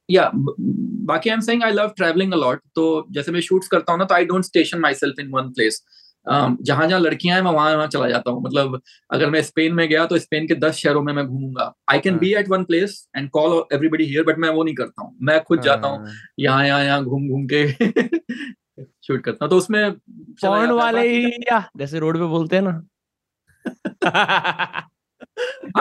[0.09, 3.99] या बाकी I am saying I love travelling a lot तो जैसे मैं शूट्स करता हूँ
[3.99, 5.81] ना तो I don't station myself in one place
[6.27, 8.79] जहाँ जहाँ लड़कियाँ हैं मैं वहाँ वहाँ चला जाता हूँ। मतलब
[9.13, 12.17] अगर मैं स्पेन में गया तो स्पेन के दस शहरों में मैं घूमूँगा। I can.
[12.17, 15.39] Be at one place and call everybody here but मैं वो नहीं करता हूँ। मैं
[15.43, 17.65] खुद जाता हूँ हाँ, यहाँ यहाँ यहाँ घूम घूम के
[19.07, 21.07] शूट करता हूँ। तो उसमें चला पॉन है। वाले
[21.51, 22.81] या जैसे रोड पे बोलते हैं ना।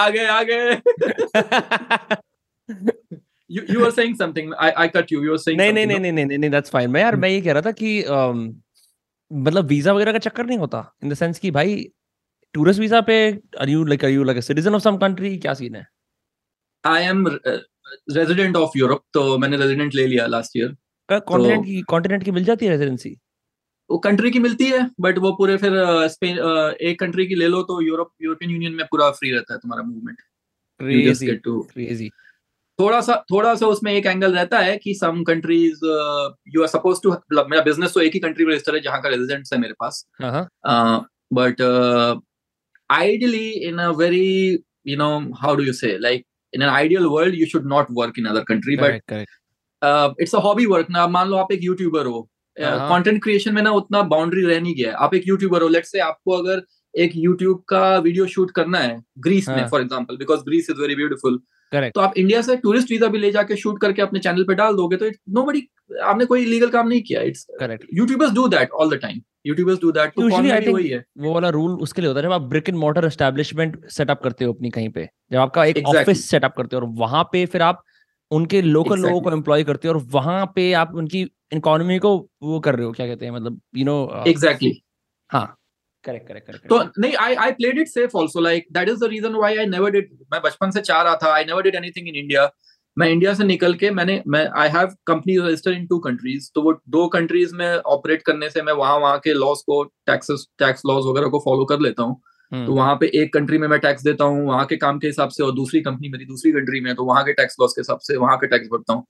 [0.00, 0.58] आगे आगे।
[3.50, 4.50] You you were saying something.
[4.64, 5.20] I i cut you.
[5.22, 6.16] You were saying नहीं नहीं something, नहीं no?
[6.16, 8.42] नहीं नहीं नहीं दैट्स फाइन मैं यार। मैं ये कह रहा था कि अम,
[9.32, 10.84] मतलब वीज़ा वगैरह का चक्कर नहीं होता?
[11.04, 11.90] इन द सेंस कि भाई
[12.54, 13.16] टूरिस्ट वीज़ा पे
[13.60, 15.86] are you like are you like a citizen of some country क्या सीन है?
[16.84, 17.56] Am uh,
[18.16, 20.76] resident of europe तो मैंने रेजिडेंट ले लिया लास्ट ईयर
[21.20, 23.10] कॉन्टिनेंट की कॉन्टिनेंट की मिल जाती है रेजिडेंसी
[23.90, 25.72] वो कंट्री की मिलती है बट वो पूरे फिर
[26.08, 26.38] स्पेन
[26.80, 29.82] एक कंट्री की ले लो तो यूरोप यूरोपियन यूनियन में पूरा फ्री रहता है तुम्हारा
[29.82, 30.20] मूवमेंट
[30.80, 32.10] क्रेजी क्रेजी
[32.80, 35.86] थोड़ा सा थोड़ा सा उसमें एक एंगल रहता है कि some countries
[36.54, 39.08] you are suppose to मेरा बिज़नेस तो एक ही कंट्री में रजिस्टर है जहाँ का
[39.08, 40.48] रेजिडेंट्स है मेरे पास। हाँ हाँ।
[41.32, 42.14] Uh, uh,
[42.90, 45.10] a very you know
[45.40, 48.42] how do you say like in an ideal world you should not work in other
[48.48, 49.30] country but correct correct
[49.82, 53.54] uh, it's a hobby work ना। मान लो आप एक youtuber हो हाँ। Content creation
[53.54, 56.62] में ना उतना बाउंड्री रह नहीं गया। आप एक यूट्यूबर हो लेट से आपको अगर
[56.94, 60.80] एक यूट्यूब का वीडियो शूट करना है ग्रीस में हाँ। For example because Greece is
[60.80, 61.40] very beautiful
[61.72, 61.94] Correct.
[61.94, 64.76] तो आप इंडिया से टूरिस्ट वीज़ा भी ले जाके शूट करके अपने चैनल पे डाल
[64.76, 65.66] दोगे तो नोबडी
[66.04, 67.22] आपने कोई लीगल काम नहीं किया.
[67.22, 70.50] It's correct YouTubers do that all the time YouTubers do that तो Usually, porn में
[70.50, 71.04] I भी think- वही है.
[71.18, 74.44] वो वाला रूल उसके लिए होता है जब आप brick and mortar establishment setup करते
[74.44, 76.16] हो अपनी कहीं पे जब आपका एक Exactly.
[76.16, 77.82] सेटअप करते हो और वहाँ पे फिर आप
[78.30, 82.60] उनके लोकल लोगों को एम्प्लॉय करते हो और वहाँ पे आप उनकी इकोनॉमी को वो
[82.60, 83.96] कर रहे हो क्या कहते हैं मतलब यू नो
[84.26, 84.72] एग्जैक्टली
[85.30, 85.56] हाँ.
[86.04, 89.08] करेक्ट करेक्ट करेक्ट तो नहीं I I played it safe also like that is the
[89.10, 92.08] reason why I never did मैं बचपन से चाह रहा था I never did anything
[92.08, 92.50] in India
[92.96, 96.62] मैं इंडिया से निकल के मैंने मैं I have company register in two countries तो
[96.62, 100.82] वो दो कंट्रीज़ में ऑपरेट करने से मैं वहाँ वहाँ के लॉस को टैक्सेस टैक्स
[100.86, 102.20] लॉज वगैरह को फॉलो कर लेता हूँ।
[102.52, 105.06] हम्म। तो वहाँ पे एक कंट्री में मैं टैक्स देता हूँ वहाँ के काम के
[105.06, 107.80] हिसाब से और दूसरी कंपनी मेरी दूसरी कंट्री में तो वहाँ के टैक्स लॉस के
[107.80, 109.06] हिसाब से वहाँ के टैक्स भरता हूँ।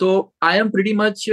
[0.00, 0.10] तो
[0.42, 1.24] I am pretty much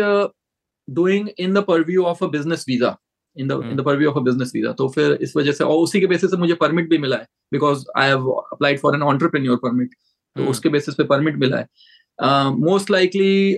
[0.88, 2.96] doing in the purview of a business visa
[3.38, 5.78] in the in the purview of a business visa तो फिर इस वजह से और
[5.78, 9.04] उसी के बेसिस से मुझे परमिट भी मिला है because I have applied for an
[9.04, 11.68] entrepreneur permit तो हम्म। उसके बेसिस पे परमिट मिला है.
[12.20, 13.58] Most likely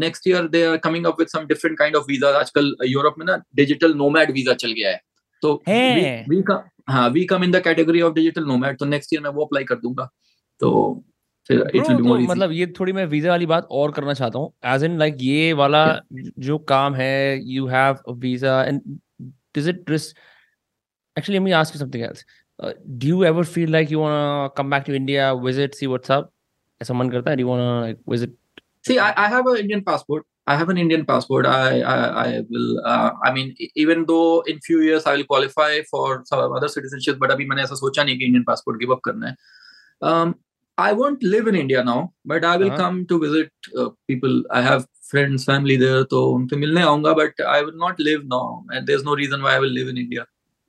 [0.00, 3.24] next year they are coming up with some different kind of visa आजकल यूरोप में
[3.26, 5.00] ना डिजिटल नोमैड वीज़ा चल गया है.
[5.42, 9.22] तो वी कम हाँ we come in the category of digital nomad तो नेक्स्ट ईयर
[9.22, 10.08] मैं वो अप्लाई कर दूँगा.
[10.60, 11.04] तो
[11.48, 14.14] फिर इट विल बी तो मोर मतलब ये थोड़ी मैं वीज़ा वाली बात और करना
[14.14, 16.30] चाहता हूँ एज इन लाइक ये वाला yeah.
[16.38, 18.82] जो काम है you have visa and
[19.56, 20.20] does it risk
[21.20, 22.22] actually let me ask you something else
[22.58, 22.70] uh,
[23.00, 26.14] do you ever feel like you want to come back to india visit see what's
[26.16, 26.30] up
[26.80, 28.38] ऐसा मन करता है do you want to like visit
[28.84, 30.26] See, I, I have an Indian passport.
[30.46, 31.46] I have an Indian passport.
[31.46, 32.80] I I, I will.
[32.84, 36.68] Uh, I mean, e- even though in few years I will qualify for some other
[36.68, 39.36] citizenship, but अभी मैंने ऐसा सोचा नहीं कि Indian passport give up करना है.
[40.10, 40.34] Um,
[40.81, 42.77] I won't live in India now, but I will हाँ.
[42.77, 44.43] come to visit uh, people.
[44.51, 47.15] I have friends, family there, तो उनसे मिलने आऊंगा.
[47.15, 49.97] But I will not live now, and there's no reason why I will live in
[49.97, 50.25] India.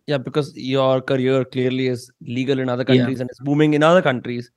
[0.09, 3.23] yeah because your career clearly is legal in other countries yeah.
[3.23, 4.51] and it's booming in other countries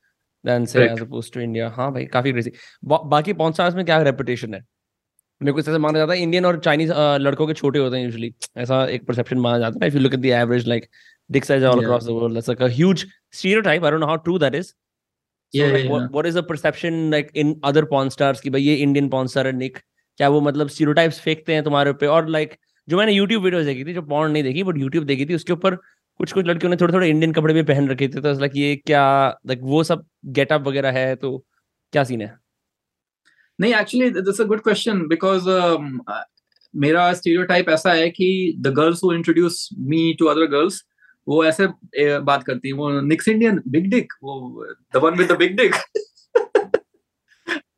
[0.43, 0.93] than say Correct.
[0.93, 2.51] as opposed to India हाँ भाई काफी crazy
[2.91, 4.61] ba- बाकी pawn stars में क्या reputation है
[5.41, 8.33] मेरे को ऐसा माना जाता है इंडियन और चाइनीज लड़कों के छोटे होते हैं यूजुअली
[8.57, 10.87] ऐसा एक परसेप्शन माना जाता है if you look at the average like
[11.33, 11.87] dick size all yeah.
[11.87, 14.71] across the world that's like a huge stereotype i don't know how true that is
[14.71, 14.84] so
[15.54, 15.90] yeah, like, yeah.
[15.90, 19.26] What, what is the perception like in other porn stars कि भाई ये Indian porn
[19.26, 19.78] star है निक
[20.16, 22.48] क्या वो मतलब stereotypes फेंकते हैं तुम्हारे पे और like
[22.88, 25.52] जो मैंने यूट्यूब वीडियोस देखी थी जो पॉर्न नहीं देखी बट यूट्यूब देखी थी उसके
[25.52, 25.74] ऊपर
[26.18, 28.76] कुछ कुछ लड़कियों ने थोड़े थोड़े इंडियन कपड़े भी पहन रखे थे तो लाइक ये
[28.76, 31.44] क्या लाइक वो सब गेटअप वगैरह है तो
[31.92, 32.38] क्या सीन है?
[33.60, 35.48] नहीं actually this a good question because
[36.76, 40.82] मेरा स्टीरियोटाइप ऐसा है कि the girls who introduce me to other girls
[41.28, 41.66] वो ऐसे
[42.30, 45.74] बात करती है वो निक्स इंडियन बिग डिक वो the one with the big dick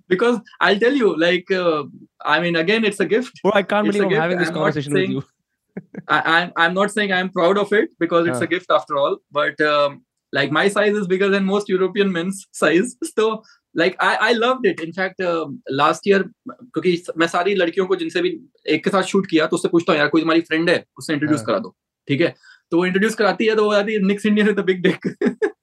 [0.08, 1.84] because I'll tell you, like, uh,
[2.24, 3.40] I mean, again, it's a gift.
[3.42, 5.82] Bro, I can't believe I'm having this I'm conversation saying, with you.
[6.08, 8.44] I, I'm not saying I'm proud of it because it's uh.
[8.44, 12.46] a gift after all, but um, like my size is bigger than most European men's
[12.52, 12.96] size.
[13.16, 13.42] So
[13.74, 14.80] like I I loved it.
[14.80, 18.38] In fact, uh, last year क्योंकि मैं सारी लड़कियों को जिनसे भी
[18.74, 21.12] एक के साथ शूट किया तो उससे पूछता हूँ यार कोई तुम्हारी फ्रेंड है उससे
[21.12, 21.74] इंट्रोड्यूस करा दो
[22.08, 22.34] ठीक है
[22.70, 25.06] तो वो इंट्रोड्यूस कराती है तो वो आती है Nicks Indian the big dick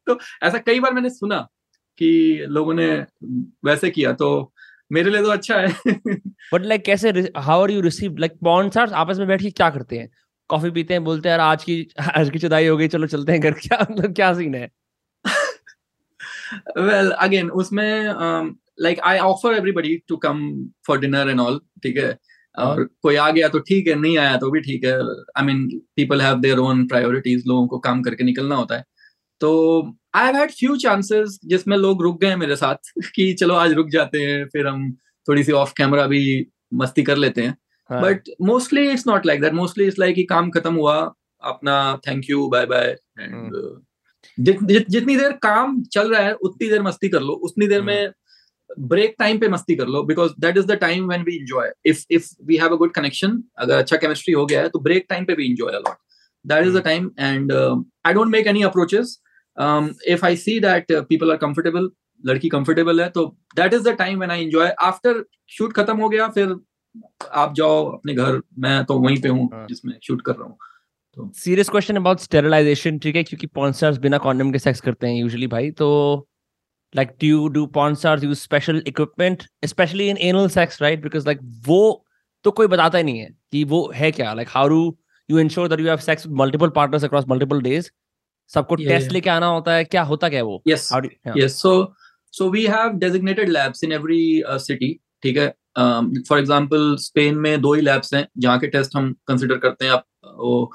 [0.08, 1.48] तो ऐसा कई बार मैंने सुना
[1.98, 3.06] कि लोगों ने
[3.66, 4.54] वैसे किया तो
[4.92, 5.68] मेरे लिए तो अच्छा है।
[6.54, 9.52] बट लाइक like, कैसे how are you receive like porn stars आपस में बैठ के
[9.52, 10.10] क्या करते हैं?
[10.50, 11.88] कॉफ़ी पीते हैं बोलते हैं यार आज की
[12.18, 14.70] आज की चुदाई हो गई चलो चलते हैं घर क्या मतलब क्या सीन है?
[16.78, 18.06] वेल अगेन उसमें
[18.82, 22.18] like I offer everybody to come for dinner and all ठीक है?
[22.58, 24.94] और कोई आ गया तो ठीक है नहीं आया तो भी ठीक है।
[25.38, 28.84] I mean people have their own priorities लोगों को काम करके निकलना होता है।
[29.42, 29.52] तो
[30.16, 33.90] I have had few chances जिसमें लोग रुक गए मेरे साथ कि चलो आज रुक
[33.90, 34.92] जाते हैं फिर हम
[35.28, 36.24] थोड़ी सी ऑफ़ कैमरा भी
[36.74, 37.58] मस्ती कर लेते हैं।
[37.90, 40.96] But mostly it's not like that mostly it's like काम खत्म हुआ
[41.44, 41.76] अपना
[42.08, 43.54] thank you bye bye and
[44.38, 48.12] जितनी देर काम चल रहा है उतनी देर मस्ती कर लो। उतनी देर में
[48.80, 52.06] ब्रेक टाइम पे मस्ती कर लो because that is the time when we enjoy if
[52.12, 55.26] if we have a good connection अगर अच्छा केमिस्ट्री हो गया है तो ब्रेक टाइम
[55.26, 55.98] पे भी enjoy a lot
[56.48, 57.52] that is the time and
[58.06, 59.22] I don't make any approaches
[60.08, 61.92] if I see that people are comfortable
[62.26, 66.10] लड़की comfortable है तो that is the time when I enjoy after shoot खत्म हो
[66.10, 66.56] गया फिर
[67.32, 70.58] आप जाओ अपने घर मैं तो वहीं पे हूँ हाँ। जिसमें शूट कर रहा हूँ.
[71.34, 73.24] सीरियस क्वेश्चन अबाउट स्टेरिलाइजेशन ठीक है?
[73.24, 73.48] क्योंकि
[74.00, 76.28] बिना कॉन्डम के सेक्स करते हैं यूजुअली भाई तो
[76.96, 81.26] like do you do porn stars use special equipment especially in anal sex right because
[81.26, 81.82] like वो
[82.46, 84.82] तो कोई बताता ही नहीं है कि वो है क्या like how do
[85.30, 87.92] you ensure that you have sex with multiple partners across multiple days
[88.52, 90.90] सबको टेस्ट लेके आना होता है क्या होता क्या है वो yes
[91.38, 91.72] yes so
[92.34, 94.92] so we have designated labs in every city
[95.24, 99.58] ठीक है फॉर एग्जांपल स्पेन में दो ही लैब्स हैं जहाँ के टेस्ट हम कंसिडर
[99.58, 100.72] करते हैं आप वो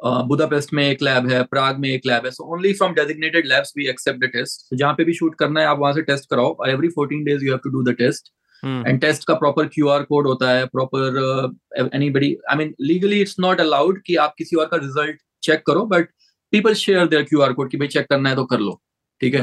[0.00, 3.72] बुदापेस्ट में एक लैब है प्राग में एक लैब है so only from designated labs
[3.76, 6.56] we accept the test जहाँ पे भी शूट करना है आप वहाँ से टेस्ट कराओ
[6.68, 8.30] every fourteen days you have to do the test
[8.62, 11.54] and test का प्रॉपर क्यू आर कोड होता है proper
[12.10, 15.84] anybody I mean legally it's not allowed कि आप किसी और का रिज़ल्ट चेक करो
[15.86, 16.08] but
[16.52, 18.80] people share their Q R code कि भाई चेक करना है तो कर लो
[19.20, 19.40] ठीक है?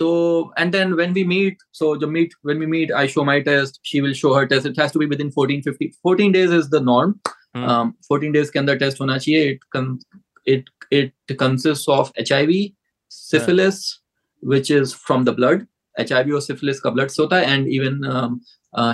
[0.00, 0.08] तो
[0.58, 3.80] and then when we meet so जब meet when we meet I show my test
[3.86, 6.68] she will show her test it has to be within 14 50 14 days is
[6.70, 7.14] the norm
[7.54, 9.50] 14 days के अंदर टेस्ट होना चाहिए.
[9.50, 9.60] It
[10.46, 12.60] it it consist of H I V
[13.10, 13.80] syphilis
[14.42, 17.52] which is from the blood H I V और syphilis का blood से होता है
[17.52, 18.40] and even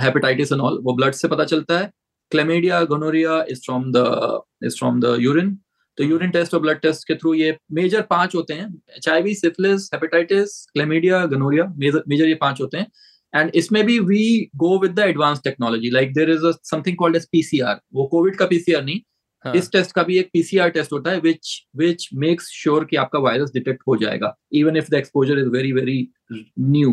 [0.02, 1.90] hepatitis and all वो ब्लड से पता चलता है.
[2.32, 5.56] Chlamydia gonorrhoea is from the is from the urine
[5.98, 8.66] तो यूरिन टेस्ट और ब्लड टेस्ट के थ्रू ये मेजर पाँच होते हैं.
[8.96, 12.86] H I V syphilis hepatitis chlamydia gonorrhoea major ये पाँच होते हैं.
[13.34, 17.26] एंड इसमें भी we go with the advance technology like there is something called as
[17.32, 19.00] PCR वो कोविड का पीसीआर नहीं
[19.44, 19.52] हाँ.
[19.54, 23.18] इस टेस्ट का भी एक पीसीआर टेस्ट होता है विच विच मेक्स श्योर कि आपका
[23.18, 26.90] वायरस डिटेक्ट हो जाएगा even if the exposure is very very new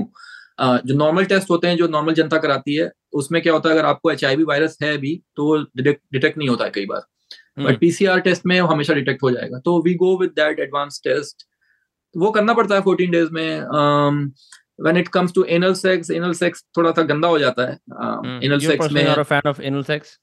[0.61, 3.85] जो नॉर्मल टेस्ट होते हैं जो नॉर्मल जनता कराती है उसमें क्या होता है अगर
[3.85, 8.19] आपको HIV वायरस है भी तो वो डिटेक्ट नहीं होता है कई बार। बट पीसीआर
[8.19, 11.45] टेस्ट में हमेशा डिटेक्ट हो जाएगा। तो we go with that advance test
[12.15, 13.61] वो करना पड़ता है फोर्टीन डेज़ में
[14.88, 18.26] when it comes to anal sex anal sex थोड़ा सा गंदा हो जाता है um,
[18.26, 18.44] mm.
[18.48, 20.18] anal You're sex में not a fan of anal sex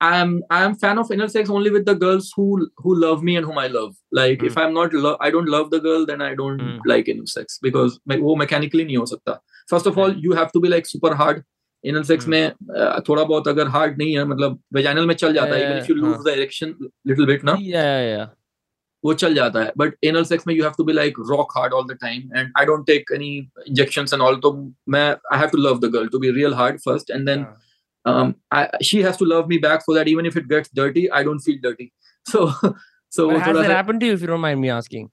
[0.00, 2.44] I am I am fan of anal sex only with the girls who
[2.82, 3.94] who love me and whom I love.
[4.18, 4.46] Like mm.
[4.46, 6.76] if I'm not lo- I don't love the girl, then I don't mm.
[6.90, 7.96] like anal sex because
[8.26, 9.38] वो mechanically नहीं हो सकता.
[9.72, 11.42] First of all, you have to be like super hard.
[11.86, 12.32] Anal sex hmm.
[12.32, 15.86] में थोड़ा बहुत अगर hard नहीं है मतलब वेजाइनल में चल जाता है even if
[15.90, 16.74] you lose the erection
[17.06, 17.56] little bit ना
[19.05, 21.73] वो चल जाता है बट एनल सेक्स में you have to be like rock hard
[21.73, 23.35] all the time and I don't take any
[23.67, 24.53] injections and all तो
[24.95, 27.45] मैं I have to love the girl to be real hard first and then
[28.11, 31.03] um I, she has to love me back so that even if it gets dirty
[31.19, 31.85] i don't feel dirty
[32.25, 32.41] so
[33.15, 35.03] So But has थोड़ा that सा- happened to you if you don't mind me asking?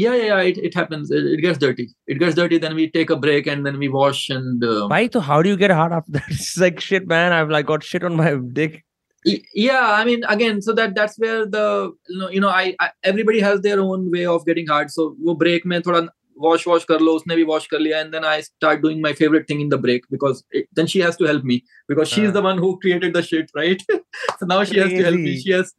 [0.00, 1.10] yeah, yeah, yeah, it, it happens.
[1.18, 1.84] It, it gets dirty.
[2.14, 2.56] It gets dirty.
[2.64, 4.66] Then we take a break and then we wash and.
[4.72, 4.98] Uh, Why?
[5.14, 6.26] So how do you get hard after that?
[6.34, 7.36] It's like shit, man.
[7.36, 8.76] I've like got shit on my dick.
[9.25, 12.89] Yeah i mean again so that that's where the you know, you know I, I
[13.03, 16.85] everybody has their own way of getting hard so wo break mein thoda wash wash
[16.85, 19.61] kar lo usne bhi wash kar liya and then i start doing my favorite thing
[19.65, 22.35] in the break because it, then she has to help me because she's Ah.
[22.39, 23.85] the one who created the shit right
[24.39, 25.71] so now she has to help me she has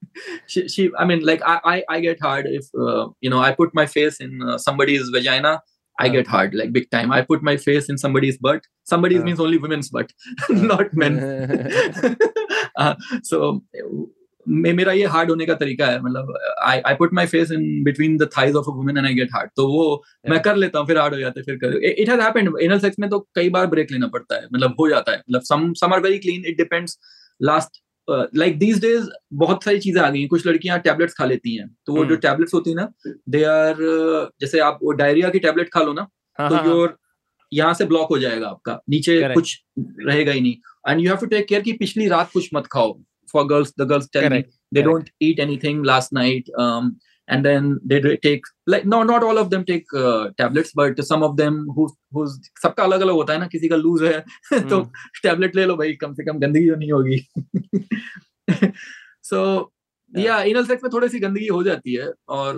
[0.46, 3.52] she, she i mean like i i, I get hard if uh, you know i
[3.62, 5.58] put my face in uh, somebody's vagina
[6.02, 7.10] I get hard like big time.
[7.14, 8.62] I put my face in somebody's butt.
[8.90, 10.14] Somebody's means only women's butt,
[10.68, 11.18] not men.
[12.80, 12.94] Uh,
[13.24, 14.10] so
[14.46, 16.32] मे मेरा ये hard होने का तरीका है मतलब
[16.62, 19.28] I I put my face in between the thighs of a woman and I get
[19.34, 19.82] hard तो वो
[20.24, 20.44] मैं Yeah.
[20.44, 22.98] कर लेता हूँ फिर हार्ड हो जाते हैं फिर कर it has happened anal sex
[22.98, 25.94] में तो कई बार ब्रेक लेना पड़ता है मतलब हो जाता है मतलब some some
[25.94, 26.98] are very clean it depends
[27.40, 31.56] last like these days बहुत सारी चीज़ें आ गई हैं कुछ लड़कियाँ टैबलेट्स खा लेती
[31.56, 32.88] हैं तो वो जो हम्म। टैबलेट्स होती है ना
[33.28, 33.76] दे आर
[34.40, 36.06] जैसे आप वो डायरिया की टैबलेट खा लो ना
[36.38, 36.72] हाँ, तो हाँ, हाँ.
[36.72, 36.96] योर
[37.52, 39.34] यहाँ से ब्लॉक हो जाएगा आपका नीचे Correct.
[39.34, 39.58] कुछ
[40.00, 40.54] रहेगा ही नहीं
[40.88, 42.98] and you have to take care कि पिछली रात कुछ मत खाओ
[43.32, 44.42] for girls the girls tell me
[44.82, 46.90] don't eat anything last night um,
[47.28, 51.24] and then they take like no not all of them take uh, tablets but some
[51.28, 51.86] of them who
[52.16, 54.20] who's सबका अलग अलग होता है ना किसी का loose है
[54.52, 54.90] तो हम्म.
[55.22, 57.20] टैबलेट ले लो भाई कम से कम गंदगी तो नहीं होगी
[59.24, 59.44] so
[60.12, 60.22] Yeah.
[60.26, 62.56] yeah anal sex में थोड़ी सी गंदगी हो जाती है और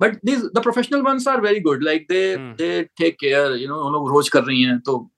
[0.00, 2.52] but these the professional ones are very good like they Hmm.
[2.60, 2.68] they
[3.00, 5.08] take care you know वो लोग रोज कर रही हैं तो um,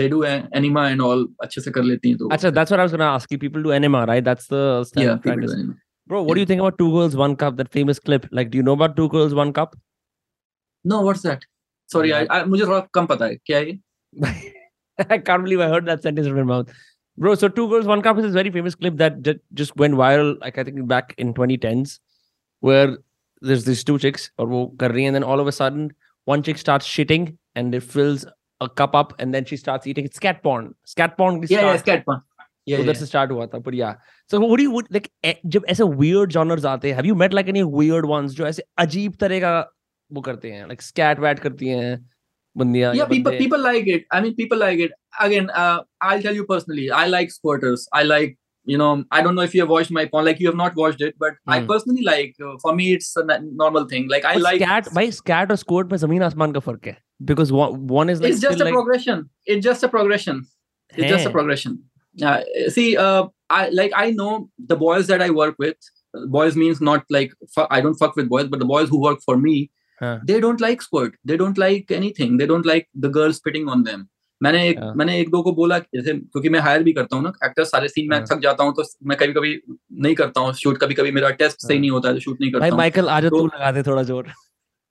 [0.00, 2.80] they do a- enema and all अच्छे से कर लेती हैं तो Achha, that's what
[2.80, 3.38] I was gonna ask you.
[3.38, 4.24] People do enema, right?
[4.24, 5.52] That's the standard yeah people practice.
[5.54, 5.74] do enema.
[6.12, 7.56] Bro, what do you think about Two Girls One Cup?
[7.58, 8.24] That famous clip.
[8.38, 9.76] Like, do you know about Two Girls One Cup?
[10.92, 11.44] No, what's that?
[11.92, 13.78] Sorry, I, I मुझे थोड़ा कम पता है क्या है ये?
[15.10, 16.72] I can't believe I heard that sentence from your mouth.
[17.16, 19.94] Bro, so Two Girls One Cup is this very famous clip that ju- just went
[19.94, 21.98] viral, like I think back in 2010s,
[22.60, 22.96] where
[23.40, 25.90] there's these two chicks or wo kar rahi hain, and then all of a sudden
[26.24, 28.26] one chick starts shitting and it fills
[28.61, 30.05] a cup up and then she starts eating.
[30.05, 30.73] It's scat porn.
[30.85, 31.41] Scat porn.
[31.49, 32.21] Yeah, yeah, scat porn.
[32.67, 32.99] Yeah, उधर yeah.
[32.99, 33.93] से start हुआ था but yeah
[34.31, 37.15] so what do you would like eh, जब ऐसे weird genres आते हैं have you
[37.23, 39.51] met like any weird ones जो ऐसे अजीब तरह का
[40.13, 41.91] वो करते हैं like scat वैट करती हैं
[42.57, 44.05] बंदियाँ या Yeah, people like it.
[44.11, 44.97] I mean, people like it.
[45.27, 47.85] Again, uh, I'll tell you personally, I like squirters.
[47.93, 50.47] I like, you know, I don't know if you have watched my porn, like you
[50.47, 51.67] have not watched it, but I Hmm.
[51.73, 52.45] personally like.
[52.47, 53.25] Uh, for me, it's a
[53.63, 54.07] normal thing.
[54.15, 54.63] Like I But like.
[54.65, 58.20] scat भाई scat और squirt में ज़मीन आसमान का फ़र्क है because one, one is
[58.20, 59.24] like it's just still a like progression.
[59.46, 60.42] It's just a progression.
[60.92, 61.32] It's just a हैं.
[61.32, 61.78] progression.
[62.16, 65.90] Uh, see, uh, I like I know the boys that I work with.
[66.38, 69.20] Boys means not like fu- I don't fuck with boys, but the boys who work
[69.26, 69.70] for me,
[70.00, 70.14] हाँ.
[70.26, 71.20] they don't like squirt.
[71.24, 72.38] They don't like anything.
[72.38, 74.08] They don't like the girls spitting on them.
[74.42, 74.92] मैंने एक हाँ.
[74.96, 77.64] मैंने एक दो को बोला कि जैसे क्योंकि मैं हायर भी करता हूँ ना एक्टर
[77.64, 78.26] सारे सीन में हाँ.
[78.30, 79.60] थक जाता हूँ तो मैं कभी कभी
[80.02, 81.80] नहीं करता हूँ शूट कभी कभी मेरा टेस्ट सही हाँ.
[81.80, 83.82] नहीं होता है तो शूट नहीं भाई करता हूँ माइकल आजा तो- तू लगा दे
[83.82, 84.38] थोड़ा जोर हाँ। वै-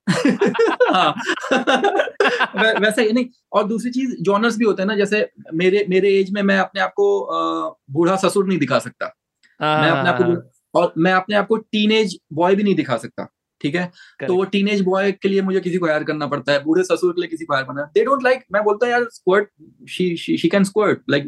[2.81, 6.31] वैसा ही नहीं और दूसरी चीज़ जॉनर्स भी होते हैं ना जैसे मेरे मेरे एज
[6.31, 9.15] में मैं अपने आप को बूढ़ा ससुर नहीं दिखा सकता।
[9.61, 12.97] मैं अपने आप को हाँ, और मैं अपने आप को टीनेज बॉय भी नहीं दिखा
[12.97, 13.29] सकता
[13.61, 13.93] ठीक है?
[14.27, 17.13] तो वो टीनेज बॉय के लिए मुझे किसी को हायर करना पड़ता है बूढ़े ससुर
[17.13, 19.49] के लिए किसी को हायर करना दे डोंट लाइक मैं बोलता हूँ यार squirt
[19.89, 21.25] she she can squirt like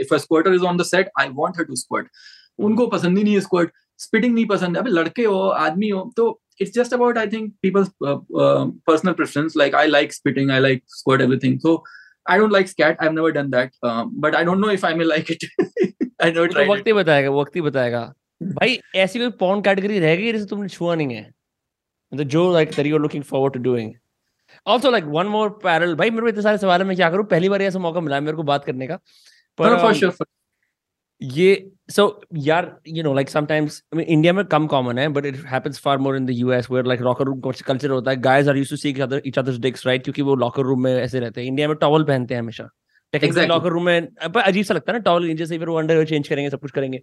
[0.00, 2.08] if a squirter is on the set I want her to squirt
[2.58, 6.12] उनको पसंद ही नहीं है स्क्वर्ट स्पिटिंग नहीं पसंद है। अबे लड़के हो आदमी हो
[6.16, 10.50] तो it's just about i think people's uh, uh, personal preference like i like spitting
[10.50, 11.74] i like squirt everything so
[12.26, 14.92] i don't like scat i've never done that um, but i don't know if i
[14.94, 15.46] may like it
[16.20, 18.02] i never तो tried वक्त ही बताएगा वक्त ही बताएगा
[18.40, 21.30] भाई ऐसी कोई pawn category रह गई जिसे तुमने छुआ नहीं है
[22.12, 23.94] मतलब जो like that you are looking forward to doing
[24.66, 27.24] also like one more parallel भाई मेरे को इतने सारे सवाल है मैं क्या करूँ
[27.32, 28.98] पहली बार ऐसा मौका मिला है मेरे को बात करने का
[29.58, 30.26] no, no, for um, sure for,
[31.21, 32.03] ये सो
[32.45, 35.79] यार you know like sometimes I mean India में कम कॉमन है but it happens
[35.81, 38.69] far more in the US where like locker room culture होता है guys are used
[38.69, 41.41] to see each other each others dicks right क्योंकि वो locker room में ऐसे रहते
[41.41, 43.49] हैं इंडिया में टॉवल पहनते हैं हमेशा टेक्निकली Exactly.
[43.49, 46.27] लॉकर रूम में पर अजीब सा लगता है ना टॉवल जैसे फिर वो अंडर चेंज
[46.27, 47.01] करेंगे सब कुछ करेंगे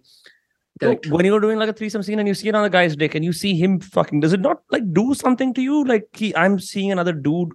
[0.81, 1.07] So Correct.
[1.13, 3.33] when you're doing like a threesome scene and you see another guy's dick and you
[3.39, 5.81] see him fucking, does it not like do something to you?
[5.89, 7.51] Like he, I'm seeing another dude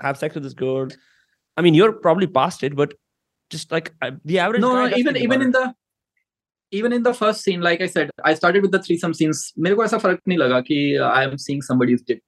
[0.00, 0.88] have sex with this girl.
[1.56, 2.94] I mean, you're probably past it, but
[3.50, 4.64] just like uh, the average.
[4.64, 5.64] no guy no doesn't even think even about in the
[6.71, 9.75] even in the first scene like i said i started with the threesome scenes मेरे
[9.75, 10.79] को ऐसा फ़र्क नहीं लगा कि
[11.11, 12.23] i am seeing somebody's dick it.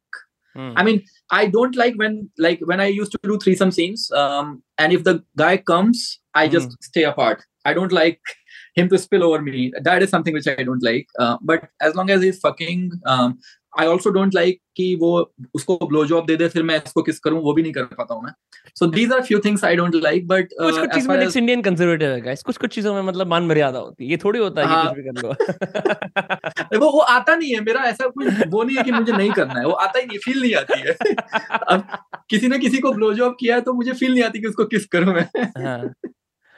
[0.56, 0.74] Hmm.
[0.76, 4.12] I mean, I don't like when like when I used to do threesome scenes.
[4.12, 7.44] Um, and if the guy comes, I just stay apart.
[7.66, 8.20] I don't like
[8.76, 9.72] him to spill over me.
[9.82, 11.08] That is something which I don't like.
[11.20, 13.40] Uh, but as long as he's fucking, um,
[13.74, 15.10] I also don't like कि वो
[15.56, 18.14] उसको blow job दे दे फिर मैं इसको किस करूँ वो भी नहीं कर पाता
[18.14, 18.32] हूँ मैं।
[18.76, 22.10] So these are few things I don't like but कुछ कुछ चीज़ों में इंडियन कंजर्वेटिव
[22.10, 24.68] है गाइस कुछ कुछ चीज़ों में मतलब मान मर्यादा होती है। ये थोड़ी होता है
[24.68, 28.78] हाँ। कुछ भी कर लो वो वो आता नहीं है। मेरा ऐसा कोई वो नहीं
[28.78, 30.94] है कि मुझे नहीं करना है। वो आता ही नहीं फील नहीं आती है।
[31.72, 31.88] अब
[32.30, 34.66] किसी ने किसी को ब्लो जॉब किया है तो मुझे फील नहीं आती कि उसको
[34.66, 35.28] किस करूँ मैं।
[35.66, 35.80] हाँ।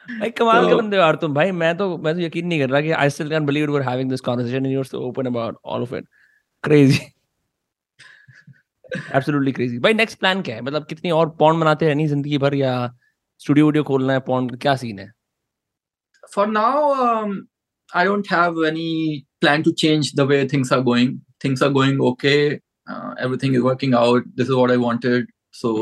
[0.07, 2.81] भाई कमाल के बंदे यार तुम। भाई मैं तो मैं तो यकीन नहीं कर रहा
[2.81, 5.25] कि I still can believe you are having this conversation and you are so open
[5.25, 6.05] about all of it
[6.63, 6.99] crazy
[9.15, 10.61] absolutely crazy भाई नेक्स्ट प्लान क्या है?
[10.61, 12.73] मतलब कितनी और पॉन्ड बनाते रहनी ज़िंदगी भर या
[13.39, 15.11] स्टूडियो वीडियो खोलना है पॉन्ड क्या सीन है?
[16.35, 16.93] For now
[17.95, 22.01] I don't have any plan to change the way things are going things are going
[22.11, 25.31] okay everything is working out this is what I wanted
[25.61, 25.75] so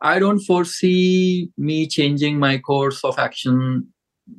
[0.00, 3.56] I don't foresee me changing my course of action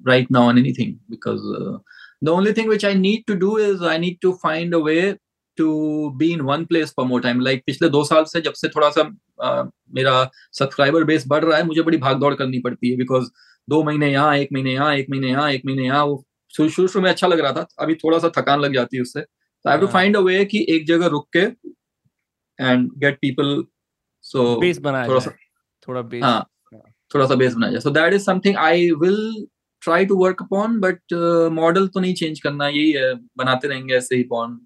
[0.10, 1.74] right now on anything because uh,
[2.28, 5.02] the only thing which I need to do is I need to find a way
[5.60, 5.68] to
[6.18, 7.44] be in one place for more time.
[7.48, 10.30] Like पिछले दो साल से जब से थोड़ा सा uh, मेरा
[10.60, 13.30] subscriber base बढ़ रहा है मुझे बड़ी भाग दौड़ करनी पड़ती है बिकॉज़
[13.68, 16.24] दो महीने यहाँ एक महीने यहाँ एक महीने यहाँ एक महीने यहाँ वो
[16.54, 19.22] शुरू शुरू में अच्छा लग रहा था अभी थोड़ा सा थकान लग जाती है उससे।
[19.22, 21.40] तो I have to find a way कि एक जगह रुक के
[22.60, 23.64] and get people
[24.26, 25.32] so base बनाया थोड़ा सा
[25.88, 26.50] थोड़ा बेस हाँ
[27.14, 29.48] थोड़ा सा बेस बनाया जाए। So that is something I will
[29.82, 31.14] try to work upon but
[31.54, 34.60] model तो नहीं चेंज करना यही है बनाते रहेंगे ऐसे ही पॉन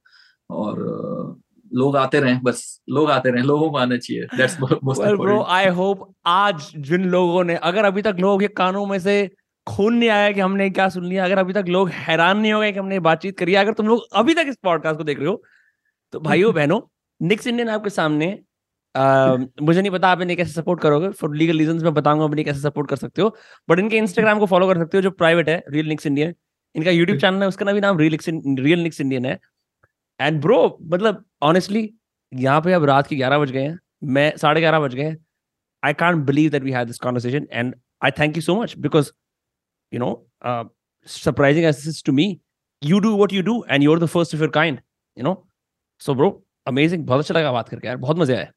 [0.54, 0.80] और
[1.74, 5.68] लोग आते रहे बस लोग आते रहे लोगों को आना चाहिए। That's most bro I
[5.68, 9.32] hope आज जिन लोगों ने अगर अभी तक लोग ये कानों में से
[9.68, 12.60] खून नहीं आया कि हमने क्या सुन लिया अगर अभी तक लोग हैरान नहीं हो
[12.60, 15.28] गए कि हमने बातचीत करी अगर तुम लोग अभी तक इस पॉडकास्ट को देख रहे
[15.28, 15.44] हो
[16.12, 16.82] तो भाइयों बहनों
[17.22, 18.40] निक्स इंडियन आपके सामने
[18.96, 22.46] आ, मुझे नहीं पता आप इन्हें कैसे सपोर्ट करोगे फॉर लीगल रीजन मैं बताऊँगा इन्हें
[22.46, 23.36] कैसे सपोर्ट कर सकते हो
[23.70, 26.34] बट इनके इंस्टाग्राम को फॉलो कर सकते हो जो प्राइवेट है रियल निक्स इंडियन
[26.76, 28.18] इनका यूट्यूब चैनल है उसका भी नाम रियल
[28.60, 29.40] रियल निक्स इंडियन है।
[30.24, 30.60] एंड ब्रो
[30.92, 31.90] मतलब ऑनेस्टली
[32.34, 33.80] यहाँ पे अब रात के ग्यारह बज गए हैं
[34.16, 35.16] मैं साढ़े ग्यारह बज गए
[35.84, 37.76] I can't believe that we have this conversation and
[38.06, 39.12] I thank you so much because
[39.94, 40.12] you know
[41.08, 42.28] surprising as to me
[42.84, 44.80] you do what you do and you are the first of your kind
[45.18, 45.36] you know
[46.02, 46.32] so bro
[46.68, 48.52] amazing बहुत अच्छा लगा बात करके यार बहुत मज़ा आया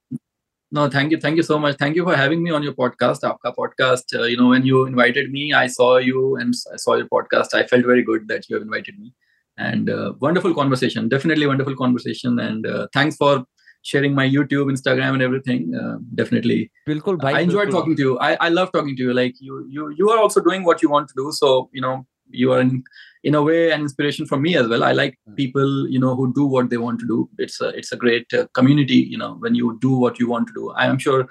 [0.72, 1.18] No, thank you.
[1.18, 1.76] Thank you so much.
[1.80, 3.22] Thank you for having me on your podcast.
[3.26, 6.96] Aapka podcast, uh, you know, when you invited me, I saw you and I saw
[6.96, 7.54] your podcast.
[7.54, 9.12] I felt very good that you have invited me.
[9.58, 11.08] And uh, wonderful conversation.
[11.08, 12.38] Definitely wonderful conversation.
[12.38, 13.44] And uh, thanks for
[13.82, 15.74] sharing my YouTube, Instagram, and everything.
[15.74, 16.70] Uh, definitely.
[16.88, 17.72] Bilkul, bhai, I enjoyed bilkul.
[17.72, 18.18] talking to you.
[18.18, 19.14] I, I love talking to you.
[19.14, 21.32] Like you, you, you are also doing what you want to do.
[21.32, 22.82] So you know, you are in
[23.24, 25.34] in a way an inspiration for me as well i like hmm.
[25.34, 28.26] people you know who do what they want to do it's a it's a great
[28.34, 31.26] uh, community you know when you do what you want to do i am sure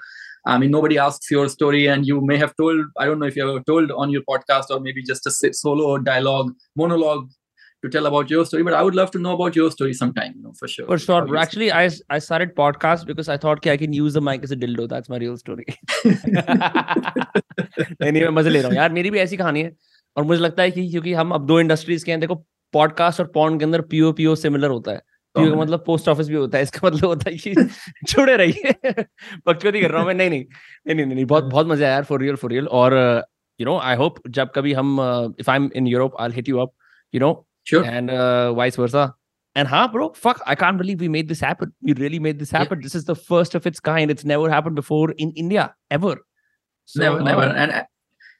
[0.46, 3.36] i mean nobody asks your story and you may have told i don't know if
[3.36, 7.28] you ever told on your podcast or maybe just a solo dialogue monologue
[7.86, 10.36] to tell about your story but i would love to know about your story sometime
[10.36, 10.86] you know for sure.
[10.92, 11.16] For sure.
[11.16, 11.42] Obviously.
[11.42, 14.60] actually i i started podcast because i thought i can use the mic as a
[14.62, 14.86] dildo.
[14.92, 15.66] That's my real story.
[18.00, 19.72] नहीं मैं मज़े ले रहा हूँ। यार मेरी भी ऐसी कहानी है
[20.16, 22.34] और मुझे लगता है कि क्योंकि हम अब दो इंडस्ट्रीज़ के हैं देखो
[22.72, 24.98] पॉडकास्ट और पॉन्ड के अंदर पीओ पीओ सिमिलर होता है।
[25.34, 27.54] पीओ का मतलब पोस्ट ऑफ़िस भी होता है इसका मतलब होता है कि
[28.12, 28.72] जुड़े रहिए।
[29.46, 30.44] पक्षपति कर रहा हूँ मैं। नहीं नहीं
[30.86, 33.22] नहीं नहीं नहीं बहुत बहुत मज़ा आया यार फॉर रियल फॉर रियल और
[33.60, 34.96] यू नो आई होप जब कभी हम
[35.40, 36.72] if I am in Europe I hit you up
[37.14, 37.84] you know Sure.
[37.84, 39.14] And uh, vice versa.
[39.56, 41.72] And huh, bro, fuck, I can't believe we made this happen.
[41.82, 42.78] We really made this happen.
[42.78, 42.84] Yeah.
[42.84, 44.10] This is the first of its kind.
[44.10, 46.18] It's never happened before in India, ever.
[46.84, 47.42] So, never, never.
[47.42, 47.84] Uh, and uh,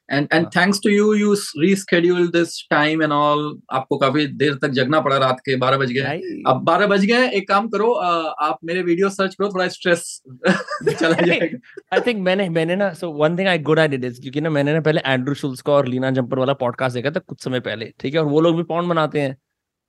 [0.09, 4.69] and and thanks to you you reschedule this time and all आपको काफ़ी देर तक
[4.79, 8.59] जगना पड़ा रात के बारह बज गए। अब बारह बज गए एक काम करो आप
[8.65, 10.21] मेरे वीडियो सर्च करो थोड़ा स्ट्रेस
[10.89, 11.57] चला जाएगा।
[11.93, 14.49] आई थिंक मैंने मैंने ना so one thing I good I did is क्योंकि ना
[14.49, 17.59] मैंने ना पहले एंड्रू शुल्स का और लीना जंपर वाला पॉडकास्ट देखा था कुछ समय
[17.61, 18.19] पहले ठीक है?
[18.19, 19.35] और वो लोग भी पॉन्ड बनाते हैं।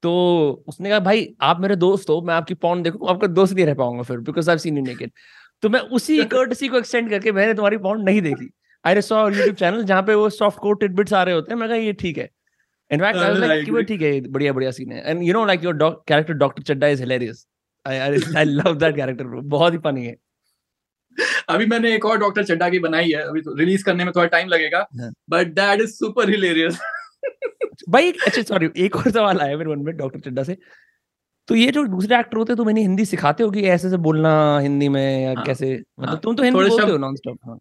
[0.02, 0.10] तो
[0.68, 3.74] उसने कहा भाई आप मेरे दोस्त हो मैं आपकी पॉन्ड देखूँ आपका दोस्त नहीं रह
[3.74, 5.10] पाऊँगा फिर because I seen you naked
[5.62, 8.50] तो मैं उसी कर्टसी को एक्सटेंड करके मैंने तुम्हारी पॉन्ड नहीं देखी।
[8.84, 11.68] आई सॉ यूट्यूब चैनल जहाँ पे वो सॉफ्ट कोर टिडबिट्स आ रहे होते हैं मैं
[11.68, 12.28] कहा ये ठीक है.
[12.90, 15.02] इनफैक्ट आई वाज लाइक कि वो ठीक है बढ़िया बढ़िया सीन है.
[15.06, 15.78] And you know like your
[16.08, 17.46] character doctor Chadda is hilarious
[17.86, 20.16] I I love that character बहुत ही फनी है.
[21.48, 24.26] अभी मैंने एक और डॉक्टर चड्डा की बनाई है अभी तो रिलीज़ करने में थोड़ा
[24.28, 24.86] टाइम लगेगा
[25.30, 26.78] but that is super hilarious
[27.88, 30.56] भाई अच्छा सॉरी एक और सवाल आया मेरे मन में डॉक्टर चड्डा से।
[31.48, 33.96] तो ये जो दूसरे एक्टर होते हैं तो मैंने हिंदी सिखाते हो कि ऐसे से
[34.06, 35.72] बोलना हिंदी में या हाँ, कैसे?
[35.74, 37.58] मतलब हाँ, तुम तो हिंदी बोलते हो नॉन स्टॉप हाँ।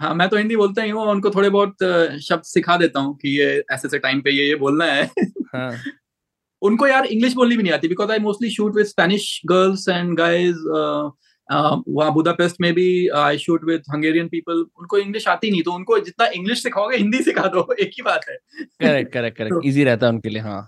[0.00, 1.76] हाँ मैं तो हिंदी बोलता ही हूँ उनको थोड़े बहुत
[2.22, 5.10] शब्द सिखा देता हूँ कि ये ऐसे ऐसे टाइम पे ये ये बोलना है।
[5.54, 5.72] हाँ.
[6.62, 10.16] उनको यार इंग्लिश बोलनी भी नहीं आती because I mostly shoot with Spanish girls and
[10.18, 10.56] guys
[11.88, 15.98] वहाँ बुदापेस्ट में भी I shoot with Hungarian people उनको इंग्लिश आती नहीं तो उनको
[15.98, 20.06] जितना इंग्लिश सिखाओगे हिंदी सिखा दो एक ही बात है। करेक्ट करेक्ट करेक्ट इजी रहता
[20.06, 20.60] है उनके लिए हाँ।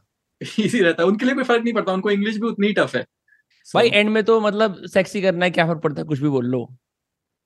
[0.59, 3.05] इजी रहता है उनके लिए कोई फ़र्क नहीं पड़ता उनको इंग्लिश भी उतनी टफ है।
[3.67, 6.07] So, भाई एंड में तो मतलब सेक्सी करना है क्या फ़र्क पड़ता है?
[6.07, 6.69] कुछ भी बोल लो।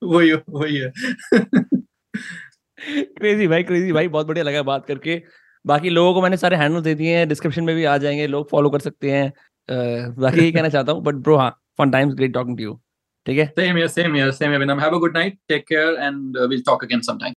[0.03, 0.93] वही वही है।
[3.03, 5.23] क्रेजी भाई क्रेजी भाई बहुत बढ़िया लगा बात करके।
[5.67, 8.51] बाकी लोगों को मैंने सारे हैंडल दे दिए हैं डिस्क्रिप्शन में भी आ जाएँगे लोग
[8.51, 12.15] फॉलो कर सकते हैं। uh, बाकी यही कहना चाहता हूँ बट ब्रो हाँ fun times
[12.15, 12.81] great talking to you
[13.27, 13.47] ठीक है?
[13.47, 17.35] Same same same have a good night take care and uh, we'll talk again sometime.